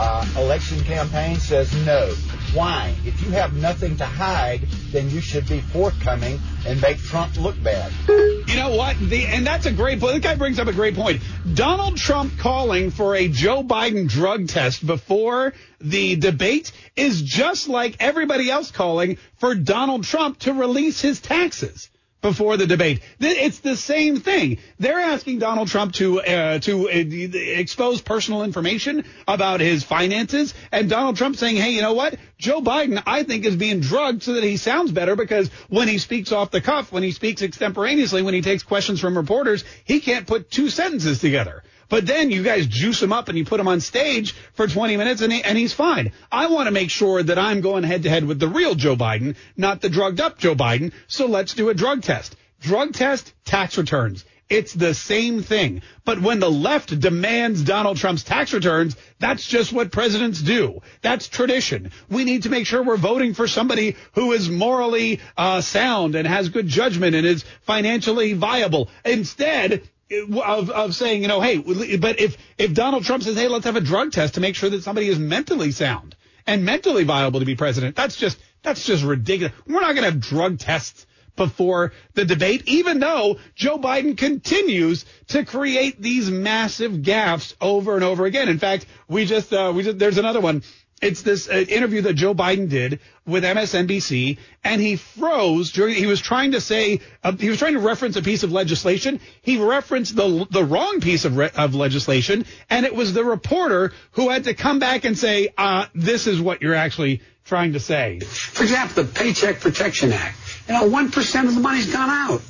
uh, 0.00 0.24
election 0.38 0.82
campaign 0.84 1.36
says 1.36 1.70
no. 1.84 2.08
Why? 2.54 2.94
If 3.04 3.20
you 3.20 3.32
have 3.32 3.54
nothing 3.54 3.98
to 3.98 4.06
hide, 4.06 4.62
then 4.92 5.10
you 5.10 5.20
should 5.20 5.46
be 5.46 5.60
forthcoming 5.60 6.40
and 6.66 6.80
make 6.80 6.96
Trump 6.96 7.36
look 7.36 7.62
bad. 7.62 7.92
You 8.08 8.56
know 8.56 8.74
what? 8.74 8.98
The, 8.98 9.26
and 9.26 9.46
that's 9.46 9.66
a 9.66 9.72
great 9.72 10.00
point. 10.00 10.14
This 10.14 10.22
guy 10.22 10.36
brings 10.36 10.58
up 10.58 10.68
a 10.68 10.72
great 10.72 10.94
point. 10.94 11.20
Donald 11.52 11.98
Trump 11.98 12.38
calling 12.38 12.90
for 12.90 13.14
a 13.14 13.28
Joe 13.28 13.62
Biden 13.62 14.08
drug 14.08 14.48
test 14.48 14.86
before 14.86 15.52
the 15.82 16.16
debate 16.16 16.72
is 16.96 17.20
just 17.20 17.68
like 17.68 17.96
everybody 18.00 18.50
else 18.50 18.70
calling 18.70 19.18
for 19.36 19.54
Donald 19.54 20.04
Trump 20.04 20.38
to 20.40 20.54
release 20.54 21.02
his 21.02 21.20
taxes. 21.20 21.90
Before 22.22 22.56
the 22.56 22.66
debate. 22.66 23.00
It's 23.18 23.60
the 23.60 23.76
same 23.76 24.20
thing. 24.20 24.58
They're 24.78 25.00
asking 25.00 25.38
Donald 25.38 25.68
Trump 25.68 25.94
to 25.94 26.20
uh, 26.20 26.58
to 26.60 26.88
uh, 26.88 26.92
expose 26.92 28.00
personal 28.00 28.42
information 28.42 29.04
about 29.26 29.60
his 29.60 29.84
finances, 29.84 30.54
and 30.70 30.88
Donald 30.90 31.16
Trump 31.16 31.36
saying, 31.36 31.56
"Hey, 31.56 31.70
you 31.70 31.82
know 31.82 31.94
what? 31.94 32.16
Joe 32.38 32.60
Biden, 32.60 33.02
I 33.06 33.22
think, 33.22 33.44
is 33.44 33.56
being 33.56 33.80
drugged 33.80 34.22
so 34.22 34.34
that 34.34 34.44
he 34.44 34.56
sounds 34.56 34.92
better 34.92 35.16
because 35.16 35.48
when 35.68 35.88
he 35.88 35.98
speaks 35.98 36.32
off 36.32 36.50
the 36.50 36.60
cuff, 36.60 36.92
when 36.92 37.02
he 37.02 37.12
speaks 37.12 37.42
extemporaneously, 37.42 38.22
when 38.22 38.34
he 38.34 38.42
takes 38.42 38.62
questions 38.62 39.00
from 39.00 39.16
reporters, 39.16 39.64
he 39.84 40.00
can't 40.00 40.26
put 40.26 40.50
two 40.50 40.68
sentences 40.68 41.20
together." 41.20 41.62
But 41.90 42.06
then 42.06 42.30
you 42.30 42.42
guys 42.42 42.66
juice 42.66 43.02
him 43.02 43.12
up 43.12 43.28
and 43.28 43.36
you 43.36 43.44
put 43.44 43.60
him 43.60 43.68
on 43.68 43.80
stage 43.80 44.32
for 44.54 44.66
20 44.66 44.96
minutes 44.96 45.20
and, 45.20 45.32
he, 45.32 45.42
and 45.42 45.58
he's 45.58 45.74
fine. 45.74 46.12
I 46.32 46.46
want 46.46 46.68
to 46.68 46.70
make 46.70 46.88
sure 46.88 47.22
that 47.22 47.38
I'm 47.38 47.60
going 47.60 47.82
head 47.82 48.04
to 48.04 48.08
head 48.08 48.24
with 48.24 48.38
the 48.38 48.48
real 48.48 48.74
Joe 48.76 48.96
Biden, 48.96 49.36
not 49.56 49.82
the 49.82 49.90
drugged 49.90 50.20
up 50.20 50.38
Joe 50.38 50.54
Biden. 50.54 50.92
So 51.08 51.26
let's 51.26 51.52
do 51.52 51.68
a 51.68 51.74
drug 51.74 52.02
test. 52.02 52.36
Drug 52.60 52.94
test, 52.94 53.34
tax 53.44 53.76
returns. 53.76 54.24
It's 54.48 54.72
the 54.72 54.94
same 54.94 55.42
thing. 55.42 55.82
But 56.04 56.20
when 56.20 56.40
the 56.40 56.50
left 56.50 56.98
demands 56.98 57.62
Donald 57.62 57.96
Trump's 57.96 58.24
tax 58.24 58.52
returns, 58.52 58.96
that's 59.18 59.46
just 59.46 59.72
what 59.72 59.92
presidents 59.92 60.40
do. 60.40 60.80
That's 61.02 61.28
tradition. 61.28 61.92
We 62.08 62.24
need 62.24 62.42
to 62.44 62.50
make 62.50 62.66
sure 62.66 62.82
we're 62.82 62.96
voting 62.96 63.34
for 63.34 63.46
somebody 63.46 63.96
who 64.12 64.32
is 64.32 64.50
morally 64.50 65.20
uh, 65.36 65.60
sound 65.60 66.16
and 66.16 66.26
has 66.26 66.48
good 66.48 66.66
judgment 66.66 67.14
and 67.14 67.24
is 67.24 67.44
financially 67.62 68.32
viable. 68.32 68.90
Instead, 69.04 69.88
of, 70.10 70.70
of 70.70 70.94
saying, 70.94 71.22
you 71.22 71.28
know, 71.28 71.40
hey, 71.40 71.58
but 71.58 72.20
if, 72.20 72.36
if 72.58 72.74
Donald 72.74 73.04
Trump 73.04 73.22
says, 73.22 73.36
hey, 73.36 73.48
let's 73.48 73.64
have 73.64 73.76
a 73.76 73.80
drug 73.80 74.12
test 74.12 74.34
to 74.34 74.40
make 74.40 74.56
sure 74.56 74.70
that 74.70 74.82
somebody 74.82 75.08
is 75.08 75.18
mentally 75.18 75.70
sound 75.70 76.16
and 76.46 76.64
mentally 76.64 77.04
viable 77.04 77.40
to 77.40 77.46
be 77.46 77.54
president, 77.54 77.96
that's 77.96 78.16
just, 78.16 78.38
that's 78.62 78.84
just 78.84 79.04
ridiculous. 79.04 79.52
We're 79.66 79.80
not 79.80 79.94
going 79.94 80.04
to 80.04 80.10
have 80.10 80.20
drug 80.20 80.58
tests 80.58 81.06
before 81.36 81.92
the 82.14 82.24
debate, 82.24 82.64
even 82.66 82.98
though 82.98 83.38
Joe 83.54 83.78
Biden 83.78 84.16
continues 84.16 85.06
to 85.28 85.44
create 85.44 86.00
these 86.00 86.30
massive 86.30 86.92
gaffes 86.92 87.54
over 87.60 87.94
and 87.94 88.04
over 88.04 88.26
again. 88.26 88.48
In 88.48 88.58
fact, 88.58 88.86
we 89.08 89.24
just, 89.24 89.52
uh, 89.52 89.72
we 89.74 89.84
just, 89.84 89.98
there's 89.98 90.18
another 90.18 90.40
one. 90.40 90.62
It's 91.00 91.22
this 91.22 91.48
uh, 91.48 91.52
interview 91.52 92.02
that 92.02 92.14
Joe 92.14 92.34
Biden 92.34 92.68
did 92.68 93.00
with 93.26 93.42
MSNBC, 93.42 94.36
and 94.62 94.80
he 94.80 94.96
froze 94.96 95.72
during. 95.72 95.94
He 95.94 96.06
was 96.06 96.20
trying 96.20 96.52
to 96.52 96.60
say 96.60 97.00
uh, 97.24 97.32
he 97.32 97.48
was 97.48 97.58
trying 97.58 97.72
to 97.72 97.80
reference 97.80 98.16
a 98.16 98.22
piece 98.22 98.42
of 98.42 98.52
legislation. 98.52 99.18
He 99.40 99.56
referenced 99.56 100.14
the 100.14 100.46
the 100.50 100.62
wrong 100.62 101.00
piece 101.00 101.24
of 101.24 101.38
re- 101.38 101.50
of 101.56 101.74
legislation, 101.74 102.44
and 102.68 102.84
it 102.84 102.94
was 102.94 103.14
the 103.14 103.24
reporter 103.24 103.92
who 104.12 104.28
had 104.28 104.44
to 104.44 104.54
come 104.54 104.78
back 104.78 105.04
and 105.04 105.16
say, 105.16 105.48
uh, 105.56 105.86
"This 105.94 106.26
is 106.26 106.38
what 106.38 106.60
you're 106.60 106.74
actually 106.74 107.22
trying 107.44 107.72
to 107.72 107.80
say." 107.80 108.20
For 108.20 108.62
example, 108.64 109.04
the 109.04 109.10
Paycheck 109.10 109.60
Protection 109.60 110.12
Act. 110.12 110.36
You 110.68 110.74
know, 110.74 110.86
one 110.86 111.10
percent 111.10 111.48
of 111.48 111.54
the 111.54 111.60
money's 111.62 111.90
gone 111.90 112.10
out. 112.10 112.42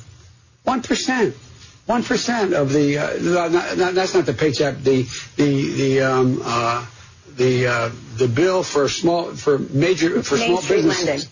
One 0.63 0.81
percent. 0.81 1.35
One 1.85 2.03
percent 2.03 2.53
of 2.53 2.73
the. 2.73 2.97
Uh, 2.97 3.49
not, 3.49 3.77
not, 3.77 3.93
that's 3.95 4.13
not 4.13 4.25
the 4.25 4.33
paycheck. 4.33 4.77
The 4.79 5.03
the 5.37 5.71
the 5.71 6.01
um, 6.01 6.41
uh, 6.43 6.85
the 7.37 7.67
uh, 7.67 7.91
the 8.15 8.27
bill 8.27 8.63
for 8.63 8.87
small 8.89 9.33
for 9.35 9.57
major 9.59 10.21
for 10.23 10.35
Main 10.35 10.47
small 10.47 10.61
Street 10.61 10.75
businesses. 10.77 11.05
lending. 11.07 11.27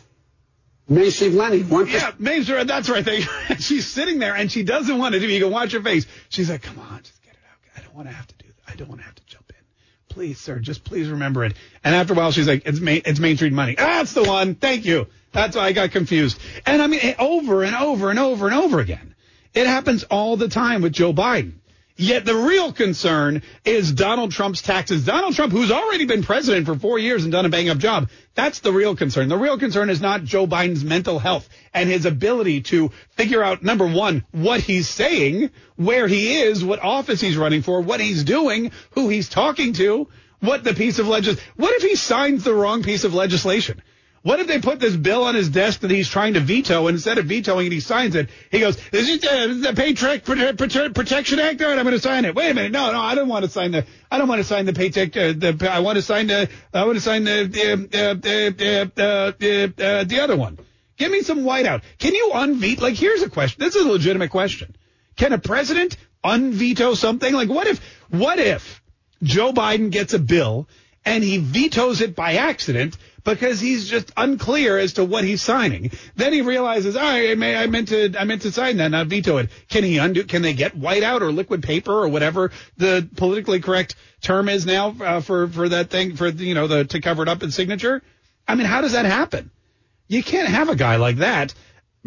Main 0.87 1.11
Street 1.11 1.33
lending. 1.33 1.69
One 1.69 1.87
Yeah, 1.87 2.11
Main 2.17 2.43
Street, 2.43 2.65
that's 2.67 2.89
right. 2.89 3.05
They, 3.05 3.21
she's 3.59 3.85
sitting 3.87 4.19
there 4.19 4.35
and 4.35 4.51
she 4.51 4.63
doesn't 4.63 4.97
want 4.97 5.13
to 5.13 5.19
do. 5.19 5.27
it. 5.27 5.31
You 5.31 5.39
can 5.41 5.51
watch 5.51 5.71
her 5.73 5.81
face. 5.81 6.05
She's 6.29 6.49
like, 6.49 6.61
"Come 6.63 6.79
on, 6.79 7.01
just 7.03 7.21
get 7.23 7.33
it 7.33 7.39
out. 7.49 7.57
I 7.77 7.81
don't 7.85 7.95
want 7.95 8.07
to 8.07 8.13
have 8.13 8.27
to 8.27 8.35
do 8.37 8.45
that. 8.47 8.71
I 8.73 8.75
don't 8.75 8.89
want 8.89 9.01
to 9.01 9.05
have 9.05 9.15
to 9.15 9.25
jump 9.25 9.45
in. 9.49 9.55
Please, 10.09 10.39
sir, 10.39 10.59
just 10.59 10.83
please 10.83 11.09
remember 11.09 11.43
it." 11.45 11.53
And 11.83 11.93
after 11.95 12.13
a 12.13 12.15
while, 12.15 12.31
she's 12.31 12.47
like, 12.47 12.63
"It's 12.65 12.79
Main, 12.79 13.03
it's 13.05 13.19
Main 13.19 13.35
Street 13.35 13.53
money. 13.53 13.75
That's 13.75 14.13
the 14.13 14.23
one. 14.23 14.55
Thank 14.55 14.85
you." 14.85 15.07
That's 15.31 15.55
why 15.55 15.65
I 15.65 15.73
got 15.73 15.91
confused. 15.91 16.39
And 16.65 16.81
I 16.81 16.87
mean, 16.87 17.01
it- 17.03 17.19
over 17.19 17.63
and 17.63 17.75
over 17.75 18.09
and 18.09 18.17
over 18.17 18.47
and 18.47 18.55
over 18.55 18.79
again. 18.79 19.13
It 19.53 19.67
happens 19.67 20.03
all 20.03 20.37
the 20.37 20.47
time 20.47 20.81
with 20.81 20.93
Joe 20.93 21.13
Biden. 21.13 21.53
Yet 22.01 22.23
the 22.23 22.33
real 22.33 22.71
concern 22.71 23.41
is 23.65 23.91
Donald 23.91 24.31
Trump's 24.31 24.61
taxes. 24.61 25.03
Donald 25.03 25.35
Trump, 25.35 25.51
who's 25.51 25.69
already 25.69 26.05
been 26.05 26.23
president 26.23 26.65
for 26.65 26.79
four 26.79 26.97
years 26.97 27.25
and 27.25 27.31
done 27.33 27.45
a 27.45 27.49
bang 27.49 27.67
up 27.67 27.77
job, 27.77 28.09
that's 28.35 28.59
the 28.59 28.71
real 28.71 28.95
concern. 28.95 29.27
The 29.27 29.35
real 29.35 29.59
concern 29.59 29.89
is 29.89 29.99
not 29.99 30.23
Joe 30.23 30.47
Biden's 30.47 30.81
mental 30.81 31.19
health 31.19 31.49
and 31.73 31.89
his 31.89 32.05
ability 32.05 32.61
to 32.61 32.93
figure 33.17 33.43
out, 33.43 33.63
number 33.63 33.85
one, 33.85 34.23
what 34.31 34.61
he's 34.61 34.87
saying, 34.87 35.49
where 35.75 36.07
he 36.07 36.39
is, 36.39 36.63
what 36.63 36.79
office 36.79 37.19
he's 37.19 37.35
running 37.35 37.63
for, 37.63 37.81
what 37.81 37.99
he's 37.99 38.23
doing, 38.23 38.71
who 38.91 39.09
he's 39.09 39.27
talking 39.27 39.73
to, 39.73 40.07
what 40.39 40.63
the 40.63 40.73
piece 40.73 40.99
of 40.99 41.07
legis. 41.09 41.37
What 41.57 41.75
if 41.75 41.81
he 41.81 41.97
signs 41.97 42.45
the 42.45 42.53
wrong 42.53 42.81
piece 42.81 43.03
of 43.03 43.13
legislation? 43.13 43.81
What 44.21 44.39
if 44.39 44.47
they 44.47 44.59
put 44.59 44.79
this 44.79 44.95
bill 44.95 45.23
on 45.23 45.35
his 45.35 45.49
desk 45.49 45.79
that 45.81 45.91
he's 45.91 46.09
trying 46.09 46.33
to 46.33 46.41
veto, 46.41 46.87
and 46.87 46.95
instead 46.95 47.17
of 47.17 47.25
vetoing 47.25 47.67
it, 47.67 47.71
he 47.71 47.79
signs 47.79 48.15
it? 48.15 48.29
He 48.51 48.59
goes, 48.59 48.75
"This 48.91 49.07
"Is 49.07 49.23
uh, 49.23 49.69
the 49.69 49.73
Paycheck 49.73 50.25
Prote- 50.25 50.57
Prote- 50.57 50.93
Protection 50.93 51.39
Act? 51.39 51.61
All 51.61 51.69
right, 51.69 51.77
I'm 51.77 51.85
going 51.85 51.95
to 51.95 52.01
sign 52.01 52.25
it." 52.25 52.35
Wait 52.35 52.51
a 52.51 52.53
minute, 52.53 52.71
no, 52.73 52.91
no, 52.91 52.99
I 52.99 53.15
don't 53.15 53.29
want 53.29 53.45
to 53.45 53.51
sign 53.51 53.71
the. 53.71 53.85
I 54.11 54.17
don't 54.17 54.27
want 54.27 54.39
to 54.39 54.43
sign 54.43 54.65
the 54.65 54.73
paycheck. 54.73 55.15
Uh, 55.15 55.33
the 55.33 55.69
I 55.71 55.79
want 55.79 55.95
to 55.95 56.01
sign 56.01 56.27
the. 56.27 56.49
I 56.73 56.83
want 56.85 56.97
to 56.97 57.01
sign 57.01 57.23
the 57.23 57.45
the 57.45 58.91
uh, 58.99 59.03
uh, 59.03 59.03
uh, 59.03 59.83
uh, 59.83 59.99
uh, 60.01 60.03
the 60.03 60.19
other 60.21 60.35
one. 60.35 60.59
Give 60.97 61.11
me 61.11 61.21
some 61.21 61.39
whiteout. 61.39 61.83
Can 61.97 62.13
you 62.13 62.31
unveto? 62.33 62.81
Like, 62.81 62.95
here's 62.95 63.21
a 63.21 63.29
question. 63.29 63.63
This 63.63 63.75
is 63.75 63.85
a 63.85 63.89
legitimate 63.89 64.31
question. 64.31 64.75
Can 65.15 65.31
a 65.31 65.37
president 65.37 65.95
unveto 66.25 66.95
something? 66.95 67.33
Like, 67.33 67.47
what 67.47 67.67
if? 67.67 67.79
What 68.09 68.37
if 68.37 68.81
Joe 69.23 69.53
Biden 69.53 69.91
gets 69.91 70.13
a 70.13 70.19
bill 70.19 70.67
and 71.05 71.23
he 71.23 71.37
vetoes 71.37 72.01
it 72.01 72.15
by 72.15 72.33
accident 72.35 72.97
because 73.23 73.59
he's 73.59 73.87
just 73.87 74.11
unclear 74.17 74.77
as 74.77 74.93
to 74.93 75.05
what 75.05 75.23
he's 75.23 75.41
signing. 75.41 75.91
Then 76.15 76.33
he 76.33 76.41
realizes, 76.41 76.95
right, 76.95 77.37
I, 77.37 77.63
I 77.63 77.67
meant 77.67 77.89
to, 77.89 78.13
I 78.17 78.23
meant 78.23 78.43
to 78.43 78.51
sign 78.51 78.77
that, 78.77 78.89
not 78.89 79.07
veto 79.07 79.37
it. 79.37 79.49
Can 79.69 79.83
he 79.83 79.97
undo? 79.97 80.23
Can 80.23 80.41
they 80.41 80.53
get 80.53 80.79
whiteout 80.79 81.21
or 81.21 81.31
liquid 81.31 81.63
paper 81.63 81.91
or 81.91 82.07
whatever 82.07 82.51
the 82.77 83.07
politically 83.15 83.59
correct 83.59 83.95
term 84.21 84.49
is 84.49 84.65
now 84.65 84.95
uh, 84.99 85.21
for 85.21 85.47
for 85.47 85.69
that 85.69 85.89
thing 85.89 86.15
for 86.15 86.27
you 86.27 86.53
know 86.53 86.67
the 86.67 86.85
to 86.85 87.01
cover 87.01 87.23
it 87.23 87.29
up 87.29 87.43
in 87.43 87.51
signature? 87.51 88.01
I 88.47 88.55
mean, 88.55 88.65
how 88.65 88.81
does 88.81 88.93
that 88.93 89.05
happen? 89.05 89.51
You 90.07 90.23
can't 90.23 90.49
have 90.49 90.69
a 90.69 90.75
guy 90.75 90.95
like 90.95 91.17
that 91.17 91.53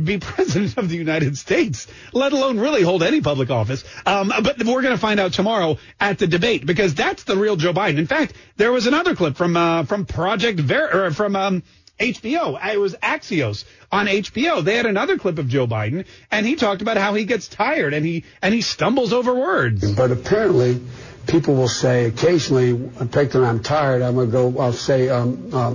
be 0.02 0.18
president 0.20 0.76
of 0.76 0.88
the 0.88 0.96
United 0.96 1.36
States, 1.36 1.86
let 2.12 2.32
alone 2.32 2.58
really 2.58 2.82
hold 2.82 3.02
any 3.02 3.20
public 3.20 3.50
office. 3.50 3.84
Um, 4.06 4.32
but 4.42 4.58
we're 4.64 4.82
going 4.82 4.94
to 4.94 5.00
find 5.00 5.20
out 5.20 5.32
tomorrow 5.32 5.78
at 6.00 6.18
the 6.18 6.26
debate 6.26 6.64
because 6.66 6.94
that's 6.94 7.24
the 7.24 7.36
real 7.36 7.56
Joe 7.56 7.72
Biden. 7.72 7.98
In 7.98 8.06
fact, 8.06 8.34
there 8.56 8.72
was 8.72 8.86
another 8.86 9.14
clip 9.14 9.36
from 9.36 9.56
uh, 9.56 9.84
from 9.84 10.06
Project 10.06 10.60
Ver 10.60 11.06
or 11.06 11.10
from 11.10 11.36
um, 11.36 11.62
HBO. 11.98 12.58
It 12.72 12.80
was 12.80 12.94
Axios 12.96 13.64
on 13.90 14.06
HBO. 14.06 14.64
They 14.64 14.76
had 14.76 14.86
another 14.86 15.18
clip 15.18 15.38
of 15.38 15.48
Joe 15.48 15.66
Biden, 15.66 16.06
and 16.30 16.46
he 16.46 16.56
talked 16.56 16.82
about 16.82 16.96
how 16.96 17.14
he 17.14 17.24
gets 17.24 17.48
tired 17.48 17.94
and 17.94 18.04
he 18.04 18.24
and 18.40 18.54
he 18.54 18.60
stumbles 18.60 19.12
over 19.12 19.34
words. 19.34 19.92
But 19.92 20.10
apparently, 20.10 20.80
people 21.26 21.54
will 21.54 21.68
say 21.68 22.06
occasionally, 22.06 22.90
I'm 22.98 23.62
tired, 23.62 24.02
I'm 24.02 24.14
going 24.14 24.26
to 24.26 24.32
go, 24.32 24.58
I'll 24.58 24.72
say, 24.72 25.08
um, 25.08 25.50
uh, 25.52 25.74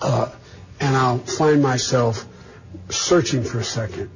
uh, 0.00 0.32
and 0.80 0.96
I'll 0.96 1.18
find 1.18 1.62
myself 1.62 2.26
searching 2.90 3.42
for 3.44 3.58
a 3.58 3.64
second. 3.64 4.10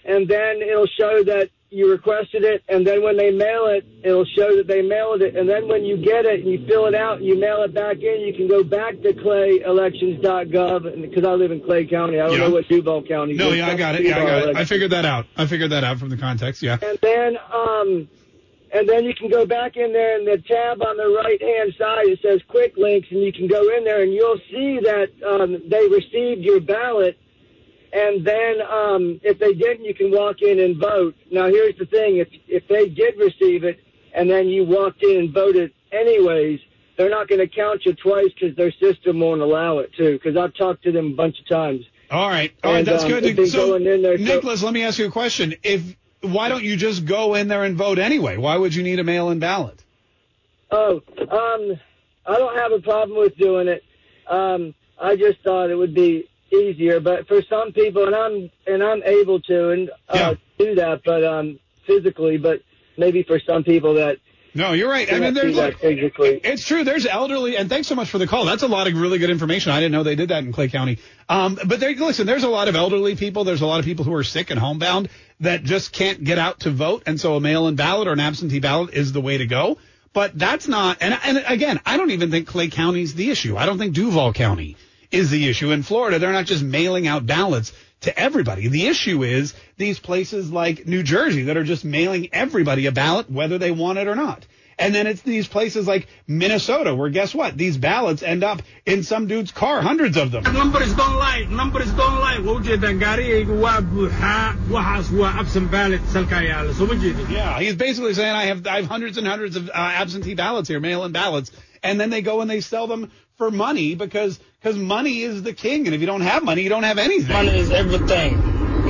and 0.05 0.28
then 0.28 0.62
it'll 0.62 0.86
show 0.86 1.22
that 1.24 1.51
you 1.74 1.90
requested 1.90 2.44
it, 2.44 2.62
and 2.68 2.86
then 2.86 3.02
when 3.02 3.16
they 3.16 3.30
mail 3.30 3.66
it, 3.66 3.84
it'll 4.04 4.24
show 4.24 4.54
that 4.56 4.66
they 4.68 4.80
mailed 4.82 5.22
it, 5.22 5.36
and 5.36 5.48
then 5.48 5.66
when 5.68 5.84
you 5.84 5.96
get 5.96 6.24
it 6.24 6.40
and 6.40 6.48
you 6.50 6.64
fill 6.66 6.86
it 6.86 6.94
out 6.94 7.18
and 7.18 7.26
you 7.26 7.38
mail 7.38 7.62
it 7.62 7.74
back 7.74 7.96
in, 7.96 8.20
you 8.20 8.32
can 8.32 8.46
go 8.48 8.62
back 8.62 8.94
to 9.02 9.12
clayelections.gov, 9.12 11.00
because 11.02 11.24
I 11.24 11.32
live 11.32 11.50
in 11.50 11.60
Clay 11.60 11.86
County. 11.86 12.20
I 12.20 12.26
don't 12.26 12.38
Yeah. 12.38 12.46
know 12.48 12.50
what 12.54 12.68
Duval 12.68 13.02
County. 13.02 13.34
No, 13.34 13.50
is. 13.50 13.58
yeah, 13.58 13.68
I 13.68 13.76
got 13.76 13.94
it. 13.96 14.02
Yeah, 14.02 14.22
I 14.22 14.24
got 14.26 14.48
it. 14.50 14.56
I 14.56 14.64
figured 14.64 14.90
that 14.92 15.04
out. 15.04 15.26
I 15.36 15.46
figured 15.46 15.70
that 15.70 15.84
out 15.84 15.98
from 15.98 16.10
the 16.10 16.16
context. 16.16 16.62
Yeah. 16.62 16.78
And 16.82 16.98
then, 17.02 17.36
um, 17.52 18.08
and 18.72 18.88
then 18.88 19.04
you 19.04 19.14
can 19.14 19.28
go 19.30 19.46
back 19.46 19.76
in 19.76 19.92
there 19.92 20.16
and 20.18 20.26
the 20.26 20.38
tab 20.38 20.82
on 20.82 20.96
the 20.96 21.08
right 21.08 21.40
hand 21.40 21.74
side 21.78 22.06
it 22.06 22.20
says 22.22 22.40
quick 22.48 22.74
links, 22.76 23.08
and 23.10 23.20
you 23.20 23.32
can 23.32 23.46
go 23.46 23.62
in 23.76 23.84
there 23.84 24.02
and 24.02 24.12
you'll 24.12 24.40
see 24.50 24.78
that 24.82 25.10
um, 25.26 25.62
they 25.68 25.86
received 25.88 26.42
your 26.42 26.60
ballot. 26.60 27.18
And 27.95 28.26
then, 28.26 28.61
um, 28.61 29.20
if 29.22 29.38
they 29.38 29.55
didn't, 29.55 29.84
you 29.84 29.95
can 29.95 30.11
walk 30.11 30.42
in 30.42 30.59
and 30.59 30.76
vote. 30.76 31.14
Now, 31.30 31.47
here's 31.47 31.78
the 31.78 31.86
thing: 31.86 32.16
if 32.16 32.28
if 32.49 32.66
they 32.66 32.88
did 32.88 33.16
receive 33.16 33.62
it, 33.62 33.78
and 34.12 34.28
then 34.28 34.49
you 34.49 34.64
walked 34.64 35.05
in 35.05 35.16
and 35.16 35.32
voted 35.32 35.72
anyways, 35.92 36.59
they're 36.97 37.09
not 37.09 37.28
going 37.28 37.40
to 37.40 37.47
count 37.47 37.86
you 37.86 37.95
twice 37.95 38.32
because 38.34 38.57
their 38.57 38.72
system 38.72 39.20
won't 39.20 39.40
allow 39.40 39.78
it 39.78 39.92
to. 39.95 40.12
Because 40.14 40.36
I've 40.36 40.55
talked 40.55 40.82
to 40.84 40.92
them 40.92 41.12
a 41.12 41.14
bunch 41.14 41.38
of 41.38 41.47
times. 41.47 41.84
All 42.11 42.28
right. 42.28 42.53
All 42.64 42.72
right. 42.72 42.78
And, 42.78 42.86
That's 42.88 43.05
um, 43.05 43.11
good. 43.11 43.49
So, 43.49 43.78
there, 43.78 44.18
so- 44.18 44.24
Nicholas, 44.24 44.64
let 44.64 44.74
me 44.74 44.82
ask 44.82 44.99
you 44.99 45.07
a 45.07 45.12
question. 45.12 45.55
If 45.62 45.97
why 46.20 46.49
don't 46.49 46.64
you 46.64 46.76
just 46.76 47.05
go 47.05 47.34
in 47.34 47.47
there 47.47 47.62
and 47.62 47.76
vote 47.76 48.01
anyway? 48.01 48.38
Why 48.38 48.57
would 48.57 48.74
you 48.74 48.82
need 48.82 48.99
a 48.99 49.05
mail-in 49.05 49.38
ballot? 49.38 49.82
Oh, 50.70 51.03
um, 51.18 51.78
I 52.26 52.38
don't 52.38 52.57
have 52.57 52.72
a 52.72 52.80
problem 52.80 53.18
with 53.18 53.36
doing 53.36 53.68
it. 53.68 53.84
Um, 54.26 54.74
I 54.99 55.16
just 55.16 55.40
thought 55.45 55.70
it 55.70 55.76
would 55.76 55.95
be 55.95 56.28
easier, 56.55 57.00
but 57.00 57.26
for 57.28 57.42
some 57.42 57.72
people, 57.72 58.07
and 58.07 58.14
I'm 58.14 58.50
and 58.66 58.82
I'm 58.82 59.02
able 59.02 59.40
to 59.42 59.70
and 59.70 59.90
uh, 60.09 60.34
do 60.59 60.74
that, 60.76 61.02
but 61.05 61.24
um, 61.24 61.59
physically, 61.86 62.38
but 62.38 62.62
maybe 62.96 63.22
for 63.22 63.38
some 63.40 63.64
people 63.64 63.94
that 63.94 64.18
No, 64.55 64.72
you're 64.72 64.88
right. 64.88 65.12
I 65.12 65.18
mean, 65.18 65.34
there's 65.34 65.55
do 65.55 65.61
that 65.61 65.72
look, 65.72 65.80
physically. 65.80 66.40
it's 66.44 66.64
true. 66.64 66.84
There's 66.84 67.07
elderly, 67.07 67.57
and 67.57 67.68
thanks 67.68 67.88
so 67.88 67.94
much 67.96 68.09
for 68.09 68.18
the 68.18 68.26
call. 68.26 68.44
That's 68.44 68.62
a 68.62 68.68
lot 68.68 68.86
of 68.86 68.96
really 68.96 69.18
good 69.18 69.30
information. 69.30 69.72
I 69.72 69.80
didn't 69.80 69.92
know 69.92 70.05
they 70.05 70.14
did 70.14 70.28
that 70.30 70.44
in 70.44 70.52
Clay 70.52 70.68
County. 70.68 70.98
Um, 71.28 71.59
but 71.66 71.80
there, 71.80 71.92
listen, 71.94 72.26
there's 72.26 72.44
a 72.44 72.48
lot 72.48 72.68
of 72.68 72.76
elderly 72.76 73.16
people. 73.16 73.44
There's 73.44 73.62
a 73.62 73.66
lot 73.66 73.80
of 73.80 73.84
people 73.84 74.05
who 74.05 74.14
are 74.14 74.24
sick 74.24 74.50
and 74.50 74.61
homebound 74.61 75.09
that 75.40 75.64
just 75.64 75.92
can't 75.92 76.22
get 76.22 76.38
out 76.38 76.61
to 76.61 76.70
vote, 76.70 77.02
and 77.07 77.20
so 77.20 77.34
a 77.34 77.40
mail-in 77.40 77.74
ballot 77.74 78.07
or 78.07 78.12
an 78.12 78.20
absentee 78.20 78.61
ballot 78.61 78.94
is 78.94 79.12
the 79.12 79.20
way 79.20 79.38
to 79.38 79.46
go. 79.46 79.78
But 80.12 80.38
that's 80.38 80.68
not, 80.68 80.98
and, 81.00 81.18
and 81.24 81.44
again, 81.48 81.80
I 81.84 81.96
don't 81.96 82.12
even 82.12 82.30
think 82.30 82.46
Clay 82.46 82.68
County's 82.68 83.14
the 83.16 83.32
issue. 83.32 83.57
I 83.57 83.66
don't 83.66 83.78
think 83.78 83.94
Duval 83.94 84.32
County 84.32 84.76
is 85.14 85.30
the 85.30 85.48
issue. 85.48 85.70
In 85.72 85.82
Florida, 85.82 86.18
they're 86.18 86.32
not 86.32 86.46
just 86.46 86.62
mailing 86.62 87.06
out 87.06 87.26
ballots 87.26 87.72
to 88.02 88.18
everybody. 88.18 88.68
The 88.68 88.86
issue 88.86 89.22
is 89.24 89.54
these 89.76 89.98
places 89.98 90.50
like 90.50 90.86
New 90.86 91.02
Jersey 91.02 91.44
that 91.44 91.56
are 91.56 91.64
just 91.64 91.84
mailing 91.84 92.28
everybody 92.32 92.86
a 92.86 92.92
ballot, 92.92 93.30
whether 93.30 93.58
they 93.58 93.70
want 93.70 93.98
it 93.98 94.08
or 94.08 94.14
not. 94.14 94.46
And 94.76 94.92
then 94.92 95.06
it's 95.06 95.22
these 95.22 95.46
places 95.46 95.86
like 95.86 96.08
Minnesota, 96.26 96.94
where 96.96 97.08
guess 97.08 97.32
what? 97.32 97.56
These 97.56 97.76
ballots 97.78 98.24
end 98.24 98.42
up 98.42 98.60
in 98.84 99.04
some 99.04 99.28
dude's 99.28 99.52
car, 99.52 99.80
hundreds 99.80 100.16
of 100.16 100.32
them. 100.32 100.42
numbers 100.52 100.92
don't 100.94 101.14
lie 101.14 101.46
numbers 101.48 101.90
don't 101.92 102.18
lie 102.26 102.38
waa 102.46 102.54
ujeedaan 102.58 102.98
gaarigaygu 103.04 103.54
waa 103.66 103.80
buuxaa 103.80 104.56
waxaas 104.74 105.10
waa 105.20 105.30
absent 105.42 105.70
ballot 105.70 106.00
salkaa 106.14 106.42
yaala 106.50 106.74
soo 106.80 106.86
ma 106.90 106.94
jeedin 107.04 107.30
Yeah, 107.30 107.60
he's 107.60 107.76
basically 107.76 108.14
saying 108.14 108.34
I 108.34 108.46
have 108.46 108.66
I 108.66 108.76
have 108.80 108.86
hundreds 108.94 109.16
and 109.16 109.26
hundreds 109.34 109.54
of 109.60 109.68
uh, 109.68 110.02
absentee 110.02 110.34
ballots 110.34 110.68
here, 110.68 110.80
mail-in 110.80 111.12
ballots, 111.12 111.52
and 111.84 112.00
then 112.00 112.10
they 112.10 112.22
go 112.30 112.40
and 112.42 112.50
they 112.50 112.60
sell 112.60 112.88
them 112.94 113.12
for 113.38 113.50
money 113.52 113.94
because 113.94 114.40
because 114.64 114.78
money 114.78 115.20
is 115.20 115.42
the 115.42 115.52
king, 115.52 115.86
and 115.86 115.94
if 115.94 116.00
you 116.00 116.06
don't 116.06 116.22
have 116.22 116.42
money, 116.42 116.62
you 116.62 116.70
don't 116.70 116.84
have 116.84 116.96
anything. 116.96 117.30
money 117.30 117.50
is 117.54 117.70
everything 117.70 118.40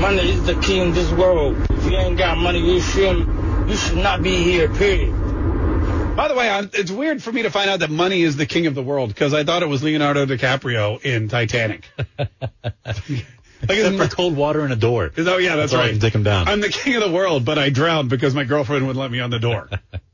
money 0.00 0.30
is 0.30 0.44
the 0.44 0.54
king 0.56 0.88
in 0.88 0.92
this 0.92 1.10
world 1.12 1.56
if 1.70 1.84
you 1.90 1.96
ain't 1.96 2.16
got 2.16 2.36
money 2.38 2.58
you 2.58 2.80
shouldn't 2.80 3.68
you 3.68 3.76
should 3.76 3.96
not 3.98 4.22
be 4.22 4.36
here 4.36 4.68
period 4.68 5.12
By 6.16 6.28
the 6.28 6.34
way, 6.36 6.48
I'm, 6.48 6.70
it's 6.74 6.90
weird 6.92 7.22
for 7.22 7.32
me 7.32 7.42
to 7.42 7.50
find 7.50 7.68
out 7.70 7.80
that 7.80 7.90
money 7.90 8.22
is 8.22 8.36
the 8.36 8.46
king 8.46 8.66
of 8.68 8.74
the 8.76 8.82
world 8.82 9.08
because 9.08 9.34
I 9.34 9.42
thought 9.42 9.62
it 9.64 9.68
was 9.68 9.82
Leonardo 9.82 10.26
DiCaprio 10.26 11.02
in 11.02 11.28
Titanic. 11.28 11.88
Except 13.62 13.96
for 13.96 14.08
cold 14.08 14.36
water 14.36 14.60
and 14.60 14.72
a 14.72 14.76
door. 14.76 15.10
Oh 15.16 15.38
yeah, 15.38 15.56
that's 15.56 15.72
all 15.72 15.80
I 15.80 15.84
right. 15.84 15.90
can 15.90 16.00
take 16.00 16.14
him 16.14 16.22
down. 16.22 16.46
I'm 16.48 16.60
the 16.60 16.68
king 16.68 16.94
of 16.96 17.02
the 17.02 17.10
world, 17.10 17.44
but 17.44 17.58
I 17.58 17.70
drowned 17.70 18.10
because 18.10 18.34
my 18.34 18.44
girlfriend 18.44 18.86
wouldn't 18.86 19.00
let 19.00 19.10
me 19.10 19.20
on 19.20 19.30
the 19.30 19.40
door. 19.40 19.68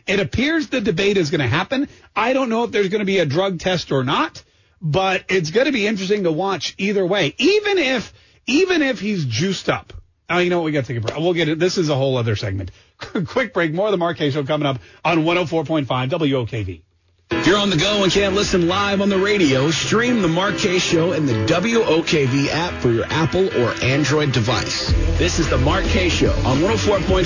It 0.09 0.19
appears 0.19 0.67
the 0.69 0.81
debate 0.81 1.19
is 1.19 1.31
going 1.31 1.41
to 1.41 1.47
happen. 1.47 1.89
I 2.17 2.33
don't 2.33 2.49
know 2.49 2.65
if 2.65 2.73
there's 2.73 2.89
going 2.89 2.99
to 2.99 3.07
be 3.07 3.19
a 3.19 3.27
drug 3.27 3.61
test 3.61 3.93
or 3.93 4.03
not, 4.03 4.43
but 4.85 5.25
it's 5.29 5.51
going 5.51 5.67
to 5.67 5.73
be 5.73 5.87
interesting 5.87 6.25
to 6.25 6.31
watch 6.31 6.75
either 6.77 7.05
way. 7.05 7.35
Even 7.39 7.79
if, 7.79 8.13
even 8.47 8.83
if 8.83 9.01
he's 9.01 9.25
juiced 9.25 9.71
up. 9.71 9.95
Oh, 10.29 10.39
you 10.39 10.51
know 10.51 10.59
what? 10.59 10.67
We 10.67 10.73
got 10.73 10.85
to 10.85 10.87
take 10.87 10.99
a 10.99 11.01
break. 11.01 11.19
We'll 11.19 11.33
get 11.33 11.49
it. 11.49 11.59
This 11.59 11.79
is 11.79 11.89
a 11.89 11.95
whole 11.95 12.19
other 12.19 12.37
segment. 12.37 12.71
Quick 13.27 13.55
break. 13.55 13.73
More 13.73 13.89
of 13.89 13.99
the 13.99 14.15
Kaye 14.15 14.31
Show 14.31 14.45
coming 14.45 14.67
up 14.67 14.79
on 15.05 15.25
104.5 15.25 15.87
WOKV. 15.87 16.83
If 17.31 17.47
you're 17.47 17.59
on 17.59 17.71
the 17.71 17.77
go 17.77 18.05
and 18.05 18.13
can't 18.13 18.35
listen 18.35 18.69
live 18.69 19.01
on 19.01 19.09
the 19.09 19.19
radio, 19.19 19.71
stream 19.71 20.21
the 20.21 20.29
Mark 20.29 20.59
Kaye 20.59 20.79
Show 20.79 21.13
in 21.13 21.25
the 21.25 21.33
WOKV 21.33 22.49
app 22.49 22.81
for 22.83 22.91
your 22.91 23.07
Apple 23.07 23.49
or 23.59 23.73
Android 23.83 24.33
device. 24.33 24.93
This 25.19 25.39
is 25.39 25.49
the 25.49 25.59
Mark 25.59 25.85
Kaye 25.85 26.11
Show 26.11 26.33
on 26.45 26.59
104.5 26.59 27.25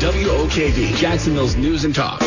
WOKV, 0.00 0.96
Jacksonville's 0.96 1.56
news 1.56 1.84
and 1.84 1.94
talk. 1.94 2.22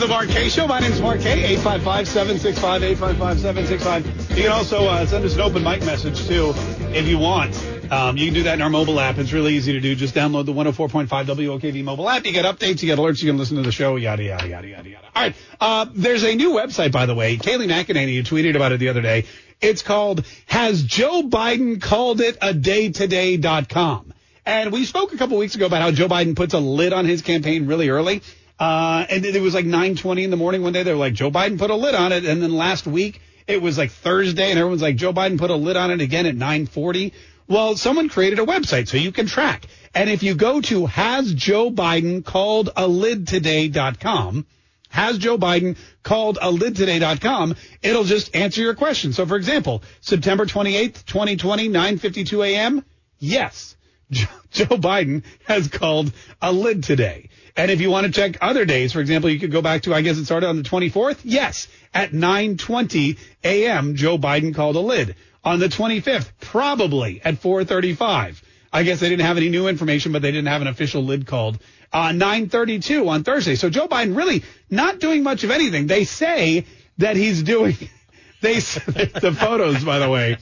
Is 0.00 0.08
the 0.08 0.32
Kaye 0.32 0.48
Show. 0.48 0.66
My 0.66 0.80
name's 0.80 0.98
Mark 0.98 1.20
Kaye. 1.20 1.56
855-765-855-765. 1.56 4.30
You 4.34 4.44
can 4.44 4.52
also 4.52 4.86
uh, 4.86 5.04
send 5.04 5.26
us 5.26 5.34
an 5.34 5.42
open 5.42 5.62
mic 5.62 5.84
message, 5.84 6.26
too, 6.26 6.54
if 6.94 7.06
you 7.06 7.18
want. 7.18 7.54
Um, 7.92 8.16
you 8.16 8.24
can 8.24 8.32
do 8.32 8.44
that 8.44 8.54
in 8.54 8.62
our 8.62 8.70
mobile 8.70 8.98
app. 8.98 9.18
It's 9.18 9.34
really 9.34 9.56
easy 9.56 9.74
to 9.74 9.80
do. 9.80 9.94
Just 9.94 10.14
download 10.14 10.46
the 10.46 10.54
104.5 10.54 11.06
WOKV 11.06 11.84
mobile 11.84 12.08
app. 12.08 12.24
You 12.24 12.32
get 12.32 12.46
updates, 12.46 12.82
you 12.82 12.86
get 12.86 12.98
alerts, 12.98 13.22
you 13.22 13.28
can 13.28 13.36
listen 13.36 13.58
to 13.58 13.62
the 13.62 13.72
show, 13.72 13.96
yada, 13.96 14.22
yada, 14.22 14.48
yada, 14.48 14.68
yada, 14.68 14.88
yada. 14.88 15.06
All 15.14 15.22
right. 15.22 15.34
Uh, 15.60 15.84
there's 15.92 16.24
a 16.24 16.34
new 16.34 16.52
website, 16.52 16.92
by 16.92 17.04
the 17.04 17.14
way. 17.14 17.36
Kayleigh 17.36 17.68
McEnany, 17.68 18.14
you 18.14 18.22
tweeted 18.22 18.56
about 18.56 18.72
it 18.72 18.80
the 18.80 18.88
other 18.88 19.02
day. 19.02 19.26
It's 19.60 19.82
called 19.82 20.24
Has 20.46 20.82
Joe 20.82 21.24
Biden 21.24 21.78
Called 21.78 22.22
It 22.22 22.38
a 22.40 22.54
Daytoday.com. 22.54 24.14
And 24.46 24.72
we 24.72 24.86
spoke 24.86 25.12
a 25.12 25.18
couple 25.18 25.36
weeks 25.36 25.56
ago 25.56 25.66
about 25.66 25.82
how 25.82 25.90
Joe 25.90 26.08
Biden 26.08 26.34
puts 26.34 26.54
a 26.54 26.58
lid 26.58 26.94
on 26.94 27.04
his 27.04 27.20
campaign 27.20 27.66
really 27.66 27.90
early. 27.90 28.22
Uh, 28.60 29.06
and 29.08 29.24
it 29.24 29.40
was 29.40 29.54
like 29.54 29.64
9:20 29.64 30.22
in 30.22 30.30
the 30.30 30.36
morning 30.36 30.62
one 30.62 30.74
day. 30.74 30.82
They 30.82 30.92
were 30.92 30.98
like, 30.98 31.14
Joe 31.14 31.30
Biden 31.30 31.58
put 31.58 31.70
a 31.70 31.74
lid 31.74 31.94
on 31.94 32.12
it. 32.12 32.26
And 32.26 32.42
then 32.42 32.52
last 32.52 32.86
week 32.86 33.20
it 33.46 33.62
was 33.62 33.78
like 33.78 33.90
Thursday, 33.90 34.50
and 34.50 34.58
everyone's 34.58 34.82
like, 34.82 34.96
Joe 34.96 35.14
Biden 35.14 35.38
put 35.38 35.50
a 35.50 35.56
lid 35.56 35.76
on 35.76 35.90
it 35.90 36.02
again 36.02 36.26
at 36.26 36.36
9:40. 36.36 37.12
Well, 37.48 37.76
someone 37.76 38.10
created 38.10 38.38
a 38.38 38.44
website 38.44 38.86
so 38.86 38.98
you 38.98 39.12
can 39.12 39.26
track. 39.26 39.66
And 39.94 40.08
if 40.08 40.22
you 40.22 40.34
go 40.34 40.60
to 40.60 40.86
has 40.86 41.32
Joe 41.34 41.70
Biden 41.70 42.24
called 42.24 42.70
a 42.76 42.86
lid 42.86 43.26
today.com, 43.26 44.46
has 44.90 45.18
Joe 45.18 45.38
Biden 45.38 45.76
called 46.02 46.38
a 46.40 46.50
lid 46.50 46.76
today.com, 46.76 47.56
it'll 47.82 48.04
just 48.04 48.36
answer 48.36 48.60
your 48.60 48.74
question. 48.74 49.14
So 49.14 49.24
for 49.24 49.36
example, 49.36 49.82
September 50.02 50.44
28th, 50.44 51.06
2020, 51.06 51.70
9:52 51.70 52.46
a.m. 52.46 52.84
Yes. 53.18 53.74
Joe 54.10 54.26
Biden 54.66 55.22
has 55.46 55.68
called 55.68 56.12
a 56.42 56.52
lid 56.52 56.84
today. 56.84 57.30
And 57.60 57.70
if 57.70 57.82
you 57.82 57.90
want 57.90 58.06
to 58.06 58.12
check 58.12 58.38
other 58.40 58.64
days, 58.64 58.94
for 58.94 59.00
example, 59.00 59.28
you 59.28 59.38
could 59.38 59.52
go 59.52 59.60
back 59.60 59.82
to, 59.82 59.94
I 59.94 60.00
guess 60.00 60.16
it 60.16 60.24
started 60.24 60.46
on 60.46 60.56
the 60.56 60.62
24th. 60.62 61.20
Yes. 61.24 61.68
At 61.92 62.14
920 62.14 63.18
a.m., 63.44 63.96
Joe 63.96 64.16
Biden 64.16 64.54
called 64.54 64.76
a 64.76 64.80
lid. 64.80 65.14
On 65.44 65.58
the 65.58 65.66
25th, 65.66 66.30
probably 66.40 67.20
at 67.22 67.36
435. 67.36 68.42
I 68.72 68.82
guess 68.82 69.00
they 69.00 69.10
didn't 69.10 69.26
have 69.26 69.36
any 69.36 69.50
new 69.50 69.68
information, 69.68 70.10
but 70.10 70.22
they 70.22 70.30
didn't 70.32 70.48
have 70.48 70.62
an 70.62 70.68
official 70.68 71.04
lid 71.04 71.26
called. 71.26 71.58
Uh, 71.92 72.12
932 72.12 73.06
on 73.06 73.24
Thursday. 73.24 73.56
So 73.56 73.68
Joe 73.68 73.88
Biden 73.88 74.16
really 74.16 74.42
not 74.70 74.98
doing 74.98 75.22
much 75.22 75.44
of 75.44 75.50
anything. 75.50 75.86
They 75.86 76.04
say 76.04 76.64
that 76.96 77.16
he's 77.16 77.42
doing, 77.42 77.76
they, 78.40 78.54
the 78.54 79.36
photos, 79.38 79.84
by 79.84 79.98
the 79.98 80.08
way, 80.08 80.38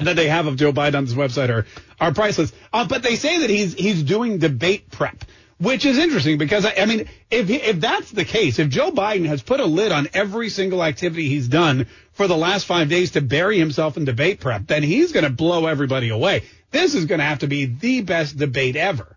that 0.00 0.16
they 0.16 0.28
have 0.28 0.48
of 0.48 0.56
Joe 0.56 0.72
Biden 0.72 0.96
on 0.96 1.04
this 1.04 1.14
website 1.14 1.50
are 1.50 1.64
are 2.00 2.12
priceless. 2.12 2.52
Uh, 2.72 2.86
but 2.88 3.04
they 3.04 3.14
say 3.14 3.38
that 3.38 3.50
he's 3.50 3.74
he's 3.74 4.02
doing 4.02 4.38
debate 4.38 4.90
prep, 4.90 5.24
which 5.58 5.84
is 5.84 5.98
interesting 5.98 6.38
because 6.38 6.66
I, 6.66 6.74
I 6.78 6.86
mean, 6.86 7.08
if 7.30 7.50
if 7.50 7.80
that's 7.80 8.10
the 8.10 8.24
case, 8.24 8.58
if 8.58 8.68
Joe 8.68 8.90
Biden 8.90 9.26
has 9.26 9.42
put 9.42 9.60
a 9.60 9.64
lid 9.64 9.92
on 9.92 10.08
every 10.14 10.48
single 10.48 10.82
activity 10.82 11.28
he's 11.28 11.48
done 11.48 11.86
for 12.12 12.26
the 12.26 12.36
last 12.36 12.66
five 12.66 12.88
days 12.88 13.12
to 13.12 13.20
bury 13.20 13.58
himself 13.58 13.96
in 13.96 14.04
debate 14.04 14.40
prep, 14.40 14.66
then 14.66 14.82
he's 14.82 15.12
going 15.12 15.24
to 15.24 15.30
blow 15.30 15.66
everybody 15.66 16.08
away. 16.08 16.44
This 16.70 16.94
is 16.94 17.04
going 17.04 17.20
to 17.20 17.24
have 17.24 17.40
to 17.40 17.46
be 17.46 17.66
the 17.66 18.00
best 18.00 18.36
debate 18.36 18.76
ever. 18.76 19.16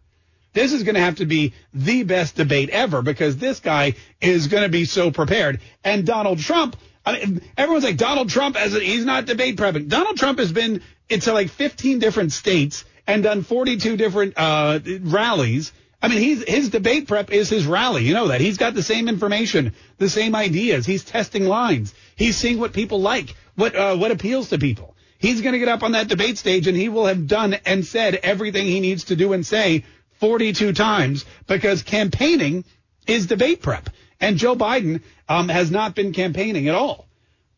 This 0.54 0.74
is 0.74 0.84
going 0.84 0.96
to 0.96 1.02
have 1.02 1.18
to 1.18 1.26
be 1.26 1.54
the 1.74 2.04
best 2.04 2.36
debate 2.36 2.70
ever 2.70 3.02
because 3.02 3.38
this 3.38 3.60
guy 3.60 3.94
is 4.20 4.48
going 4.48 4.64
to 4.64 4.70
be 4.70 4.86
so 4.86 5.12
prepared. 5.12 5.62
And 5.84 6.06
Donald 6.06 6.40
Trump, 6.40 6.76
I 7.06 7.14
mean, 7.14 7.42
everyone's 7.56 7.84
like 7.84 7.98
Donald 7.98 8.30
Trump 8.30 8.56
as 8.56 8.74
a, 8.74 8.80
he's 8.80 9.06
not 9.06 9.26
debate 9.26 9.58
prepping. 9.58 9.88
Donald 9.88 10.18
Trump 10.18 10.40
has 10.40 10.52
been 10.52 10.82
into 11.10 11.32
like 11.32 11.50
15 11.50 12.00
different 12.00 12.32
states 12.32 12.86
and 13.06 13.24
done 13.24 13.44
42 13.44 13.98
different 13.98 14.34
uh, 14.36 14.80
rallies. 15.02 15.72
I 16.02 16.10
mean, 16.10 16.20
he's 16.20 16.48
his 16.48 16.70
debate 16.70 17.08
prep 17.08 17.32
is 17.32 17.50
his 17.50 17.66
rally. 17.66 18.04
You 18.04 18.14
know 18.14 18.28
that 18.28 18.42
he's 18.42 18.58
got 18.58 18.76
the 18.76 18.84
same 18.84 19.08
information, 19.08 19.74
the 19.98 20.10
same 20.10 20.36
ideas. 20.36 20.86
He's 20.86 21.04
testing 21.04 21.46
lines. 21.46 21.94
He's 22.16 22.38
seeing 22.38 22.60
what 22.60 22.74
people 22.74 23.02
like, 23.02 23.36
what 23.56 23.76
uh, 23.76 23.96
what 23.98 24.12
appeals 24.12 24.50
to 24.50 24.60
people. 24.60 24.96
He's 25.20 25.42
going 25.42 25.54
to 25.54 25.60
get 25.60 25.68
up 25.68 25.82
on 25.82 25.94
that 25.94 26.08
debate 26.08 26.38
stage 26.38 26.68
and 26.68 26.78
he 26.78 26.90
will 26.90 27.08
have 27.08 27.26
done 27.28 27.56
and 27.66 27.86
said 27.86 28.16
everything 28.16 28.68
he 28.68 28.80
needs 28.80 29.06
to 29.06 29.16
do 29.16 29.34
and 29.34 29.46
say 29.46 29.84
42 30.20 30.74
times 30.74 31.26
because 31.48 31.82
campaigning 31.82 32.66
is 33.08 33.26
debate 33.26 33.62
prep. 33.62 33.90
And 34.20 34.38
Joe 34.38 34.56
Biden 34.56 35.02
um, 35.28 35.50
has 35.50 35.72
not 35.72 35.96
been 35.96 36.14
campaigning 36.14 36.68
at 36.68 36.76
all. 36.76 37.08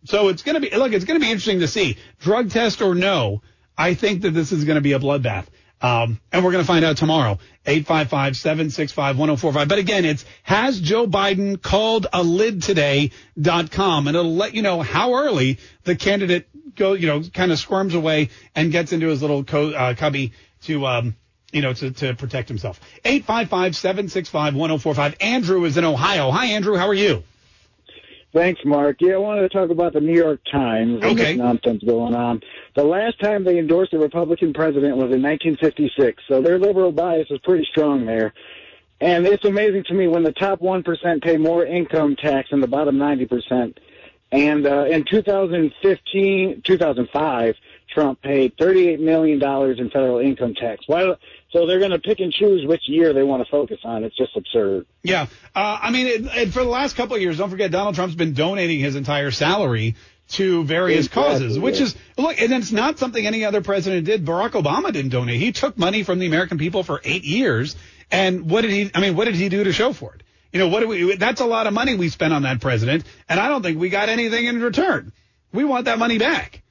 So 0.06 0.30
it's 0.30 0.44
going 0.44 0.56
to 0.56 0.62
be, 0.62 0.76
look, 0.76 0.94
it's 0.94 1.06
going 1.06 1.20
to 1.20 1.26
be 1.26 1.32
interesting 1.32 1.60
to 1.60 1.68
see. 1.68 1.98
Drug 2.20 2.50
test 2.50 2.82
or 2.82 2.96
no, 2.96 3.42
I 3.78 3.94
think 3.94 4.22
that 4.22 4.32
this 4.32 4.52
is 4.52 4.64
going 4.64 4.76
to 4.76 4.82
be 4.82 4.94
a 4.94 5.00
bloodbath. 5.00 5.46
Um, 5.82 6.20
and 6.32 6.44
we're 6.44 6.52
going 6.52 6.64
to 6.64 6.68
find 6.68 6.84
out 6.84 6.98
tomorrow. 6.98 7.38
855-765-1045. 7.66 9.68
But 9.68 9.78
again, 9.78 10.06
it's 10.06 10.26
has 10.44 10.80
Joe 10.80 11.06
Biden 11.08 11.62
called 11.62 12.08
a 12.12 12.24
lid 12.24 12.64
today.com 12.64 14.08
and 14.08 14.18
it'll 14.18 14.36
let 14.36 14.56
you 14.56 14.62
know 14.62 14.82
how 14.82 15.16
early 15.16 15.60
the 15.84 15.96
candidate 15.96 16.48
go, 16.76 16.94
you 16.94 17.08
know, 17.08 17.22
kind 17.34 17.52
of 17.52 17.60
squirms 17.60 17.94
away 17.94 18.30
and 18.56 18.72
gets 18.72 18.92
into 18.92 19.08
his 19.08 19.22
little 19.22 19.44
co- 19.44 19.72
uh, 19.72 19.94
cubby 19.94 20.34
to, 20.64 20.86
um, 20.86 21.16
you 21.52 21.62
know, 21.62 21.74
to, 21.74 21.92
to 21.92 22.16
protect 22.16 22.50
himself. 22.50 22.80
855-765-1045. 23.06 25.16
Andrew 25.22 25.64
is 25.66 25.78
in 25.78 25.86
Ohio. 25.86 26.32
Hi, 26.32 26.48
Andrew. 26.48 26.76
How 26.76 26.88
are 26.88 26.94
you? 26.94 27.24
Thanks, 28.32 28.62
Mark. 28.64 28.98
Yeah, 29.00 29.14
I 29.14 29.18
wanted 29.18 29.42
to 29.42 29.50
talk 29.50 29.72
about 29.72 29.94
the 29.94 30.02
New 30.02 30.14
York 30.14 30.40
Times 30.52 30.96
and 30.96 31.04
Okay. 31.04 31.16
this 31.16 31.38
nonsense 31.38 31.84
going 31.84 32.14
on. 32.14 32.42
The 32.76 32.84
last 32.84 33.20
time 33.20 33.44
they 33.44 33.58
endorsed 33.58 33.94
a 33.94 33.98
Republican 33.98 34.54
president 34.54 34.98
was 34.98 35.12
in 35.12 35.22
1956, 35.22 36.22
so 36.28 36.42
their 36.42 36.60
liberal 36.60 36.92
bias 36.92 37.28
is 37.32 37.40
pretty 37.40 37.66
strong 37.66 38.06
there. 38.06 38.34
And 39.02 39.26
it's 39.26 39.46
amazing 39.46 39.86
to 39.86 39.94
me 39.94 40.08
when 40.08 40.24
the 40.24 40.34
top 40.34 40.60
1% 40.60 41.24
pay 41.24 41.38
more 41.38 41.66
income 41.66 42.16
tax 42.16 42.52
than 42.52 42.60
the 42.60 42.68
bottom 42.68 42.98
90%. 42.98 43.78
And 44.32 44.68
uh, 44.68 44.86
in 44.86 45.06
2015, 45.06 46.62
2005, 46.64 47.56
Trump 47.94 48.22
paid 48.22 48.56
$38 48.58 49.00
million 49.00 49.42
in 49.42 49.90
federal 49.90 50.20
income 50.20 50.54
tax. 50.54 50.84
Why, 50.88 51.16
so 51.52 51.66
they're 51.66 51.80
going 51.80 51.92
to 51.92 52.00
pick 52.00 52.20
and 52.20 52.32
choose 52.32 52.66
which 52.68 52.84
year 52.88 53.14
they 53.14 53.24
want 53.24 53.44
to 53.44 53.50
focus 53.50 53.80
on. 53.84 54.04
It's 54.04 54.16
just 54.16 54.36
absurd. 54.36 54.86
Yeah. 55.04 55.28
Uh, 55.56 55.80
I 55.82 55.92
mean, 55.92 56.08
it, 56.08 56.26
it, 56.26 56.54
for 56.54 56.64
the 56.64 56.70
last 56.70 56.96
couple 56.96 57.16
of 57.16 57.22
years, 57.22 57.38
don't 57.38 57.50
forget 57.50 57.72
Donald 57.72 57.96
Trump's 57.96 58.16
been 58.16 58.34
donating 58.34 58.80
his 58.80 58.96
entire 58.96 59.32
salary 59.32 59.96
to 60.30 60.64
various 60.64 61.08
Exactly, 61.08 61.24
causes, 61.24 61.60
which 61.60 61.82
is, 61.82 61.96
look, 62.18 62.40
and 62.40 62.54
it's 62.54 62.72
not 62.72 63.00
something 63.00 63.26
any 63.26 63.46
other 63.46 63.62
president 63.62 64.06
did. 64.06 64.26
Barack 64.26 64.52
Obama 64.52 64.94
didn't 64.94 65.10
donate. 65.10 65.40
He 65.40 65.52
took 65.52 65.76
money 65.76 66.04
from 66.04 66.20
the 66.20 66.28
American 66.28 66.60
people 66.60 66.84
for 66.84 67.02
eight 67.04 67.24
years. 67.24 67.76
And 68.12 68.50
what 68.50 68.62
did 68.62 68.72
he, 68.72 68.92
I 68.94 69.02
mean, 69.02 69.16
what 69.16 69.26
did 69.26 69.36
he 69.36 69.50
do 69.50 69.64
to 69.64 69.74
show 69.74 69.92
for 69.92 70.14
it? 70.14 70.24
You 70.54 70.60
know, 70.60 70.68
what 70.68 70.82
do 70.82 70.88
we, 70.88 71.16
that's 71.16 71.42
a 71.42 71.46
lot 71.46 71.66
of 71.66 71.74
money 71.74 71.96
we 71.96 72.10
spent 72.10 72.34
on 72.34 72.44
that 72.44 72.62
president. 72.62 73.06
And 73.28 73.40
I 73.40 73.50
don't 73.50 73.64
think 73.64 73.80
we 73.80 73.90
got 73.90 74.10
anything 74.10 74.46
in 74.46 74.62
return. 74.62 75.14
We 75.52 75.64
want 75.64 75.86
that 75.86 75.98
money 75.98 76.20
back. 76.20 76.62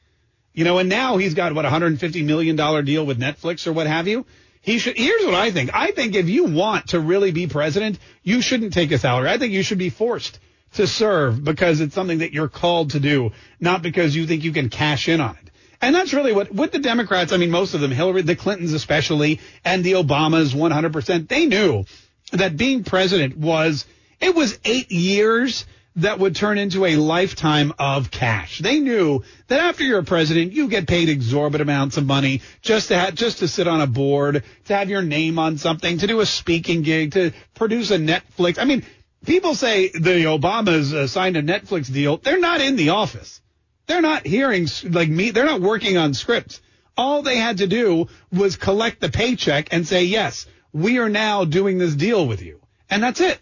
You 0.53 0.65
know, 0.65 0.79
and 0.79 0.89
now 0.89 1.17
he's 1.17 1.35
got 1.35 1.53
what 1.55 1.65
a 1.65 1.71
hundred 1.71 1.89
and 1.89 2.01
fifty 2.01 2.23
million 2.23 2.57
dollar 2.57 2.83
deal 2.83 3.07
with 3.07 3.21
Netflix 3.21 3.69
or 3.69 3.73
what 3.73 3.87
have 3.87 4.09
you. 4.09 4.27
He 4.61 4.79
should. 4.79 4.97
Here's 4.97 5.25
what 5.25 5.35
I 5.35 5.51
think. 5.51 5.71
I 5.75 5.93
think 5.93 6.15
if 6.15 6.29
you 6.29 6.45
want 6.45 6.89
to 6.89 7.01
really 7.01 7.31
be 7.31 7.47
president, 7.47 7.99
you 8.23 8.43
shouldn't 8.43 8.73
take 8.73 8.93
a 8.93 8.99
salary. 8.99 9.31
I 9.31 9.39
think 9.39 9.53
you 9.53 9.63
should 9.63 9.79
be 9.79 9.91
forced 9.91 10.39
to 10.75 10.87
serve 10.87 11.43
because 11.43 11.81
it's 11.81 11.95
something 11.95 12.19
that 12.19 12.33
you're 12.33 12.49
called 12.49 12.91
to 12.91 13.01
do, 13.01 13.33
not 13.61 13.83
because 13.83 14.15
you 14.15 14.27
think 14.27 14.45
you 14.45 14.53
can 14.53 14.69
cash 14.69 15.09
in 15.09 15.21
on 15.21 15.37
it. 15.43 15.51
And 15.81 15.95
that's 15.95 16.13
really 16.13 16.33
what 16.33 16.53
with 16.53 16.73
the 16.73 16.81
Democrats. 16.81 17.33
I 17.33 17.37
mean, 17.37 17.51
most 17.51 17.75
of 17.75 17.81
them, 17.81 17.91
Hillary, 17.91 18.23
the 18.23 18.37
Clintons 18.37 18.73
especially, 18.73 19.41
and 19.65 19.85
the 19.85 19.93
Obamas, 19.93 20.55
100%. 20.55 21.29
They 21.29 21.47
knew 21.47 21.85
that 22.33 22.57
being 22.57 22.85
president 22.85 23.37
was 23.37 23.87
it 24.21 24.35
was 24.35 24.59
eight 24.65 24.91
years 24.91 25.67
that 25.99 26.19
would 26.19 26.37
turn 26.37 26.59
into 26.59 26.85
a 26.85 26.97
lifetime 26.97 27.73
of 27.79 28.11
cash. 28.11 28.59
They 28.59 28.81
knew 28.81 29.25
that 29.49 29.61
after 29.61 29.85
you're 29.85 29.99
a 29.99 30.05
president, 30.05 30.53
you 30.53 30.69
get 30.69 30.87
paid 30.87 31.09
exorbitant 31.09 31.69
amounts 31.69 31.97
of 31.97 32.07
money 32.07 32.43
just 32.63 32.89
to 32.89 32.99
have, 32.99 33.15
just 33.15 33.39
to 33.41 33.49
sit 33.49 33.67
on 33.67 33.81
a 33.81 33.87
board, 33.87 34.45
to 34.67 34.77
have 34.77 34.91
your 34.91 35.03
name 35.03 35.39
on 35.39 35.59
something, 35.59 35.99
to 35.99 36.07
do 36.07 36.21
a 36.21 36.27
speaking 36.27 36.83
gig, 36.83 37.13
to 37.13 37.33
produce 37.55 37.91
a 37.91 37.99
Netflix. 37.99 38.59
I 38.59 38.65
mean, 38.65 38.85
people 39.27 39.55
say 39.55 39.89
the 39.89 40.25
Obamas 40.25 40.93
uh, 40.95 41.07
signed 41.07 41.37
a 41.37 41.43
Netflix 41.43 41.93
deal. 41.93 42.19
They're 42.19 42.39
not 42.39 42.61
in 42.61 42.77
the 42.77 42.91
office. 42.91 43.41
They're 43.87 44.01
not 44.03 44.27
hearing 44.27 44.69
like 44.85 45.09
me. 45.09 45.31
They're 45.31 45.47
not 45.47 45.61
working 45.61 45.97
on 45.97 46.15
scripts. 46.15 46.61
All 46.97 47.23
they 47.23 47.39
had 47.39 47.59
to 47.59 47.67
do 47.67 48.09
was 48.33 48.57
collect 48.57 49.01
the 49.01 49.09
paycheck 49.09 49.73
and 49.73 49.87
say, 49.87 50.05
yes, 50.05 50.47
we 50.73 50.99
are 50.99 51.09
now 51.09 51.45
doing 51.45 51.79
this 51.79 51.95
deal 51.95 52.27
with 52.27 52.43
you. 52.43 52.61
And 52.91 53.03
that's 53.03 53.21
it. 53.21 53.41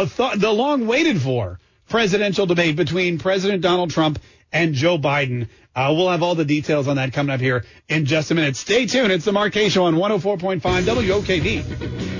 th- 0.06 0.38
the 0.38 0.52
long 0.52 0.86
waited 0.86 1.20
for 1.20 1.58
presidential 1.88 2.46
debate 2.46 2.76
between 2.76 3.18
President 3.18 3.60
Donald 3.60 3.90
Trump 3.90 4.20
and 4.52 4.72
Joe 4.74 4.98
Biden. 4.98 5.48
Uh, 5.74 5.92
we'll 5.96 6.10
have 6.10 6.22
all 6.22 6.34
the 6.34 6.44
details 6.44 6.86
on 6.86 6.96
that 6.96 7.12
coming 7.12 7.34
up 7.34 7.40
here 7.40 7.64
in 7.88 8.04
just 8.04 8.30
a 8.30 8.34
minute. 8.34 8.56
Stay 8.56 8.86
tuned. 8.86 9.10
It's 9.10 9.24
the 9.24 9.32
Mark 9.32 9.52
Kaye 9.52 9.68
Show 9.68 9.84
on 9.84 9.94
104.5 9.94 10.60
WOKV. 10.60 12.12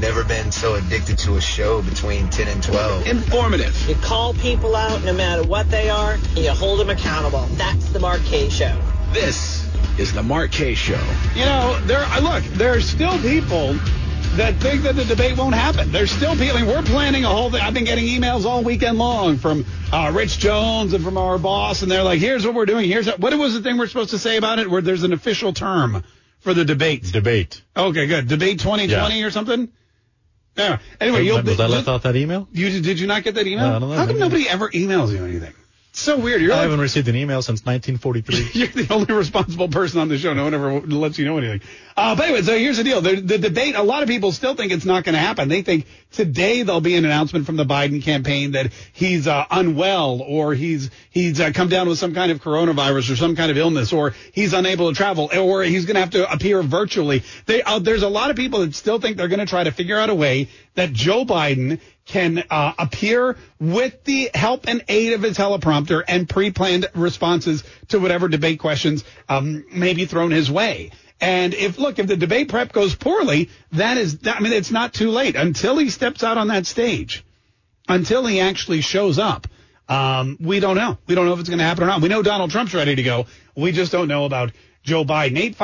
Never 0.00 0.24
been 0.24 0.52
so 0.52 0.74
addicted 0.74 1.18
to 1.18 1.36
a 1.36 1.40
show 1.40 1.82
between 1.82 2.28
10 2.30 2.48
and 2.48 2.62
12. 2.62 3.06
Informative. 3.06 3.88
You 3.88 3.94
call 3.96 4.32
people 4.34 4.74
out 4.76 5.02
no 5.04 5.12
matter 5.12 5.42
what 5.42 5.70
they 5.70 5.90
are, 5.90 6.12
and 6.12 6.38
you 6.38 6.50
hold 6.50 6.80
them 6.80 6.90
accountable. 6.90 7.46
That's 7.52 7.88
the 7.90 7.98
Mark 7.98 8.22
Kaye 8.22 8.48
Show. 8.48 8.80
This 9.12 9.65
is 9.98 10.12
the 10.12 10.22
Mark 10.22 10.52
Kaye 10.52 10.74
Show. 10.74 11.00
You 11.34 11.44
know, 11.44 11.78
there. 11.84 12.06
Look, 12.20 12.44
there 12.54 12.74
are 12.74 12.80
still 12.80 13.18
people 13.18 13.74
that 14.36 14.54
think 14.56 14.82
that 14.82 14.96
the 14.96 15.04
debate 15.04 15.36
won't 15.38 15.54
happen. 15.54 15.90
There's 15.92 16.10
still 16.10 16.36
people. 16.36 16.58
I 16.58 16.62
mean, 16.62 16.68
we're 16.70 16.82
planning 16.82 17.24
a 17.24 17.28
whole 17.28 17.50
thing. 17.50 17.60
I've 17.62 17.74
been 17.74 17.84
getting 17.84 18.04
emails 18.04 18.44
all 18.44 18.62
weekend 18.62 18.98
long 18.98 19.38
from 19.38 19.64
uh, 19.92 20.12
Rich 20.14 20.38
Jones 20.38 20.92
and 20.92 21.02
from 21.02 21.16
our 21.16 21.38
boss, 21.38 21.82
and 21.82 21.90
they're 21.90 22.02
like, 22.02 22.20
"Here's 22.20 22.44
what 22.44 22.54
we're 22.54 22.66
doing. 22.66 22.88
Here's 22.88 23.06
what 23.06 23.36
was 23.38 23.54
the 23.54 23.62
thing 23.62 23.78
we're 23.78 23.86
supposed 23.86 24.10
to 24.10 24.18
say 24.18 24.36
about 24.36 24.58
it? 24.58 24.70
Where 24.70 24.82
there's 24.82 25.02
an 25.04 25.12
official 25.12 25.52
term 25.52 26.04
for 26.40 26.54
the 26.54 26.64
debate. 26.64 27.04
Debate. 27.12 27.62
Okay, 27.76 28.06
good. 28.06 28.28
Debate 28.28 28.60
2020 28.60 29.22
or 29.22 29.30
something. 29.30 29.72
Yeah. 30.56 30.78
Anyway, 31.00 31.24
you'll 31.24 31.42
was 31.42 31.60
I 31.60 31.66
left 31.66 31.88
off 31.88 32.02
that 32.04 32.16
email? 32.16 32.48
You 32.52 32.80
did 32.80 32.98
you 32.98 33.06
not 33.06 33.24
get 33.24 33.34
that 33.34 33.46
email? 33.46 33.68
No, 33.68 33.76
I 33.76 33.78
don't 33.78 33.90
know. 33.90 33.96
How 33.96 34.06
come 34.06 34.18
nobody 34.18 34.48
ever 34.48 34.70
emails 34.70 35.12
you 35.12 35.24
anything? 35.24 35.52
So 35.98 36.18
weird. 36.18 36.42
You're 36.42 36.52
I 36.52 36.56
like, 36.56 36.62
haven't 36.64 36.80
received 36.80 37.08
an 37.08 37.16
email 37.16 37.40
since 37.40 37.64
1943. 37.64 38.50
You're 38.60 38.68
the 38.68 38.92
only 38.92 39.14
responsible 39.14 39.68
person 39.68 39.98
on 39.98 40.08
the 40.08 40.18
show. 40.18 40.34
No 40.34 40.44
one 40.44 40.52
ever 40.52 40.80
lets 40.80 41.18
you 41.18 41.24
know 41.24 41.38
anything. 41.38 41.62
Uh, 41.96 42.14
but 42.14 42.26
anyway, 42.26 42.42
so 42.42 42.56
here's 42.56 42.76
the 42.76 42.84
deal. 42.84 43.00
The, 43.00 43.16
the 43.18 43.38
debate, 43.38 43.74
a 43.76 43.82
lot 43.82 44.02
of 44.02 44.08
people 44.08 44.30
still 44.32 44.54
think 44.54 44.72
it's 44.72 44.84
not 44.84 45.04
going 45.04 45.14
to 45.14 45.18
happen. 45.18 45.48
They 45.48 45.62
think 45.62 45.86
today 46.12 46.64
there'll 46.64 46.82
be 46.82 46.96
an 46.96 47.06
announcement 47.06 47.46
from 47.46 47.56
the 47.56 47.64
Biden 47.64 48.02
campaign 48.02 48.52
that 48.52 48.74
he's 48.92 49.26
uh, 49.26 49.46
unwell 49.50 50.20
or 50.20 50.52
he's 50.52 50.90
he's 51.08 51.40
uh, 51.40 51.52
come 51.52 51.70
down 51.70 51.88
with 51.88 51.98
some 51.98 52.12
kind 52.12 52.30
of 52.30 52.42
coronavirus 52.42 53.12
or 53.12 53.16
some 53.16 53.34
kind 53.34 53.50
of 53.50 53.56
illness 53.56 53.94
or 53.94 54.12
he's 54.34 54.52
unable 54.52 54.90
to 54.90 54.94
travel 54.94 55.30
or 55.34 55.62
he's 55.62 55.86
going 55.86 55.94
to 55.94 56.00
have 56.00 56.10
to 56.10 56.30
appear 56.30 56.62
virtually. 56.62 57.22
They, 57.46 57.62
uh, 57.62 57.78
there's 57.78 58.02
a 58.02 58.08
lot 58.10 58.28
of 58.28 58.36
people 58.36 58.60
that 58.60 58.74
still 58.74 59.00
think 59.00 59.16
they're 59.16 59.28
going 59.28 59.40
to 59.40 59.46
try 59.46 59.64
to 59.64 59.72
figure 59.72 59.98
out 59.98 60.10
a 60.10 60.14
way 60.14 60.50
that 60.74 60.92
Joe 60.92 61.24
Biden 61.24 61.80
can 62.06 62.44
uh, 62.50 62.72
appear 62.78 63.36
with 63.58 64.04
the 64.04 64.30
help 64.32 64.66
and 64.68 64.84
aid 64.88 65.12
of 65.12 65.24
a 65.24 65.30
teleprompter 65.30 66.02
and 66.06 66.28
pre-planned 66.28 66.86
responses 66.94 67.64
to 67.88 67.98
whatever 67.98 68.28
debate 68.28 68.60
questions 68.60 69.04
um, 69.28 69.64
may 69.72 69.92
be 69.92 70.06
thrown 70.06 70.30
his 70.30 70.50
way. 70.50 70.92
And 71.20 71.52
if 71.54 71.78
look, 71.78 71.98
if 71.98 72.06
the 72.06 72.16
debate 72.16 72.48
prep 72.48 72.72
goes 72.72 72.94
poorly, 72.94 73.50
that 73.72 73.98
is, 73.98 74.18
I 74.26 74.40
mean, 74.40 74.52
it's 74.52 74.70
not 74.70 74.94
too 74.94 75.10
late 75.10 75.34
until 75.34 75.76
he 75.78 75.90
steps 75.90 76.22
out 76.22 76.38
on 76.38 76.48
that 76.48 76.66
stage, 76.66 77.24
until 77.88 78.24
he 78.26 78.40
actually 78.40 78.82
shows 78.82 79.18
up. 79.18 79.48
Um, 79.88 80.36
we 80.40 80.60
don't 80.60 80.76
know. 80.76 80.98
We 81.06 81.14
don't 81.14 81.26
know 81.26 81.32
if 81.32 81.40
it's 81.40 81.48
going 81.48 81.60
to 81.60 81.64
happen 81.64 81.84
or 81.84 81.86
not. 81.86 82.02
We 82.02 82.08
know 82.08 82.22
Donald 82.22 82.50
Trump's 82.50 82.74
ready 82.74 82.96
to 82.96 83.02
go. 83.02 83.26
We 83.56 83.72
just 83.72 83.92
don't 83.92 84.08
know 84.08 84.26
about 84.26 84.52
Joe 84.82 85.04
Biden. 85.04 85.54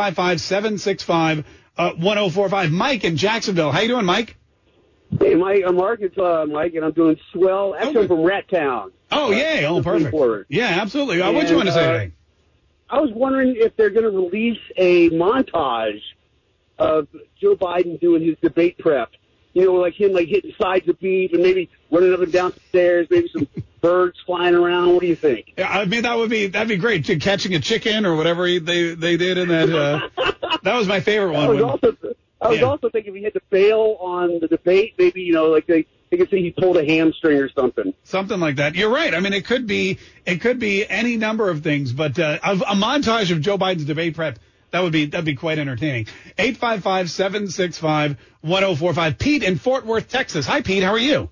855-765-1045. 1.77 2.71
Mike 2.71 3.05
in 3.05 3.17
Jacksonville. 3.17 3.73
How 3.73 3.81
you 3.81 3.89
doing, 3.89 4.07
Mike? 4.07 4.37
Hey, 5.19 5.35
Mike. 5.35 5.63
I'm 5.67 5.77
Mark. 5.77 6.01
It's 6.01 6.17
uh, 6.19 6.47
Mike, 6.49 6.75
and 6.75 6.85
I'm 6.85 6.93
doing 6.93 7.19
swell. 7.33 7.75
Actually, 7.75 8.03
I'm 8.03 8.09
from 8.09 8.23
Rat 8.23 8.49
Town. 8.49 8.93
Oh, 9.11 9.31
yeah. 9.31 9.67
Oh, 9.69 9.83
perfect. 9.83 10.11
Forward. 10.11 10.47
Yeah, 10.49 10.67
absolutely. 10.81 11.21
Uh, 11.21 11.33
what 11.33 11.49
you 11.49 11.57
want 11.57 11.69
to 11.69 11.75
say 11.75 11.85
uh, 11.85 11.93
today? 11.93 12.13
I 12.89 13.01
was 13.01 13.11
wondering 13.13 13.55
if 13.57 13.77
they're 13.77 13.91
going 13.91 14.05
to 14.05 14.11
release 14.11 14.61
a 14.77 15.11
montage 15.11 16.01
of 16.79 17.09
Joe 17.41 17.57
Biden 17.57 18.01
doing 18.01 18.23
his 18.25 18.37
debate 18.43 18.79
prep. 18.79 19.11
You 19.55 19.67
know, 19.67 19.75
like 19.75 19.93
him 19.95 20.13
like 20.13 20.29
hitting 20.29 20.55
sides 20.61 20.89
of 20.89 20.99
beef 20.99 21.33
and 21.35 21.43
maybe 21.43 21.69
running 21.91 22.15
up 22.15 22.21
and 22.21 22.33
down 22.33 22.53
the 22.53 22.61
stairs, 22.71 23.07
maybe 23.11 23.29
some 23.29 23.47
birds 23.83 24.19
flying 24.25 24.55
around. 24.55 24.95
What 24.95 25.03
do 25.03 25.07
you 25.09 25.15
think? 25.17 25.53
Yeah, 25.59 25.69
I 25.69 25.85
mean 25.85 26.05
that 26.05 26.17
would 26.17 26.31
be 26.31 26.47
that'd 26.47 26.69
be 26.69 26.79
great. 26.79 27.05
Catching 27.21 27.55
a 27.55 27.61
chicken 27.61 28.07
or 28.07 28.17
whatever 28.17 28.47
he- 28.47 28.61
they 28.61 28.95
they 28.95 29.19
did 29.19 29.37
in 29.37 29.49
that. 29.49 29.69
Uh, 29.69 30.09
that 30.63 30.75
was 30.75 30.89
my 30.89 31.01
favorite 31.01 31.33
one. 31.33 31.49
was 31.49 31.57
when- 31.61 31.65
also 31.69 31.97
I 32.43 32.49
was 32.49 32.59
Yeah. 32.59 32.65
also 32.67 32.91
thinking 32.91 33.13
if 33.13 33.19
he 33.19 33.25
had 33.25 33.33
to 33.35 33.41
bail 33.51 33.97
on 34.01 34.41
the 34.41 34.49
debate, 34.49 34.95
maybe 34.99 35.21
you 35.23 35.33
know, 35.33 35.47
like 35.47 35.67
they 35.67 35.87
they 36.11 36.17
could 36.19 36.29
say 36.29 36.43
he 36.43 36.51
pulled 36.51 36.77
a 36.77 36.85
hamstring 36.85 37.39
or 37.39 37.49
something. 37.49 37.95
Something 38.05 38.39
like 38.41 38.57
that. 38.57 38.75
You're 38.75 38.91
right. 38.91 39.15
I 39.15 39.21
mean, 39.21 39.33
it 39.33 39.47
could 39.47 39.67
be 39.67 39.99
it 40.27 40.41
could 40.43 40.59
be 40.59 40.87
any 40.89 41.17
number 41.17 41.49
of 41.49 41.63
things, 41.63 41.93
but 41.93 42.19
uh, 42.19 42.39
a, 42.43 42.53
a 42.53 42.75
montage 42.75 43.31
of 43.31 43.41
Joe 43.41 43.57
Biden's 43.57 43.85
debate 43.87 44.15
prep 44.17 44.39
that 44.73 44.83
would 44.83 44.93
be 44.93 45.07
that'd 45.07 45.25
be 45.25 45.37
quite 45.37 45.59
entertaining. 45.59 46.07
855-765-1045. 46.39 49.19
Pete 49.19 49.43
in 49.43 49.57
Fort 49.59 49.85
Worth, 49.87 50.09
Texas. 50.09 50.47
Hi, 50.47 50.61
Pete. 50.63 50.83
How 50.83 50.93
are 50.93 50.99
you? 50.99 51.29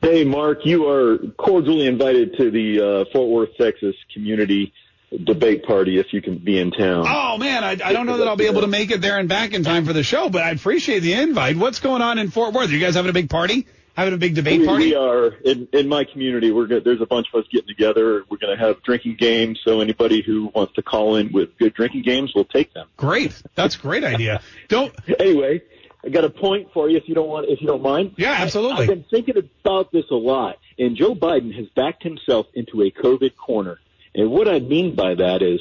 Hey, 0.00 0.24
Mark, 0.24 0.60
you 0.64 0.88
are 0.88 1.18
cordially 1.36 1.86
invited 1.86 2.36
to 2.38 2.50
the 2.50 2.80
uh, 2.80 3.04
Fort 3.12 3.28
Worth, 3.28 3.54
Texas 3.58 3.94
community 4.12 4.72
debate 5.18 5.64
party 5.64 5.98
if 5.98 6.12
you 6.12 6.20
can 6.20 6.38
be 6.38 6.58
in 6.58 6.70
town. 6.70 7.04
Oh 7.08 7.38
man, 7.38 7.64
I, 7.64 7.72
I 7.72 7.92
don't 7.92 8.06
know 8.06 8.18
that 8.18 8.28
I'll 8.28 8.36
be 8.36 8.46
able 8.46 8.62
to 8.62 8.66
make 8.66 8.90
it 8.90 9.00
there 9.00 9.18
and 9.18 9.28
back 9.28 9.52
in 9.52 9.62
time 9.62 9.84
for 9.84 9.92
the 9.92 10.02
show, 10.02 10.28
but 10.28 10.42
I 10.42 10.50
appreciate 10.50 11.00
the 11.00 11.14
invite. 11.14 11.56
What's 11.56 11.80
going 11.80 12.02
on 12.02 12.18
in 12.18 12.30
Fort 12.30 12.54
Worth? 12.54 12.70
Are 12.70 12.72
You 12.72 12.80
guys 12.80 12.94
having 12.94 13.10
a 13.10 13.14
big 13.14 13.30
party? 13.30 13.66
Having 13.96 14.14
a 14.14 14.16
big 14.16 14.34
debate 14.34 14.60
we, 14.60 14.66
party? 14.66 14.84
we 14.86 14.94
are 14.96 15.28
in, 15.44 15.68
in 15.72 15.88
my 15.88 16.02
community. 16.02 16.50
We're 16.50 16.66
there's 16.80 17.00
a 17.00 17.06
bunch 17.06 17.28
of 17.32 17.40
us 17.40 17.46
getting 17.52 17.68
together. 17.68 18.24
We're 18.28 18.38
going 18.38 18.56
to 18.56 18.60
have 18.60 18.82
drinking 18.82 19.16
games. 19.20 19.60
So 19.64 19.80
anybody 19.80 20.20
who 20.20 20.50
wants 20.52 20.74
to 20.74 20.82
call 20.82 21.14
in 21.14 21.32
with 21.32 21.56
good 21.58 21.74
drinking 21.74 22.02
games, 22.02 22.32
we'll 22.34 22.44
take 22.44 22.74
them. 22.74 22.88
Great, 22.96 23.40
that's 23.54 23.76
a 23.76 23.78
great 23.78 24.02
idea. 24.02 24.42
Don't 24.68 24.92
anyway. 25.20 25.62
I 26.04 26.10
got 26.10 26.24
a 26.24 26.30
point 26.30 26.68
for 26.74 26.90
you 26.90 26.98
if 26.98 27.08
you 27.08 27.14
don't 27.14 27.28
want 27.28 27.48
if 27.48 27.62
you 27.62 27.66
don't 27.66 27.82
mind. 27.82 28.14
Yeah, 28.18 28.32
absolutely. 28.32 28.82
I've 28.82 28.88
been 28.88 29.04
thinking 29.10 29.36
about 29.38 29.90
this 29.90 30.04
a 30.10 30.16
lot, 30.16 30.58
and 30.78 30.96
Joe 30.96 31.14
Biden 31.14 31.54
has 31.56 31.66
backed 31.74 32.02
himself 32.02 32.46
into 32.52 32.82
a 32.82 32.90
COVID 32.90 33.36
corner. 33.36 33.78
And 34.14 34.30
what 34.30 34.48
I 34.48 34.60
mean 34.60 34.94
by 34.94 35.14
that 35.14 35.42
is, 35.42 35.60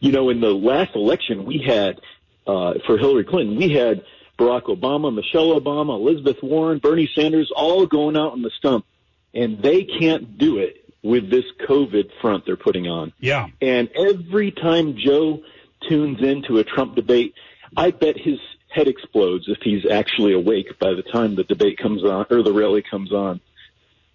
you 0.00 0.12
know, 0.12 0.30
in 0.30 0.40
the 0.40 0.52
last 0.52 0.94
election 0.94 1.44
we 1.44 1.58
had 1.58 2.00
uh, 2.46 2.74
for 2.86 2.98
Hillary 2.98 3.24
Clinton, 3.24 3.56
we 3.56 3.70
had 3.70 4.04
Barack 4.38 4.64
Obama, 4.64 5.14
Michelle 5.14 5.58
Obama, 5.58 5.98
Elizabeth 5.98 6.42
Warren, 6.42 6.78
Bernie 6.78 7.10
Sanders, 7.14 7.50
all 7.54 7.86
going 7.86 8.16
out 8.16 8.32
on 8.32 8.42
the 8.42 8.50
stump, 8.58 8.84
and 9.34 9.62
they 9.62 9.84
can't 9.84 10.36
do 10.38 10.58
it 10.58 10.84
with 11.02 11.30
this 11.30 11.44
COVID 11.68 12.10
front 12.20 12.44
they're 12.44 12.56
putting 12.56 12.88
on. 12.88 13.12
Yeah. 13.20 13.46
And 13.62 13.88
every 13.96 14.50
time 14.50 14.96
Joe 14.96 15.42
tunes 15.88 16.20
into 16.20 16.58
a 16.58 16.64
Trump 16.64 16.96
debate, 16.96 17.34
I 17.76 17.92
bet 17.92 18.16
his 18.18 18.38
head 18.68 18.88
explodes 18.88 19.46
if 19.48 19.58
he's 19.62 19.86
actually 19.90 20.34
awake 20.34 20.78
by 20.78 20.92
the 20.94 21.02
time 21.02 21.36
the 21.36 21.44
debate 21.44 21.78
comes 21.78 22.04
on 22.04 22.26
or 22.30 22.42
the 22.42 22.52
rally 22.52 22.82
comes 22.82 23.12
on. 23.12 23.40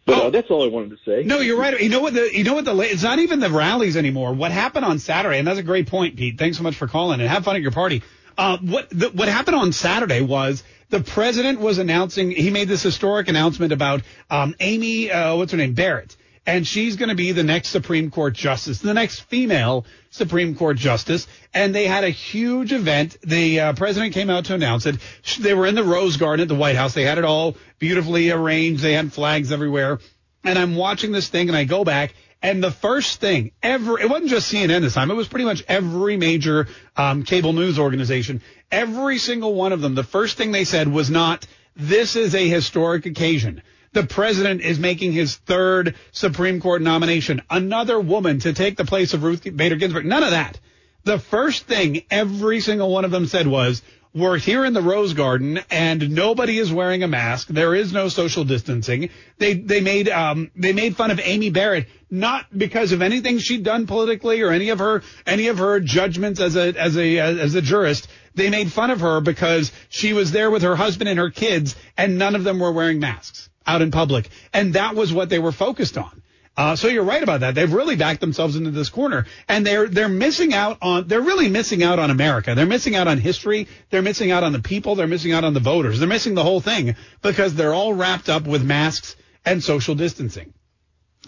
But 0.06 0.18
uh, 0.18 0.30
that's 0.32 0.50
all 0.50 0.64
I 0.64 0.68
wanted 0.68 0.92
to 0.92 0.98
say. 1.06 1.24
No, 1.24 1.40
you're 1.40 1.60
right. 1.60 1.80
You 1.80 1.90
know 1.90 2.00
what 2.00 2.14
the 2.14 2.30
you 2.36 2.44
know 2.44 2.56
what 2.56 2.66
the 2.66 2.76
it's 2.80 3.04
not 3.04 3.20
even 3.20 3.40
the 3.40 3.50
rallies 3.50 3.96
anymore. 3.96 4.34
What 4.34 4.52
happened 4.52 4.86
on 4.86 5.00
Saturday, 5.00 5.38
and 5.38 5.48
that's 5.48 5.60
a 5.60 5.64
great 5.64 5.88
point, 5.88 6.16
Pete. 6.16 6.40
Thanks 6.40 6.58
so 6.58 6.64
much 6.64 6.76
for 6.76 6.88
calling 6.88 7.20
and 7.20 7.30
have 7.30 7.46
fun 7.46 7.56
at 7.56 7.62
your 7.62 7.72
party. 7.72 8.02
Uh, 8.38 8.58
what 8.60 8.90
the, 8.90 9.10
what 9.10 9.28
happened 9.28 9.56
on 9.56 9.72
Saturday 9.72 10.22
was 10.22 10.64
the 10.90 11.02
president 11.02 11.60
was 11.60 11.78
announcing 11.78 12.32
he 12.32 12.50
made 12.50 12.68
this 12.68 12.82
historic 12.82 13.28
announcement 13.28 13.74
about 13.74 14.02
um, 14.30 14.56
Amy 14.60 15.12
uh, 15.12 15.36
what's 15.36 15.52
her 15.52 15.58
name 15.58 15.74
Barrett, 15.74 16.16
and 16.46 16.66
she's 16.66 16.96
going 16.96 17.10
to 17.10 17.16
be 17.16 17.32
the 17.32 17.44
next 17.44 17.70
Supreme 17.70 18.10
Court 18.10 18.34
justice, 18.34 18.80
the 18.80 18.94
next 18.94 19.22
female 19.22 19.86
Supreme 20.10 20.56
Court 20.56 20.76
justice. 20.78 21.28
And 21.54 21.74
they 21.74 21.86
had 21.86 22.04
a 22.04 22.10
huge 22.10 22.74
event. 22.74 23.18
The 23.24 23.60
uh, 23.60 23.74
president 23.74 24.14
came 24.14 24.30
out 24.30 24.46
to 24.46 24.56
announce 24.56 24.86
it. 24.86 24.98
They 25.40 25.54
were 25.54 25.68
in 25.68 25.76
the 25.76 25.84
Rose 25.84 26.18
Garden 26.18 26.42
at 26.42 26.48
the 26.48 26.56
White 26.56 26.76
House. 26.76 26.94
They 26.94 27.04
had 27.04 27.20
it 27.20 27.26
all 27.26 27.56
beautifully 27.78 28.32
arranged. 28.32 28.82
They 28.82 28.94
had 28.94 29.14
flags 29.14 29.52
everywhere. 29.52 30.00
And 30.44 30.58
I'm 30.58 30.76
watching 30.76 31.12
this 31.12 31.28
thing, 31.28 31.50
and 31.50 31.58
I 31.58 31.66
go 31.66 31.84
back. 31.84 32.16
And 32.42 32.64
the 32.64 32.72
first 32.72 33.22
thing 33.22 33.52
ever, 33.62 34.00
it 34.00 34.10
wasn't 34.10 34.32
just 34.32 34.52
CNN 34.52 34.82
this 34.82 34.96
time. 34.96 35.12
It 35.12 35.16
was 35.16 35.28
pretty 35.28 35.46
much 35.46 35.64
every 35.68 36.18
major 36.18 36.68
um, 36.98 37.22
cable 37.22 37.54
news 37.54 37.78
organization. 37.78 38.42
Every 38.72 39.20
single 39.20 39.54
one 39.54 39.74
of 39.74 39.82
them, 39.82 39.94
the 39.94 40.04
first 40.04 40.38
thing 40.38 40.52
they 40.52 40.64
said 40.64 40.88
was 40.88 41.12
not, 41.12 41.46
this 41.76 42.16
is 42.16 42.34
a 42.34 42.48
historic 42.48 43.06
occasion. 43.06 43.62
The 43.94 44.04
president 44.04 44.62
is 44.62 44.80
making 44.80 45.12
his 45.12 45.36
third 45.36 45.96
Supreme 46.14 46.62
Court 46.62 46.82
nomination. 46.82 47.42
Another 47.50 48.00
woman 48.00 48.40
to 48.40 48.54
take 48.54 48.78
the 48.78 48.86
place 48.86 49.14
of 49.14 49.24
Ruth 49.24 49.44
Bader 49.44 49.76
Ginsburg. 49.76 50.06
None 50.06 50.24
of 50.24 50.32
that. 50.32 50.58
The 51.04 51.20
first 51.20 51.66
thing 51.66 52.04
every 52.10 52.62
single 52.62 52.90
one 52.90 53.04
of 53.04 53.12
them 53.12 53.26
said 53.26 53.48
was, 53.48 53.82
we're 54.14 54.38
here 54.38 54.64
in 54.64 54.72
the 54.72 54.82
Rose 54.82 55.14
Garden 55.14 55.60
and 55.70 56.12
nobody 56.12 56.58
is 56.58 56.72
wearing 56.72 57.04
a 57.04 57.08
mask. 57.10 57.48
There 57.48 57.76
is 57.76 57.92
no 57.92 58.08
social 58.08 58.46
distancing. 58.46 59.10
They 59.38 59.56
they 59.56 59.82
made 59.82 60.08
um 60.08 60.52
they 60.56 60.72
made 60.72 60.96
fun 60.96 61.12
of 61.12 61.20
Amy 61.22 61.50
Barrett 61.50 61.88
not 62.10 62.46
because 62.58 62.94
of 62.94 63.02
anything 63.02 63.40
she'd 63.40 63.64
done 63.64 63.88
politically 63.88 64.42
or 64.42 64.52
any 64.52 64.70
of 64.70 64.80
her 64.80 65.04
any 65.26 65.48
of 65.48 65.58
her 65.60 65.82
judgments 65.82 66.40
as 66.40 66.56
a 66.56 66.78
as 66.78 66.98
a 66.98 67.20
as 67.20 67.56
a 67.56 67.62
jurist. 67.62 68.08
They 68.36 68.50
made 68.50 68.72
fun 68.72 68.92
of 68.92 69.02
her 69.02 69.22
because 69.22 69.72
she 69.90 70.14
was 70.14 70.32
there 70.32 70.52
with 70.52 70.62
her 70.62 70.76
husband 70.76 71.10
and 71.10 71.20
her 71.20 71.30
kids 71.30 71.76
and 71.98 72.18
none 72.18 72.36
of 72.36 72.44
them 72.46 72.60
were 72.60 72.72
wearing 72.72 73.00
masks 73.00 73.50
out 73.66 73.82
in 73.82 73.92
public. 73.92 74.30
And 74.54 74.74
that 74.74 74.96
was 74.96 75.14
what 75.14 75.30
they 75.30 75.40
were 75.40 75.52
focused 75.52 75.98
on. 75.98 76.22
Uh, 76.58 76.76
so 76.76 76.90
you're 76.90 77.04
right 77.04 77.24
about 77.24 77.40
that. 77.40 77.56
They've 77.56 77.72
really 77.72 77.96
backed 77.96 78.20
themselves 78.20 78.58
into 78.58 78.72
this 78.72 78.90
corner, 78.90 79.26
and 79.48 79.66
they're 79.66 79.88
they're 79.88 80.10
missing 80.10 80.54
out 80.54 80.80
on. 80.82 81.08
They're 81.08 81.22
really 81.22 81.48
missing 81.48 81.82
out 81.82 81.98
on 81.98 82.12
America. 82.12 82.56
They're 82.56 82.66
missing 82.66 82.94
out 82.94 83.08
on 83.08 83.20
history. 83.20 83.70
They're 83.90 84.02
missing 84.02 84.32
out 84.32 84.44
on 84.44 84.52
the 84.52 84.60
people. 84.60 84.96
They're 84.96 85.08
missing 85.08 85.32
out 85.32 85.46
on 85.46 85.54
the 85.54 85.62
voters. 85.62 86.00
They're 86.00 86.10
missing 86.10 86.36
the 86.36 86.44
whole 86.44 86.60
thing 86.60 86.96
because 87.22 87.56
they're 87.56 87.74
all 87.74 87.94
wrapped 87.94 88.28
up 88.28 88.46
with 88.46 88.66
masks 88.66 89.16
and 89.46 89.64
social 89.64 89.96
distancing. 89.96 90.54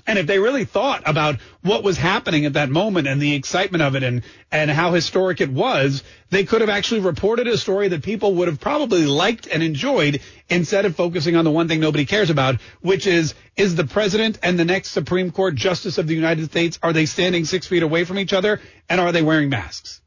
And 0.05 0.19
if 0.19 0.27
they 0.27 0.37
really 0.37 0.65
thought 0.65 1.03
about 1.05 1.37
what 1.61 1.83
was 1.83 1.97
happening 1.97 2.45
at 2.45 2.53
that 2.53 2.69
moment 2.69 3.07
and 3.07 3.21
the 3.21 3.35
excitement 3.35 3.81
of 3.81 3.95
it 3.95 4.03
and, 4.03 4.23
and 4.51 4.69
how 4.69 4.91
historic 4.91 5.39
it 5.39 5.49
was, 5.49 6.03
they 6.29 6.43
could 6.43 6.59
have 6.59 6.69
actually 6.69 6.99
reported 6.99 7.47
a 7.47 7.57
story 7.57 7.87
that 7.87 8.03
people 8.03 8.35
would 8.35 8.49
have 8.49 8.59
probably 8.59 9.05
liked 9.05 9.47
and 9.47 9.63
enjoyed 9.63 10.19
instead 10.49 10.83
of 10.85 10.97
focusing 10.97 11.37
on 11.37 11.45
the 11.45 11.51
one 11.51 11.69
thing 11.69 11.79
nobody 11.79 12.05
cares 12.05 12.29
about, 12.29 12.59
which 12.81 13.07
is, 13.07 13.33
is 13.55 13.75
the 13.75 13.85
president 13.85 14.39
and 14.43 14.59
the 14.59 14.65
next 14.65 14.91
Supreme 14.91 15.31
Court 15.31 15.55
justice 15.55 15.97
of 15.97 16.07
the 16.07 16.15
United 16.15 16.49
States, 16.49 16.77
are 16.83 16.91
they 16.91 17.05
standing 17.05 17.45
six 17.45 17.65
feet 17.65 17.83
away 17.83 18.03
from 18.03 18.19
each 18.19 18.33
other 18.33 18.59
and 18.89 18.99
are 18.99 19.13
they 19.13 19.21
wearing 19.21 19.49
masks? 19.49 20.01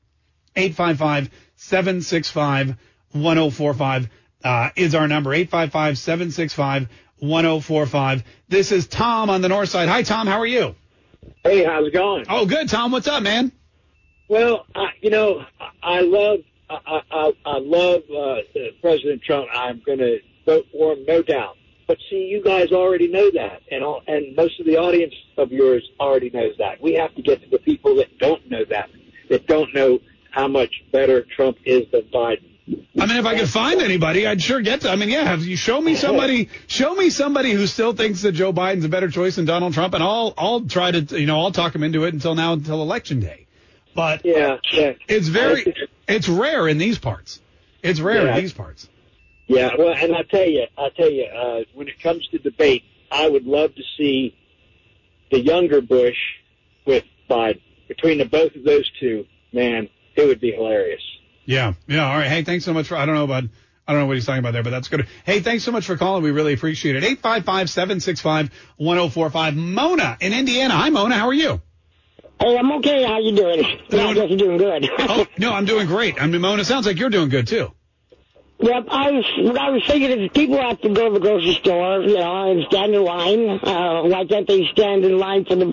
855 0.57 1.31
765 1.57 2.77
1045. 3.13 4.11
uh, 4.45 4.71
is 4.77 4.95
our 4.95 5.09
number 5.09 5.33
855-765-1045. 7.23 8.25
This 8.49 8.73
is 8.73 8.87
Tom 8.87 9.31
on 9.31 9.41
the 9.41 9.49
north 9.49 9.69
side. 9.69 9.89
Hi, 9.89 10.03
Tom. 10.03 10.27
How 10.27 10.39
are 10.39 10.47
you? 10.47 10.75
Hey, 11.45 11.65
how's 11.65 11.87
it 11.87 11.93
going? 11.93 12.25
Oh, 12.29 12.47
good, 12.47 12.69
Tom. 12.69 12.93
What's 12.93 13.09
up, 13.09 13.23
man? 13.23 13.53
Well, 14.29 14.67
I, 14.75 14.89
you 15.01 15.11
know, 15.11 15.45
I, 15.61 15.71
I 15.83 16.01
love, 16.01 16.41
I, 16.69 17.03
I, 17.11 17.33
I 17.45 17.59
love 17.59 18.03
uh, 18.11 18.37
President 18.81 19.23
Trump. 19.23 19.49
I'm 19.53 19.83
going 19.87 19.99
to 19.99 20.19
vote 20.45 20.67
for 20.73 20.93
him, 20.95 21.05
no 21.07 21.23
doubt. 21.23 21.57
But 21.87 21.99
see, 22.11 22.27
you 22.27 22.43
guys 22.43 22.73
already 22.73 23.07
know 23.07 23.31
that, 23.31 23.63
and 23.71 23.85
all, 23.85 24.03
and 24.09 24.35
most 24.35 24.59
of 24.59 24.67
the 24.67 24.77
audience 24.77 25.15
of 25.39 25.53
yours 25.53 25.89
already 26.01 26.31
knows 26.31 26.57
that. 26.59 26.83
We 26.83 26.95
have 26.95 27.15
to 27.15 27.23
get 27.23 27.43
to 27.43 27.49
the 27.49 27.61
people 27.61 27.95
that 27.97 28.19
don't 28.19 28.51
know 28.51 28.65
that, 28.71 28.91
that 29.31 29.47
don't 29.47 29.73
know 29.73 30.01
how 30.33 30.49
much 30.49 30.83
better 30.91 31.25
Trump 31.37 31.59
is 31.65 31.89
than 31.93 32.03
Biden. 32.13 32.56
I 32.69 33.07
mean, 33.07 33.17
if 33.17 33.27
I 33.27 33.39
could 33.39 33.49
find 33.49 33.81
anybody, 33.81 34.27
I'd 34.27 34.43
sure 34.43 34.61
get 34.61 34.81
to. 34.81 34.91
I 34.91 34.97
mean, 34.97 35.09
yeah, 35.09 35.23
have 35.23 35.45
you 35.45 35.57
show 35.57 35.81
me 35.81 35.95
somebody, 35.95 36.49
show 36.67 36.95
me 36.95 37.11
somebody 37.11 37.53
who 37.53 37.67
still 37.67 37.93
thinks 37.93 38.23
that 38.23 38.33
Joe 38.33 38.53
Biden's 38.53 38.85
a 38.85 38.89
better 38.89 39.09
choice 39.09 39.37
than 39.37 39.45
Donald 39.45 39.73
Trump, 39.73 39.95
and 39.95 40.03
I'll, 40.03 40.35
I'll 40.37 40.63
try 40.63 40.91
to, 40.91 41.21
you 41.21 41.27
know, 41.27 41.39
I'll 41.41 41.53
talk 41.53 41.75
him 41.75 41.85
into 41.85 42.05
it 42.05 42.15
until 42.15 42.35
now, 42.35 42.55
until 42.55 42.83
election 42.83 43.21
day. 43.21 43.47
But 43.95 44.25
yeah, 44.25 44.57
yeah. 44.73 44.95
it's 45.09 45.29
very, 45.29 45.75
it's 46.09 46.29
rare 46.29 46.67
in 46.67 46.79
these 46.79 46.99
parts. 46.99 47.41
It's 47.83 48.01
rare 48.01 48.25
Yeah. 48.25 48.35
in 48.37 48.43
these 48.43 48.53
parts. 48.53 48.89
Yeah, 49.47 49.71
well, 49.79 49.95
and 49.97 50.15
I 50.15 50.23
tell 50.23 50.45
you, 50.45 50.67
I 50.77 50.89
tell 50.89 51.11
you, 51.11 51.25
uh, 51.25 51.61
when 51.75 51.87
it 51.87 52.01
comes 52.03 52.27
to 52.29 52.39
debate, 52.39 52.83
I 53.13 53.29
would 53.29 53.45
love 53.45 53.75
to 53.77 53.83
see 53.97 54.35
the 55.31 55.39
younger 55.39 55.81
Bush 55.81 56.17
with 56.85 57.05
Biden. 57.31 57.61
Between 57.87 58.19
the 58.19 58.25
both 58.25 58.57
of 58.57 58.65
those 58.65 58.91
two, 58.99 59.27
man, 59.53 59.89
it 60.17 60.27
would 60.27 60.41
be 60.41 60.51
hilarious. 60.51 61.03
Yeah, 61.47 61.75
yeah. 61.87 62.11
All 62.11 62.19
right. 62.19 62.27
Hey, 62.27 62.43
thanks 62.43 62.65
so 62.65 62.75
much 62.75 62.89
for. 62.89 62.97
I 62.97 63.07
don't 63.07 63.15
know 63.15 63.25
about. 63.25 63.45
I 63.89 63.93
don't 63.93 64.01
know 64.01 64.07
what 64.09 64.17
he's 64.17 64.27
talking 64.27 64.41
about 64.41 64.53
there, 64.53 64.65
but 64.65 64.71
that's 64.71 64.89
good. 64.89 65.07
Hey, 65.25 65.39
thanks 65.39 65.63
so 65.63 65.71
much 65.71 65.87
for 65.87 65.97
calling. 65.97 66.25
We 66.25 66.33
really 66.33 66.53
appreciate 66.53 66.97
it. 66.97 67.05
Eight 67.05 67.21
five 67.21 67.45
five 67.45 67.71
seven 67.71 68.01
six 68.01 68.21
five 68.21 68.51
one 68.77 68.97
zero 68.97 69.09
four 69.09 69.31
five. 69.31 69.55
Mona 69.55 70.17
in 70.21 70.33
Indiana. 70.33 70.75
Hi, 70.75 70.91
Mona. 70.91 71.15
How 71.15 71.29
are 71.29 71.35
you? 71.35 71.61
Hey, 72.41 72.59
I'm 72.59 72.71
okay. 72.73 73.05
How 73.05 73.21
you 73.21 73.35
doing? 73.35 73.65
I 73.65 74.15
guess 74.15 74.29
you're 74.29 74.39
doing 74.39 74.59
good. 74.59 74.91
oh, 74.99 75.27
no, 75.39 75.53
I'm 75.53 75.65
doing 75.65 75.87
great. 75.87 76.21
I 76.21 76.27
mean, 76.27 76.41
Mona, 76.41 76.65
sounds 76.65 76.85
like 76.85 76.99
you're 76.99 77.11
doing 77.11 77.29
good 77.29 77.47
too. 77.47 77.71
Yep, 78.59 78.87
I 78.91 79.11
was 79.11 79.25
what 79.39 79.59
I 79.59 79.71
was 79.71 79.85
thinking 79.87 80.11
is 80.19 80.31
people 80.33 80.61
have 80.61 80.81
to 80.81 80.89
go 80.89 81.09
to 81.09 81.15
the 81.15 81.21
grocery 81.21 81.55
store, 81.55 82.01
you 82.01 82.17
know, 82.17 82.51
and 82.51 82.65
stand 82.71 82.95
in 82.95 83.05
line. 83.05 83.61
Uh, 83.63 84.03
why 84.05 84.25
can't 84.25 84.49
they 84.49 84.67
stand 84.73 85.05
in 85.05 85.19
line 85.19 85.45
for 85.45 85.57
the 85.57 85.67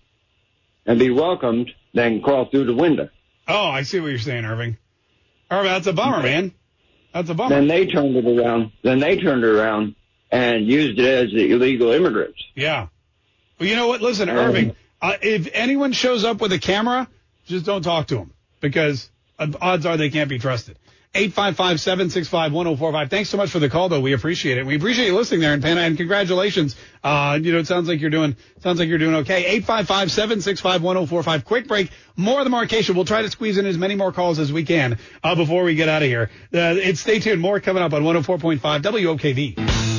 and 0.85 0.99
be 0.99 1.11
welcomed, 1.11 1.71
then 1.95 2.21
crawl 2.21 2.47
through 2.51 2.64
the 2.64 2.75
window. 2.75 3.09
Oh, 3.47 3.69
I 3.69 3.83
see 3.83 4.01
what 4.01 4.09
you're 4.09 4.19
saying, 4.19 4.45
Irving. 4.45 4.77
Irving, 5.51 5.71
that's 5.73 5.87
a 5.87 5.93
bummer, 5.93 6.23
man. 6.23 6.53
That's 7.14 7.31
a 7.31 7.35
bummer. 7.35 7.55
Then 7.55 7.69
they 7.69 7.87
turned 7.87 8.16
it 8.16 8.27
around. 8.27 8.73
Then 8.83 8.99
they 8.99 9.16
turned 9.19 9.45
it 9.45 9.49
around 9.49 9.95
and 10.31 10.66
used 10.66 10.99
it 10.99 11.07
as 11.07 11.31
the 11.33 11.53
illegal 11.53 11.91
immigrants. 11.93 12.43
Yeah. 12.55 12.89
Well, 13.59 13.69
you 13.69 13.77
know 13.77 13.89
what? 13.89 14.03
Listen, 14.03 14.29
Um, 14.29 14.37
Irving, 14.37 14.77
uh, 15.01 15.14
if 15.23 15.49
anyone 15.53 15.93
shows 15.93 16.25
up 16.25 16.41
with 16.41 16.53
a 16.53 16.59
camera, 16.59 17.09
just 17.49 17.67
don't 17.67 17.83
talk 17.83 18.07
to 18.09 18.17
them 18.17 18.33
because 18.61 19.11
odds 19.39 19.87
are 19.87 19.97
they 19.97 20.11
can't 20.11 20.29
be 20.29 20.39
trusted. 20.39 20.79
855-765-1045. 21.15 23.09
Thanks 23.11 23.31
so 23.31 23.39
much 23.39 23.51
for 23.51 23.59
the 23.59 23.71
call, 23.71 23.89
though. 23.89 24.01
We 24.01 24.13
appreciate 24.13 24.59
it. 24.59 24.67
We 24.67 24.77
appreciate 24.77 25.07
you 25.07 25.17
listening 25.17 25.41
there 25.41 25.55
in 25.55 25.63
Panama, 25.63 25.87
and 25.87 25.97
congratulations. 25.97 26.77
Uh, 27.03 27.39
you 27.41 27.51
know, 27.53 27.59
it 27.59 27.67
sounds 27.67 27.89
like 27.89 28.01
you're 28.01 28.11
doing, 28.11 28.37
sounds 28.61 28.79
like 28.79 28.89
you're 28.89 28.99
doing 28.99 29.15
okay. 29.17 29.59
855-765-1045. 29.61 31.45
Quick 31.45 31.67
break. 31.67 31.91
More 32.17 32.41
of 32.41 32.45
the 32.45 32.51
Marcation. 32.51 32.95
We'll 32.95 33.07
try 33.07 33.23
to 33.23 33.31
squeeze 33.31 33.57
in 33.57 33.65
as 33.67 33.79
many 33.79 33.95
more 33.95 34.13
calls 34.13 34.39
as 34.39 34.53
we 34.53 34.65
can, 34.65 34.99
uh, 35.25 35.35
before 35.35 35.65
we 35.65 35.75
get 35.75 35.89
out 35.89 36.03
of 36.03 36.09
here. 36.09 36.31
Uh, 36.53 36.77
it's 36.77 37.01
stay 37.01 37.21
tuned. 37.21 37.41
More 37.41 37.59
coming 37.59 37.83
up 37.83 37.95
on 37.95 38.03
104.5 38.03 38.61
WOKV. 38.83 39.98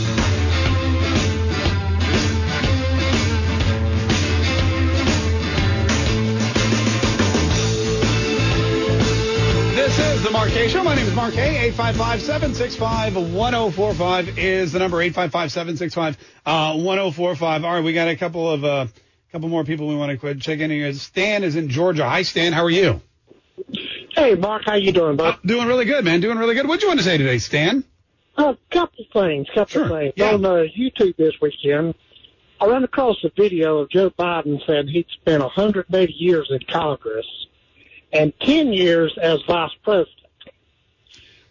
Show. 11.20 11.26
My 11.26 11.32
name 11.32 11.34
is 11.34 11.34
Mark 11.34 11.34
Kaye. 11.34 11.72
855-765-1045 11.72 14.38
is 14.38 14.72
the 14.72 14.80
number. 14.80 14.97
855-765-1045. 14.97 17.63
All 17.63 17.74
right, 17.74 17.84
we 17.84 17.93
got 17.93 18.07
a 18.07 18.15
couple 18.15 18.49
of 18.49 18.63
uh, 18.63 18.88
couple 19.32 19.49
more 19.49 19.63
people 19.63 19.88
we 19.88 19.95
want 19.95 20.11
to 20.11 20.17
quit 20.17 20.41
check 20.41 20.59
in 20.59 20.72
here. 20.72 20.91
Stan 20.93 21.43
is 21.43 21.55
in 21.55 21.70
Georgia. 21.70 22.07
Hi, 22.07 22.24
Stan. 22.24 22.53
How 22.53 22.63
are 22.63 22.70
you? 22.70 23.01
Hey, 24.15 24.36
Mark, 24.36 24.63
how 24.65 24.76
you 24.76 24.91
doing, 24.91 25.17
bud? 25.17 25.38
doing 25.45 25.67
really 25.67 25.86
good, 25.86 26.05
man. 26.05 26.22
Doing 26.22 26.38
really 26.38 26.55
good. 26.55 26.67
What 26.67 26.80
do 26.80 26.86
you 26.86 26.89
want 26.89 26.99
to 26.99 27.05
say 27.05 27.17
today, 27.17 27.38
Stan? 27.38 27.84
A 28.38 28.57
couple 28.72 29.05
things, 29.11 29.47
couple 29.53 29.89
things. 29.89 30.13
On 30.22 30.45
uh, 30.45 30.63
YouTube 30.78 31.17
this 31.17 31.34
weekend, 31.41 31.95
I 32.61 32.67
ran 32.67 32.84
across 32.84 33.17
a 33.24 33.30
video 33.36 33.80
of 33.80 33.89
Joe 33.89 34.09
Biden 34.09 34.65
saying 34.65 34.88
he'd 34.88 35.07
spent 35.09 35.43
180 35.43 36.13
years 36.13 36.49
in 36.49 36.59
Congress 36.72 37.26
and 38.11 38.34
10 38.41 38.74
years 38.74 39.15
as 39.22 39.39
vice 39.47 39.72
president. 39.84 40.18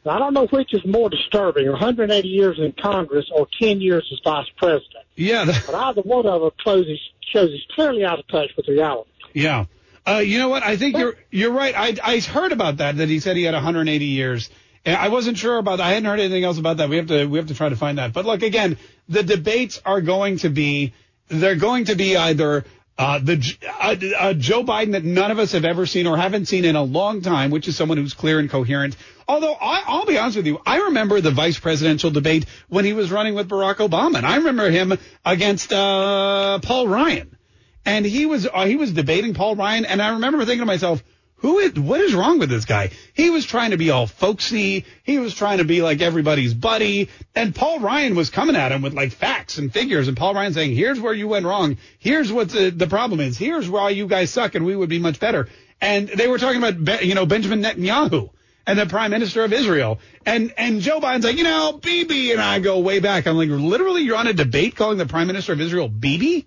Now, 0.09 0.15
I 0.15 0.19
don't 0.21 0.33
know 0.33 0.47
which 0.47 0.73
is 0.73 0.81
more 0.87 1.11
disturbing, 1.11 1.69
180 1.71 2.27
years 2.27 2.59
in 2.59 2.73
Congress 2.73 3.27
or 3.31 3.47
10 3.61 3.83
years 3.83 4.09
as 4.11 4.19
vice 4.25 4.49
president. 4.57 5.05
Yeah. 5.17 5.45
But 5.67 5.75
either 5.75 6.01
one 6.01 6.25
of 6.25 6.41
them 6.41 6.51
shows 6.65 6.87
he's, 6.87 6.99
shows 7.31 7.51
he's 7.51 7.67
clearly 7.75 8.07
out 8.07 8.19
of 8.19 8.27
touch 8.29 8.49
with 8.57 8.69
reality. 8.69 9.11
Yeah. 9.35 9.67
Uh, 10.07 10.21
you 10.21 10.39
know 10.39 10.49
what? 10.49 10.63
I 10.63 10.79
think 10.79 10.97
you're 10.97 11.17
you're 11.31 11.53
right. 11.53 11.75
I 11.77 11.95
I 12.03 12.21
heard 12.21 12.53
about 12.53 12.79
that 12.79 12.97
that 12.97 13.11
he 13.11 13.21
said 13.21 13.37
he 13.37 13.43
had 13.43 13.53
180 13.53 14.07
years. 14.07 14.49
And 14.87 14.97
I 14.97 15.09
wasn't 15.09 15.37
sure 15.37 15.59
about 15.59 15.77
that. 15.77 15.87
I 15.87 15.91
hadn't 15.91 16.07
heard 16.07 16.21
anything 16.21 16.45
else 16.45 16.59
about 16.59 16.79
that. 16.79 16.89
We 16.89 16.97
have 16.97 17.09
to 17.09 17.27
we 17.27 17.37
have 17.37 17.49
to 17.49 17.55
try 17.55 17.69
to 17.69 17.77
find 17.77 17.99
that. 17.99 18.15
But 18.15 18.25
look 18.25 18.43
again, 18.43 18.79
the 19.11 19.23
debates 19.23 19.83
are 19.85 20.01
going 20.01 20.39
to 20.39 20.49
be 20.49 20.95
they're 21.29 21.57
going 21.57 21.85
to 21.87 21.95
be 21.95 22.17
either 22.17 22.65
Uh, 22.99 23.21
the 23.21 23.57
uh, 23.81 23.95
uh, 24.19 24.35
Joe 24.35 24.65
Biden 24.65 24.93
that 24.93 25.05
none 25.05 25.31
of 25.31 25.39
us 25.39 25.53
have 25.53 25.65
ever 25.65 25.87
seen 25.87 26.09
or 26.09 26.17
haven't 26.17 26.47
seen 26.47 26.65
in 26.65 26.75
a 26.75 26.83
long 26.83 27.23
time, 27.23 27.53
which 27.53 27.69
is 27.69 27.77
someone 27.77 27.97
who's 27.97 28.13
clear 28.13 28.41
and 28.41 28.51
coherent. 28.51 28.97
Although 29.29 29.53
I, 29.55 29.85
I'll 29.87 30.05
be 30.05 30.19
honest 30.19 30.37
with 30.37 30.47
you, 30.47 30.61
I 30.67 30.79
remember 30.79 31.21
the 31.21 31.31
vice 31.31 31.61
presidential 31.61 32.11
debate 32.11 32.47
when 32.69 32.85
he 32.85 32.95
was 32.95 33.13
running 33.13 33.37
with 33.37 33.49
Barack 33.49 33.77
Obama, 33.77 34.17
and 34.17 34.27
I 34.27 34.37
remember 34.37 34.69
him 34.69 34.99
against 35.25 35.73
uh, 35.73 36.59
Paul 36.61 36.89
Ryan, 36.89 37.37
and 37.85 38.05
he 38.05 38.27
was 38.27 38.49
uh, 38.53 38.67
he 38.67 38.75
was 38.75 38.93
debating 38.93 39.33
Paul 39.33 39.55
Ryan, 39.55 39.85
and 39.85 40.03
I 40.03 40.15
remember 40.15 40.39
thinking 40.45 40.61
to 40.61 40.67
myself, 40.67 41.01
who 41.39 41.59
is 41.59 41.79
what 41.79 42.01
is 42.01 42.15
wrong 42.15 42.39
with 42.39 42.51
this 42.51 42.65
guy? 42.65 42.91
He 43.15 43.31
was 43.31 43.47
trying 43.47 43.71
to 43.71 43.77
be 43.77 43.91
all 43.91 44.07
folksy. 44.07 44.85
He 45.05 45.19
was 45.19 45.35
trying 45.35 45.59
to 45.59 45.65
be 45.65 45.83
like 45.83 46.01
everybody's 46.01 46.53
buddy. 46.53 47.09
And 47.35 47.55
Paul 47.55 47.79
Ryan 47.81 48.17
was 48.17 48.31
coming 48.31 48.57
at 48.57 48.73
him 48.73 48.83
with 48.83 48.93
like 48.93 49.13
facts 49.13 49.59
and 49.59 49.73
figures. 49.73 50.09
And 50.09 50.17
Paul 50.17 50.35
Ryan 50.35 50.53
saying, 50.53 50.75
"Here's 50.75 51.01
where 51.01 51.15
you 51.15 51.29
went 51.29 51.47
wrong. 51.47 51.79
Here's 51.99 52.33
what 52.33 52.51
the, 52.51 52.71
the 52.71 52.89
problem 52.89 53.21
is. 53.21 53.39
Here's 53.39 53.69
why 53.69 53.91
you 53.91 54.07
guys 54.09 54.31
suck, 54.31 54.55
and 54.55 54.67
we 54.67 54.75
would 54.75 54.89
be 54.89 54.99
much 54.99 55.21
better." 55.21 55.49
And 55.81 56.09
they 56.09 56.27
were 56.27 56.39
talking 56.39 56.63
about 56.63 57.05
you 57.05 57.15
know 57.15 57.25
Benjamin 57.25 57.63
Netanyahu 57.63 58.31
and 58.67 58.79
the 58.79 58.87
Prime 58.87 59.13
Minister 59.13 59.45
of 59.45 59.53
Israel. 59.53 59.99
And 60.27 60.53
and 60.59 60.81
Joe 60.81 61.01
Biden's 61.01 61.25
like, 61.25 61.39
you 61.39 61.45
know, 61.45 61.73
Bibi 61.73 62.33
and 62.33 62.41
I 62.41 62.59
go 62.59 62.81
way 62.81 62.99
back. 62.99 63.27
I'm 63.27 63.37
like, 63.37 63.49
literally, 63.49 64.03
you're 64.03 64.17
on 64.17 64.27
a 64.27 64.35
debate 64.35 64.77
calling 64.77 64.99
the 64.99 65.07
Prime 65.07 65.27
Minister 65.27 65.53
of 65.53 65.61
Israel 65.61 65.89
Bibi? 65.89 66.47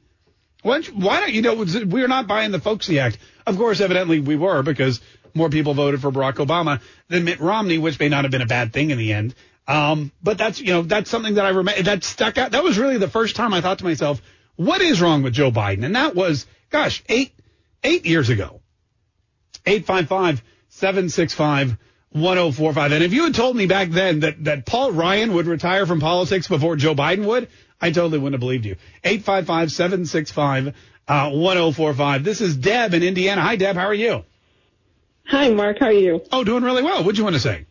Why 0.61 0.73
don't, 0.73 0.87
you, 0.87 0.93
why 0.93 1.19
don't 1.19 1.33
you 1.33 1.41
know 1.41 1.65
we're 1.85 2.07
not 2.07 2.27
buying 2.27 2.51
the 2.51 2.59
folksy 2.59 2.99
act? 2.99 3.17
Of 3.45 3.57
course, 3.57 3.81
evidently 3.81 4.19
we 4.19 4.35
were 4.35 4.63
because 4.63 5.01
more 5.33 5.49
people 5.49 5.73
voted 5.73 6.01
for 6.01 6.11
Barack 6.11 6.35
Obama 6.35 6.81
than 7.07 7.23
Mitt 7.23 7.39
Romney, 7.39 7.77
which 7.77 7.99
may 7.99 8.09
not 8.09 8.23
have 8.23 8.31
been 8.31 8.41
a 8.41 8.47
bad 8.47 8.73
thing 8.73 8.91
in 8.91 8.97
the 8.97 9.13
end. 9.13 9.35
Um, 9.67 10.11
but 10.21 10.37
that's 10.37 10.59
you 10.59 10.73
know 10.73 10.81
that's 10.81 11.09
something 11.09 11.35
that 11.35 11.45
I 11.45 11.49
remember 11.49 11.83
that 11.83 12.03
stuck 12.03 12.37
out. 12.37 12.51
That 12.51 12.63
was 12.63 12.77
really 12.77 12.97
the 12.97 13.07
first 13.07 13.35
time 13.35 13.53
I 13.53 13.61
thought 13.61 13.79
to 13.79 13.85
myself, 13.85 14.21
what 14.55 14.81
is 14.81 15.01
wrong 15.01 15.23
with 15.23 15.33
Joe 15.33 15.51
Biden? 15.51 15.85
And 15.85 15.95
that 15.95 16.15
was, 16.15 16.45
gosh, 16.69 17.03
eight 17.07 17.33
eight 17.83 18.05
years 18.05 18.29
ago. 18.29 18.61
Eight 19.65 19.85
five 19.85 20.07
five 20.07 20.43
seven 20.69 21.09
six 21.09 21.33
five. 21.33 21.77
1045. 22.13 22.91
And 22.91 23.03
if 23.05 23.13
you 23.13 23.23
had 23.23 23.35
told 23.35 23.55
me 23.55 23.67
back 23.67 23.89
then 23.89 24.19
that, 24.19 24.43
that 24.43 24.65
Paul 24.65 24.91
Ryan 24.91 25.33
would 25.33 25.47
retire 25.47 25.85
from 25.85 26.01
politics 26.01 26.45
before 26.45 26.75
Joe 26.75 26.93
Biden 26.93 27.25
would, 27.25 27.47
I 27.79 27.91
totally 27.91 28.19
wouldn't 28.19 28.33
have 28.33 28.41
believed 28.41 28.65
you. 28.65 28.75
855-765-1045. 31.12 32.24
This 32.24 32.41
is 32.41 32.55
Deb 32.55 32.93
in 32.93 33.03
Indiana. 33.03 33.41
Hi, 33.41 33.55
Deb. 33.57 33.76
How 33.76 33.86
are 33.86 33.93
you? 33.93 34.24
Hi, 35.28 35.49
Mark. 35.49 35.78
How 35.80 35.88
are 35.88 35.93
you? 35.93 36.22
Oh, 36.32 36.43
doing 36.43 36.64
really 36.64 36.84
well. 36.84 37.03
What'd 37.03 37.18
you 37.18 37.24
want 37.24 37.36
to 37.36 37.41
say? 37.41 37.66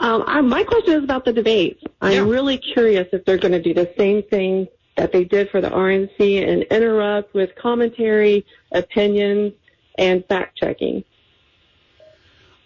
Um, 0.00 0.24
I, 0.26 0.40
my 0.40 0.64
question 0.64 0.94
is 0.94 1.04
about 1.04 1.24
the 1.24 1.32
debates. 1.32 1.82
I'm 2.00 2.28
really 2.28 2.58
curious 2.58 3.08
if 3.12 3.24
they're 3.24 3.38
going 3.38 3.52
to 3.52 3.62
do 3.62 3.74
the 3.74 3.92
same 3.96 4.22
thing 4.22 4.68
that 4.96 5.12
they 5.12 5.24
did 5.24 5.50
for 5.50 5.60
the 5.60 5.70
RNC 5.70 6.48
and 6.48 6.62
interrupt 6.64 7.34
with 7.34 7.54
commentary, 7.54 8.44
opinions, 8.72 9.52
and 9.96 10.24
fact 10.26 10.56
checking. 10.56 11.04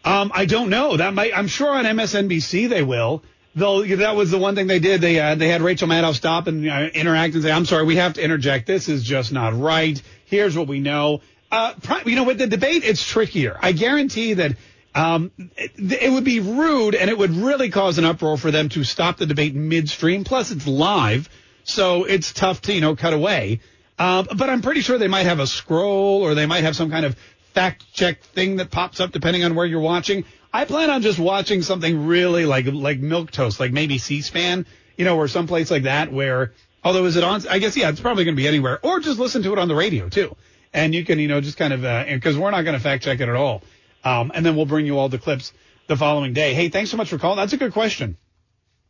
Um, 0.05 0.33
I 0.35 0.47
don't 0.47 0.71
know. 0.71 0.97
That 0.97 1.15
might. 1.15 1.37
I'm 1.37 1.47
sure 1.47 1.71
on 1.71 1.85
MSNBC 1.85 2.69
they 2.69 2.83
will. 2.83 3.23
Though 3.55 3.85
that 3.85 4.17
was 4.17 4.31
the 4.31 4.39
one 4.39 4.55
thing 4.55 4.67
they 4.67 4.79
did. 4.79 5.01
They 5.03 5.21
uh, 5.21 5.35
they 5.35 5.49
had 5.49 5.61
Rachel 5.61 5.87
Maddow 5.87 6.15
stop 6.15 6.47
and 6.47 6.69
uh, 6.69 6.89
interact 6.95 7.35
and 7.35 7.43
say, 7.43 7.53
"I'm 7.53 7.67
sorry, 7.67 7.85
we 7.85 7.97
have 7.97 8.15
to 8.15 8.25
interject. 8.25 8.67
This 8.67 8.89
is 8.89 9.05
just 9.05 9.31
not 9.31 9.59
right. 9.59 10.01
Here's 10.25 10.57
what 10.57 10.69
we 10.69 10.81
know." 10.81 11.21
Uh, 11.51 11.75
pri- 11.83 12.03
you 12.07 12.17
know, 12.17 12.25
with 12.25 12.39
the 12.39 12.47
debate, 12.47 12.83
it's 12.83 13.07
trickier. 13.07 13.59
I 13.61 13.73
guarantee 13.73 14.35
that 14.35 14.57
um, 14.95 15.31
it, 15.57 15.73
it 15.77 16.11
would 16.11 16.25
be 16.25 16.41
rude 16.41 16.95
and 16.95 17.11
it 17.11 17.19
would 17.19 17.31
really 17.31 17.69
cause 17.69 17.99
an 17.99 18.07
uproar 18.07 18.39
for 18.39 18.51
them 18.51 18.71
to 18.71 18.85
stop 18.85 19.19
the 19.19 19.27
debate 19.27 19.55
midstream. 19.55 20.25
Plus, 20.25 20.51
it's 20.51 20.67
live, 20.67 21.29
so 21.65 22.05
it's 22.05 22.33
tough 22.33 22.63
to 22.63 22.73
you 22.73 22.81
know 22.81 22.97
cut 22.97 23.13
away. 23.13 23.61
Uh, 23.99 24.23
but 24.23 24.49
I'm 24.49 24.63
pretty 24.63 24.81
sure 24.81 24.97
they 24.97 25.09
might 25.09 25.27
have 25.27 25.41
a 25.41 25.47
scroll 25.47 26.23
or 26.23 26.35
they 26.35 26.47
might 26.47 26.65
have 26.65 26.75
some 26.75 26.91
kind 26.91 27.05
of 27.05 27.17
fact 27.53 27.85
check 27.93 28.23
thing 28.23 28.57
that 28.57 28.71
pops 28.71 28.99
up 29.01 29.13
depending 29.13 29.45
on 29.45 29.55
where 29.55 29.67
you're 29.67 29.81
watching. 29.81 30.25
I 30.53 30.67
plan 30.67 30.91
on 30.91 31.03
just 31.03 31.19
watching 31.19 31.63
something 31.63 32.07
really 32.07 32.45
like 32.45 32.67
like 32.67 32.99
milk 32.99 33.31
toast, 33.31 33.59
like 33.59 33.73
maybe 33.73 33.99
C-SPAN, 33.99 34.67
you 34.97 35.05
know, 35.05 35.17
or 35.17 35.29
someplace 35.29 35.71
like 35.71 35.85
that 35.85 36.13
where. 36.13 36.53
Although 36.85 37.05
is 37.05 37.17
it 37.17 37.23
on? 37.23 37.47
I 37.49 37.61
guess 37.61 37.77
yeah, 37.77 37.91
it's 37.91 38.01
probably 38.01 38.25
going 38.25 38.35
to 38.35 38.43
be 38.43 38.49
anywhere, 38.49 38.81
or 38.83 38.99
just 38.99 39.21
listen 39.21 39.45
to 39.45 39.53
it 39.53 39.59
on 39.59 39.69
the 39.69 39.75
radio 39.75 40.09
too, 40.09 40.35
and 40.73 40.93
you 40.93 41.05
can 41.05 41.21
you 41.21 41.29
know 41.29 41.41
just 41.41 41.57
kind 41.57 41.73
of 41.73 41.83
because 42.09 42.37
we're 42.37 42.51
not 42.51 42.63
going 42.63 42.75
to 42.75 42.83
fact 42.83 43.05
check 43.05 43.21
it 43.21 43.29
at 43.29 43.37
all, 43.37 43.63
um, 44.03 44.33
and 44.35 44.45
then 44.45 44.57
we'll 44.57 44.67
bring 44.67 44.85
you 44.85 44.99
all 44.99 45.09
the 45.09 45.19
clips 45.19 45.53
the 45.87 45.97
following 45.97 46.33
day. 46.33 46.55
Hey, 46.55 46.71
thanks 46.71 46.91
so 46.91 46.97
much 46.97 47.09
for 47.09 47.19
calling. 47.19 47.37
That's 47.37 47.53
a 47.53 47.57
good 47.57 47.73
question. 47.73 48.17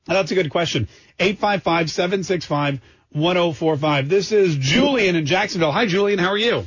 That's 0.07 0.31
a 0.31 0.35
good 0.35 0.51
question. 0.51 0.89
855-765-1045. 1.21 4.09
This 4.09 4.33
is 4.33 4.57
Julian 4.57 5.17
in 5.17 5.27
Jacksonville. 5.27 5.71
Hi, 5.71 5.85
Julian. 5.87 6.19
How 6.19 6.31
are 6.31 6.39
you? 6.39 6.65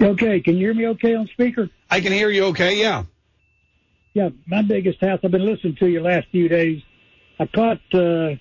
Okay, 0.00 0.40
can 0.40 0.56
you 0.56 0.66
hear 0.66 0.74
me 0.74 0.88
okay 0.88 1.14
on 1.14 1.28
speaker? 1.28 1.70
I 1.90 2.00
can 2.00 2.12
hear 2.12 2.30
you 2.30 2.46
okay, 2.46 2.80
yeah. 2.80 3.04
Yeah, 4.14 4.30
my 4.46 4.62
biggest 4.62 5.00
house, 5.00 5.18
I've 5.24 5.32
been 5.32 5.44
listening 5.44 5.74
to 5.76 5.88
you 5.88 6.00
last 6.00 6.28
few 6.30 6.48
days. 6.48 6.82
I 7.40 7.46
caught 7.46 7.80
uh, 7.92 8.38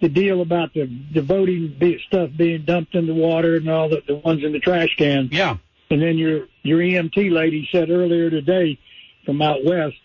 the 0.00 0.08
deal 0.12 0.42
about 0.42 0.74
the, 0.74 0.84
the 1.14 1.22
voting 1.22 1.74
stuff 2.06 2.30
being 2.36 2.64
dumped 2.66 2.94
in 2.94 3.06
the 3.06 3.14
water 3.14 3.56
and 3.56 3.68
all 3.70 3.88
the, 3.88 4.02
the 4.06 4.16
ones 4.16 4.44
in 4.44 4.52
the 4.52 4.60
trash 4.60 4.94
can. 4.98 5.30
Yeah. 5.32 5.56
And 5.90 6.02
then 6.02 6.18
your, 6.18 6.46
your 6.62 6.78
EMT 6.78 7.32
lady 7.32 7.66
said 7.72 7.88
earlier 7.88 8.28
today 8.28 8.78
from 9.24 9.40
out 9.40 9.64
west 9.64 9.96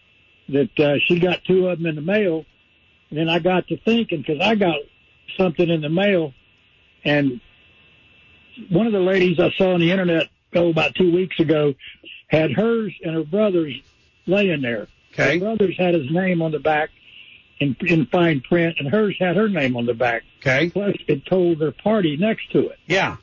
that 0.48 0.80
uh, 0.80 1.00
she 1.06 1.20
got 1.20 1.44
two 1.44 1.68
of 1.68 1.80
them 1.80 1.88
in 1.88 1.96
the 1.96 2.02
mail. 2.02 2.46
And 3.10 3.20
then 3.20 3.28
I 3.28 3.40
got 3.40 3.68
to 3.68 3.78
thinking, 3.78 4.24
because 4.26 4.40
I 4.40 4.56
got 4.56 4.78
something 5.38 5.68
in 5.70 5.82
the 5.82 5.90
mail, 5.90 6.34
and 7.04 7.42
one 8.70 8.88
of 8.88 8.94
the 8.94 9.00
ladies 9.00 9.38
I 9.40 9.52
saw 9.52 9.74
on 9.74 9.82
the 9.82 9.92
internet 9.92 10.28
oh, 10.56 10.70
about 10.70 10.96
two 10.96 11.12
weeks 11.12 11.40
ago 11.40 11.74
had 12.28 12.52
hers 12.52 12.94
and 13.04 13.16
her 13.16 13.24
brother's 13.24 13.82
laying 14.26 14.62
there. 14.62 14.88
Okay. 15.20 15.40
Her 15.40 15.46
brother's 15.46 15.78
had 15.78 15.94
his 15.94 16.10
name 16.12 16.42
on 16.42 16.52
the 16.52 16.60
back 16.60 16.90
in, 17.60 17.76
in 17.82 18.06
fine 18.06 18.42
print, 18.42 18.78
and 18.80 18.88
hers 18.88 19.16
had 19.20 19.36
her 19.36 19.50
name 19.50 19.76
on 19.76 19.86
the 19.86 19.94
back. 19.94 20.24
Okay. 20.40 20.70
Plus, 20.70 20.96
it 21.08 21.26
told 21.26 21.60
their 21.60 21.72
party 21.72 22.18
next 22.18 22.52
to 22.52 22.70
it. 22.70 22.80
Yeah. 22.88 23.18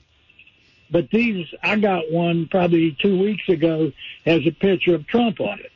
But 0.91 1.11
these, 1.11 1.47
I 1.63 1.77
got 1.77 2.11
one 2.11 2.47
probably 2.49 2.97
two 3.01 3.19
weeks 3.19 3.49
ago, 3.49 3.93
has 4.25 4.47
a 4.47 4.53
picture 4.53 4.95
of 4.95 5.07
Trump 5.07 5.41
on 5.41 5.59
it. 5.61 5.73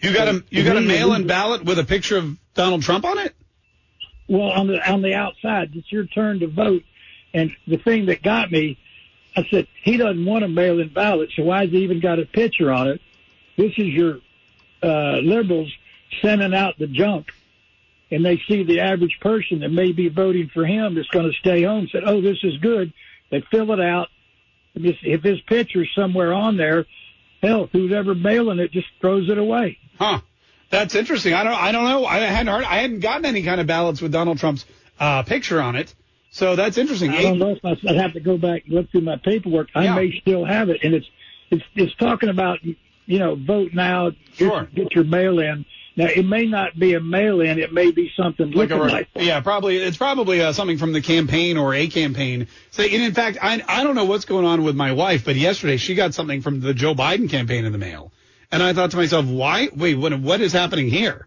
You 0.00 0.14
got 0.14 0.28
a 0.28 0.42
you 0.48 0.64
got 0.64 0.78
a 0.78 0.80
mail-in 0.80 1.26
ballot 1.26 1.62
with 1.64 1.78
a 1.78 1.84
picture 1.84 2.16
of 2.16 2.38
Donald 2.54 2.82
Trump 2.82 3.04
on 3.04 3.18
it? 3.18 3.34
Well, 4.28 4.48
on 4.48 4.66
the 4.66 4.90
on 4.90 5.02
the 5.02 5.14
outside, 5.14 5.72
it's 5.74 5.92
your 5.92 6.06
turn 6.06 6.40
to 6.40 6.46
vote. 6.46 6.84
And 7.34 7.54
the 7.66 7.76
thing 7.76 8.06
that 8.06 8.22
got 8.22 8.50
me, 8.50 8.78
I 9.36 9.46
said 9.50 9.68
he 9.82 9.98
doesn't 9.98 10.24
want 10.24 10.42
a 10.42 10.48
mail-in 10.48 10.88
ballot, 10.88 11.30
so 11.36 11.42
why's 11.44 11.70
he 11.70 11.84
even 11.84 12.00
got 12.00 12.18
a 12.18 12.24
picture 12.24 12.72
on 12.72 12.88
it? 12.88 13.00
This 13.58 13.72
is 13.76 13.88
your 13.88 14.20
uh, 14.82 15.18
liberals 15.22 15.72
sending 16.22 16.54
out 16.54 16.78
the 16.78 16.86
junk, 16.86 17.28
and 18.10 18.24
they 18.24 18.40
see 18.48 18.62
the 18.64 18.80
average 18.80 19.18
person 19.20 19.60
that 19.60 19.70
may 19.70 19.92
be 19.92 20.08
voting 20.08 20.50
for 20.52 20.64
him 20.66 20.94
that's 20.94 21.08
going 21.08 21.30
to 21.30 21.36
stay 21.38 21.62
home. 21.62 21.88
Said, 21.92 22.02
"Oh, 22.04 22.20
this 22.20 22.38
is 22.42 22.56
good." 22.58 22.92
They 23.30 23.40
fill 23.50 23.72
it 23.72 23.80
out. 23.80 24.08
If 24.74 24.96
if 25.02 25.22
his 25.22 25.40
picture's 25.42 25.90
somewhere 25.94 26.32
on 26.32 26.56
there, 26.56 26.86
hell, 27.42 27.68
who's 27.72 27.92
ever 27.92 28.14
mailing 28.14 28.58
it 28.58 28.72
just 28.72 28.88
throws 29.00 29.28
it 29.28 29.38
away. 29.38 29.78
Huh. 29.98 30.20
That's 30.70 30.94
interesting. 30.94 31.34
I 31.34 31.42
don't 31.42 31.54
I 31.54 31.72
don't 31.72 31.84
know. 31.84 32.06
I 32.06 32.18
hadn't 32.18 32.52
heard 32.52 32.64
I 32.64 32.76
hadn't 32.78 33.00
gotten 33.00 33.24
any 33.24 33.42
kind 33.42 33.60
of 33.60 33.66
ballots 33.66 34.00
with 34.00 34.12
Donald 34.12 34.38
Trump's 34.38 34.64
uh, 35.00 35.22
picture 35.24 35.60
on 35.60 35.74
it. 35.76 35.92
So 36.30 36.54
that's 36.54 36.78
interesting. 36.78 37.10
I 37.10 37.22
don't 37.22 37.38
know 37.40 37.50
if 37.50 37.64
I, 37.64 37.70
I'd 37.88 37.96
have 37.96 38.12
to 38.12 38.20
go 38.20 38.38
back 38.38 38.64
and 38.66 38.74
look 38.74 38.90
through 38.92 39.00
my 39.00 39.16
paperwork. 39.16 39.68
I 39.74 39.84
Yeah. 39.84 39.94
may 39.96 40.20
still 40.20 40.44
have 40.44 40.68
it, 40.68 40.80
and 40.84 40.94
it's 40.94 41.06
it's 41.50 41.64
it's 41.74 41.94
talking 41.96 42.28
about 42.28 42.60
you 43.10 43.18
know 43.18 43.34
vote 43.34 43.72
now, 43.74 44.12
Sure. 44.34 44.68
get, 44.74 44.94
your 44.94 45.04
mail 45.04 45.40
in. 45.40 45.64
Now 45.96 46.06
it 46.06 46.24
may 46.24 46.46
not 46.46 46.78
be 46.78 46.94
a 46.94 47.00
mail 47.00 47.40
in; 47.40 47.58
it 47.58 47.72
may 47.72 47.90
be 47.90 48.12
something 48.16 48.52
like 48.52 48.70
a 48.70 48.76
like. 48.76 49.08
yeah, 49.16 49.40
probably 49.40 49.76
it's 49.76 49.96
probably 49.96 50.40
uh, 50.40 50.52
something 50.52 50.78
from 50.78 50.92
the 50.92 51.02
campaign 51.02 51.56
or 51.56 51.74
a 51.74 51.88
campaign. 51.88 52.46
So, 52.70 52.84
and 52.84 53.02
in 53.02 53.12
fact, 53.12 53.38
I 53.42 53.62
I 53.66 53.82
don't 53.82 53.96
know 53.96 54.04
what's 54.04 54.24
going 54.24 54.46
on 54.46 54.62
with 54.62 54.76
my 54.76 54.92
wife, 54.92 55.24
but 55.24 55.34
yesterday 55.34 55.76
she 55.76 55.94
got 55.96 56.14
something 56.14 56.40
from 56.40 56.60
the 56.60 56.72
Joe 56.72 56.94
Biden 56.94 57.28
campaign 57.28 57.64
in 57.64 57.72
the 57.72 57.78
mail, 57.78 58.12
and 58.52 58.62
I 58.62 58.72
thought 58.72 58.92
to 58.92 58.96
myself, 58.96 59.26
why? 59.26 59.68
Wait, 59.74 59.96
what 59.96 60.18
what 60.20 60.40
is 60.40 60.52
happening 60.52 60.88
here? 60.88 61.26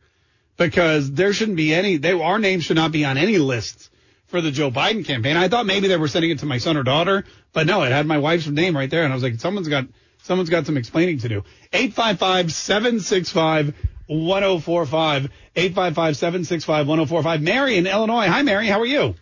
Because 0.55 1.11
there 1.11 1.33
shouldn't 1.33 1.57
be 1.57 1.73
any. 1.73 1.97
They, 1.97 2.13
our 2.13 2.39
name 2.39 2.61
should 2.61 2.77
not 2.77 2.93
be 2.93 3.03
on 3.03 3.17
any 3.17 3.37
lists 3.39 3.89
for 4.27 4.39
the 4.39 4.51
Joe 4.51 4.71
Biden 4.71 5.05
campaign. 5.05 5.35
I 5.35 5.49
thought 5.49 5.65
maybe 5.65 5.89
they 5.89 5.97
were 5.97 6.07
sending 6.07 6.31
it 6.31 6.39
to 6.39 6.45
my 6.45 6.57
son 6.57 6.77
or 6.77 6.83
daughter, 6.83 7.25
but 7.51 7.67
no, 7.67 7.83
it 7.83 7.91
had 7.91 8.05
my 8.07 8.17
wife's 8.17 8.47
name 8.47 8.75
right 8.75 8.89
there, 8.89 9.03
and 9.03 9.11
I 9.11 9.15
was 9.15 9.23
like, 9.23 9.39
someone's 9.39 9.67
got 9.67 9.85
someone's 10.23 10.49
got 10.49 10.65
some 10.65 10.77
explaining 10.77 11.19
to 11.19 11.29
do. 11.29 11.43
Eight 11.71 11.93
five 11.93 12.17
five 12.17 12.51
seven 12.51 12.99
six 12.99 13.29
five. 13.29 13.73
1045 14.07 15.31
855 15.55 16.17
765 16.17 16.87
1045. 16.87 17.41
Mary 17.41 17.77
in 17.77 17.87
Illinois. 17.87 18.27
Hi, 18.27 18.41
Mary. 18.41 18.67
How 18.67 18.81
are 18.81 18.85
you? 18.85 19.15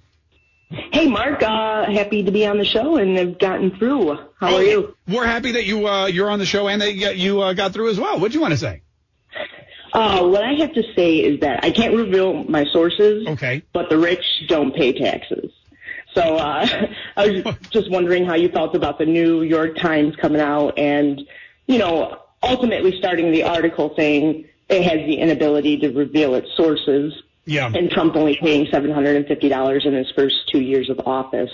Hey, 0.69 1.07
Mark. 1.07 1.43
Uh, 1.43 1.91
happy 1.91 2.23
to 2.23 2.31
be 2.31 2.45
on 2.45 2.57
the 2.57 2.65
show 2.65 2.95
and 2.95 3.17
have 3.17 3.37
gotten 3.37 3.77
through. 3.77 4.17
How 4.39 4.55
are 4.55 4.63
you? 4.63 4.95
We're 5.07 5.25
happy 5.25 5.53
that 5.53 5.65
you 5.65 5.87
uh, 5.87 6.05
you're 6.07 6.29
on 6.29 6.39
the 6.39 6.45
show 6.45 6.67
and 6.67 6.81
that 6.81 6.93
you 6.93 7.01
got, 7.01 7.17
you 7.17 7.41
uh, 7.41 7.53
got 7.53 7.73
through 7.73 7.89
as 7.89 7.99
well. 7.99 8.19
What 8.19 8.31
do 8.31 8.37
you 8.37 8.41
want 8.41 8.53
to 8.53 8.57
say? 8.57 8.81
Uh, 9.93 10.25
what 10.27 10.41
I 10.41 10.53
have 10.53 10.73
to 10.73 10.83
say 10.95 11.17
is 11.17 11.41
that 11.41 11.65
I 11.65 11.71
can't 11.71 11.93
reveal 11.93 12.45
my 12.45 12.65
sources. 12.71 13.27
Okay. 13.27 13.63
But 13.73 13.89
the 13.89 13.97
rich 13.97 14.23
don't 14.47 14.73
pay 14.73 14.93
taxes. 14.97 15.51
So 16.13 16.37
uh, 16.37 16.67
I 17.17 17.27
was 17.27 17.55
just 17.69 17.89
wondering 17.91 18.25
how 18.25 18.35
you 18.35 18.49
felt 18.49 18.75
about 18.75 18.97
the 18.97 19.05
New 19.05 19.41
York 19.41 19.77
Times 19.77 20.15
coming 20.15 20.41
out 20.41 20.77
and, 20.77 21.21
you 21.67 21.77
know, 21.77 22.19
ultimately 22.43 22.97
starting 22.97 23.31
the 23.31 23.43
article 23.43 23.93
saying 23.95 24.47
it 24.69 24.83
has 24.83 25.05
the 25.05 25.15
inability 25.15 25.77
to 25.77 25.89
reveal 25.89 26.35
its 26.35 26.47
sources. 26.55 27.13
Yeah. 27.45 27.71
And 27.73 27.89
Trump 27.89 28.15
only 28.15 28.37
paying 28.37 28.65
$750 28.67 29.85
in 29.85 29.93
his 29.93 30.11
first 30.11 30.49
two 30.49 30.61
years 30.61 30.89
of 30.89 30.99
office. 31.05 31.51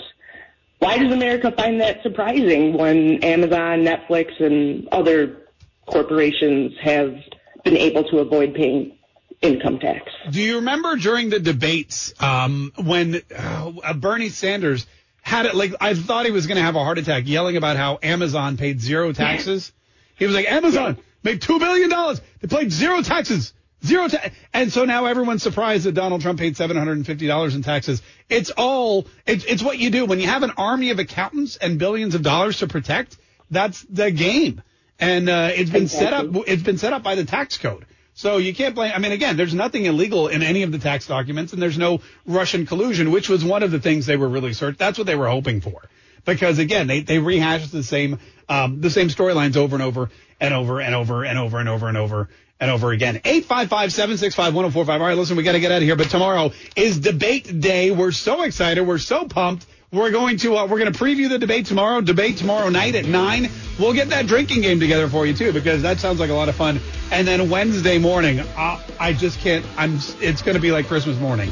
Why 0.78 0.98
does 0.98 1.12
America 1.12 1.50
find 1.50 1.80
that 1.80 2.02
surprising 2.02 2.74
when 2.74 3.22
Amazon, 3.24 3.80
Netflix, 3.80 4.40
and 4.40 4.86
other 4.88 5.48
corporations 5.86 6.74
have 6.80 7.16
been 7.64 7.76
able 7.76 8.04
to 8.04 8.18
avoid 8.18 8.54
paying 8.54 8.97
income 9.40 9.78
tax? 9.78 10.10
Do 10.30 10.40
you 10.40 10.56
remember 10.56 10.96
during 10.96 11.30
the 11.30 11.38
debates 11.40 12.12
um, 12.20 12.72
when 12.76 13.22
uh, 13.36 13.92
Bernie 13.94 14.28
Sanders 14.30 14.86
had 15.20 15.46
it 15.46 15.54
like 15.54 15.74
I 15.80 15.94
thought 15.94 16.24
he 16.26 16.32
was 16.32 16.46
going 16.46 16.56
to 16.56 16.62
have 16.62 16.76
a 16.76 16.82
heart 16.82 16.98
attack 16.98 17.24
yelling 17.26 17.56
about 17.56 17.76
how 17.76 17.98
Amazon 18.02 18.56
paid 18.56 18.80
zero 18.80 19.12
taxes? 19.12 19.72
He 20.16 20.26
was 20.26 20.34
like, 20.34 20.50
Amazon 20.50 20.98
made 21.22 21.42
two 21.42 21.58
billion 21.58 21.90
dollars. 21.90 22.20
They 22.40 22.48
paid 22.48 22.72
zero 22.72 23.02
taxes. 23.02 23.52
Zero 23.84 24.08
ta- 24.08 24.30
and 24.52 24.72
so 24.72 24.84
now 24.84 25.06
everyone's 25.06 25.42
surprised 25.44 25.84
that 25.84 25.92
Donald 25.92 26.20
Trump 26.20 26.40
paid 26.40 26.56
seven 26.56 26.76
hundred 26.76 26.96
and 26.96 27.06
fifty 27.06 27.28
dollars 27.28 27.54
in 27.54 27.62
taxes. 27.62 28.02
It's 28.28 28.50
all 28.50 29.06
it's 29.24 29.44
it's 29.44 29.62
what 29.62 29.78
you 29.78 29.90
do 29.90 30.04
when 30.04 30.18
you 30.18 30.26
have 30.26 30.42
an 30.42 30.50
army 30.56 30.90
of 30.90 30.98
accountants 30.98 31.56
and 31.56 31.78
billions 31.78 32.16
of 32.16 32.22
dollars 32.22 32.58
to 32.58 32.66
protect. 32.66 33.16
That's 33.52 33.82
the 33.82 34.10
game, 34.10 34.62
and 34.98 35.28
uh, 35.28 35.50
it's 35.54 35.70
been 35.70 35.86
set 35.86 36.12
up. 36.12 36.26
It's 36.48 36.62
been 36.62 36.78
set 36.78 36.92
up 36.92 37.04
by 37.04 37.14
the 37.14 37.24
tax 37.24 37.56
code. 37.56 37.86
So 38.18 38.38
you 38.38 38.52
can't 38.52 38.74
blame. 38.74 38.90
I 38.92 38.98
mean, 38.98 39.12
again, 39.12 39.36
there's 39.36 39.54
nothing 39.54 39.84
illegal 39.84 40.26
in 40.26 40.42
any 40.42 40.64
of 40.64 40.72
the 40.72 40.80
tax 40.80 41.06
documents, 41.06 41.52
and 41.52 41.62
there's 41.62 41.78
no 41.78 42.00
Russian 42.26 42.66
collusion, 42.66 43.12
which 43.12 43.28
was 43.28 43.44
one 43.44 43.62
of 43.62 43.70
the 43.70 43.78
things 43.78 44.06
they 44.06 44.16
were 44.16 44.28
really 44.28 44.54
search. 44.54 44.76
That's 44.76 44.98
what 44.98 45.06
they 45.06 45.14
were 45.14 45.28
hoping 45.28 45.60
for, 45.60 45.88
because 46.24 46.58
again, 46.58 46.88
they 46.88 46.98
they 46.98 47.20
rehashed 47.20 47.70
the 47.70 47.84
same 47.84 48.18
um, 48.48 48.80
the 48.80 48.90
same 48.90 49.06
storylines 49.06 49.56
over 49.56 49.76
and 49.76 49.84
over 49.84 50.10
and 50.40 50.52
over 50.52 50.80
and 50.80 50.96
over 50.96 51.22
and 51.22 51.38
over 51.38 51.60
and 51.60 51.68
over 51.68 51.86
and 51.86 51.96
over 51.96 52.28
and 52.58 52.70
over 52.72 52.90
again. 52.90 53.20
855-765-1045. 53.20 54.88
All 54.88 54.98
right, 54.98 55.16
listen, 55.16 55.36
we 55.36 55.44
got 55.44 55.52
to 55.52 55.60
get 55.60 55.70
out 55.70 55.76
of 55.76 55.84
here, 55.84 55.94
but 55.94 56.10
tomorrow 56.10 56.50
is 56.74 56.98
debate 56.98 57.60
day. 57.60 57.92
We're 57.92 58.10
so 58.10 58.42
excited. 58.42 58.82
We're 58.82 58.98
so 58.98 59.26
pumped. 59.26 59.64
We're 59.90 60.10
going 60.10 60.36
to 60.38 60.54
uh, 60.54 60.66
we're 60.66 60.78
going 60.78 60.92
to 60.92 60.98
preview 60.98 61.30
the 61.30 61.38
debate 61.38 61.64
tomorrow. 61.64 62.02
Debate 62.02 62.36
tomorrow 62.36 62.68
night 62.68 62.94
at 62.94 63.06
nine. 63.06 63.48
We'll 63.78 63.94
get 63.94 64.10
that 64.10 64.26
drinking 64.26 64.60
game 64.60 64.80
together 64.80 65.08
for 65.08 65.24
you 65.24 65.32
too 65.32 65.50
because 65.50 65.80
that 65.80 65.98
sounds 65.98 66.20
like 66.20 66.28
a 66.28 66.34
lot 66.34 66.50
of 66.50 66.56
fun. 66.56 66.78
And 67.10 67.26
then 67.26 67.48
Wednesday 67.48 67.96
morning, 67.96 68.40
uh, 68.40 68.82
I 69.00 69.14
just 69.14 69.38
can't. 69.38 69.64
I'm. 69.78 69.98
It's 70.20 70.42
going 70.42 70.56
to 70.56 70.60
be 70.60 70.72
like 70.72 70.88
Christmas 70.88 71.18
morning 71.18 71.50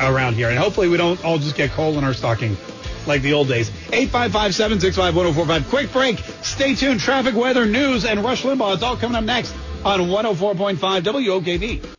around 0.00 0.32
here, 0.32 0.48
and 0.48 0.58
hopefully 0.58 0.88
we 0.88 0.96
don't 0.96 1.22
all 1.22 1.36
just 1.36 1.56
get 1.56 1.70
coal 1.72 1.98
in 1.98 2.04
our 2.04 2.14
stocking 2.14 2.56
like 3.06 3.20
the 3.20 3.34
old 3.34 3.48
days. 3.48 3.68
855-765-1045. 3.68 5.68
Quick 5.68 5.92
break. 5.92 6.18
Stay 6.40 6.74
tuned. 6.74 7.00
Traffic, 7.00 7.34
weather, 7.34 7.66
news, 7.66 8.06
and 8.06 8.24
Rush 8.24 8.44
Limbaugh. 8.44 8.74
It's 8.74 8.82
all 8.82 8.96
coming 8.96 9.16
up 9.16 9.24
next 9.24 9.54
on 9.84 10.00
104.5 10.00 11.02
WOKV. 11.02 11.96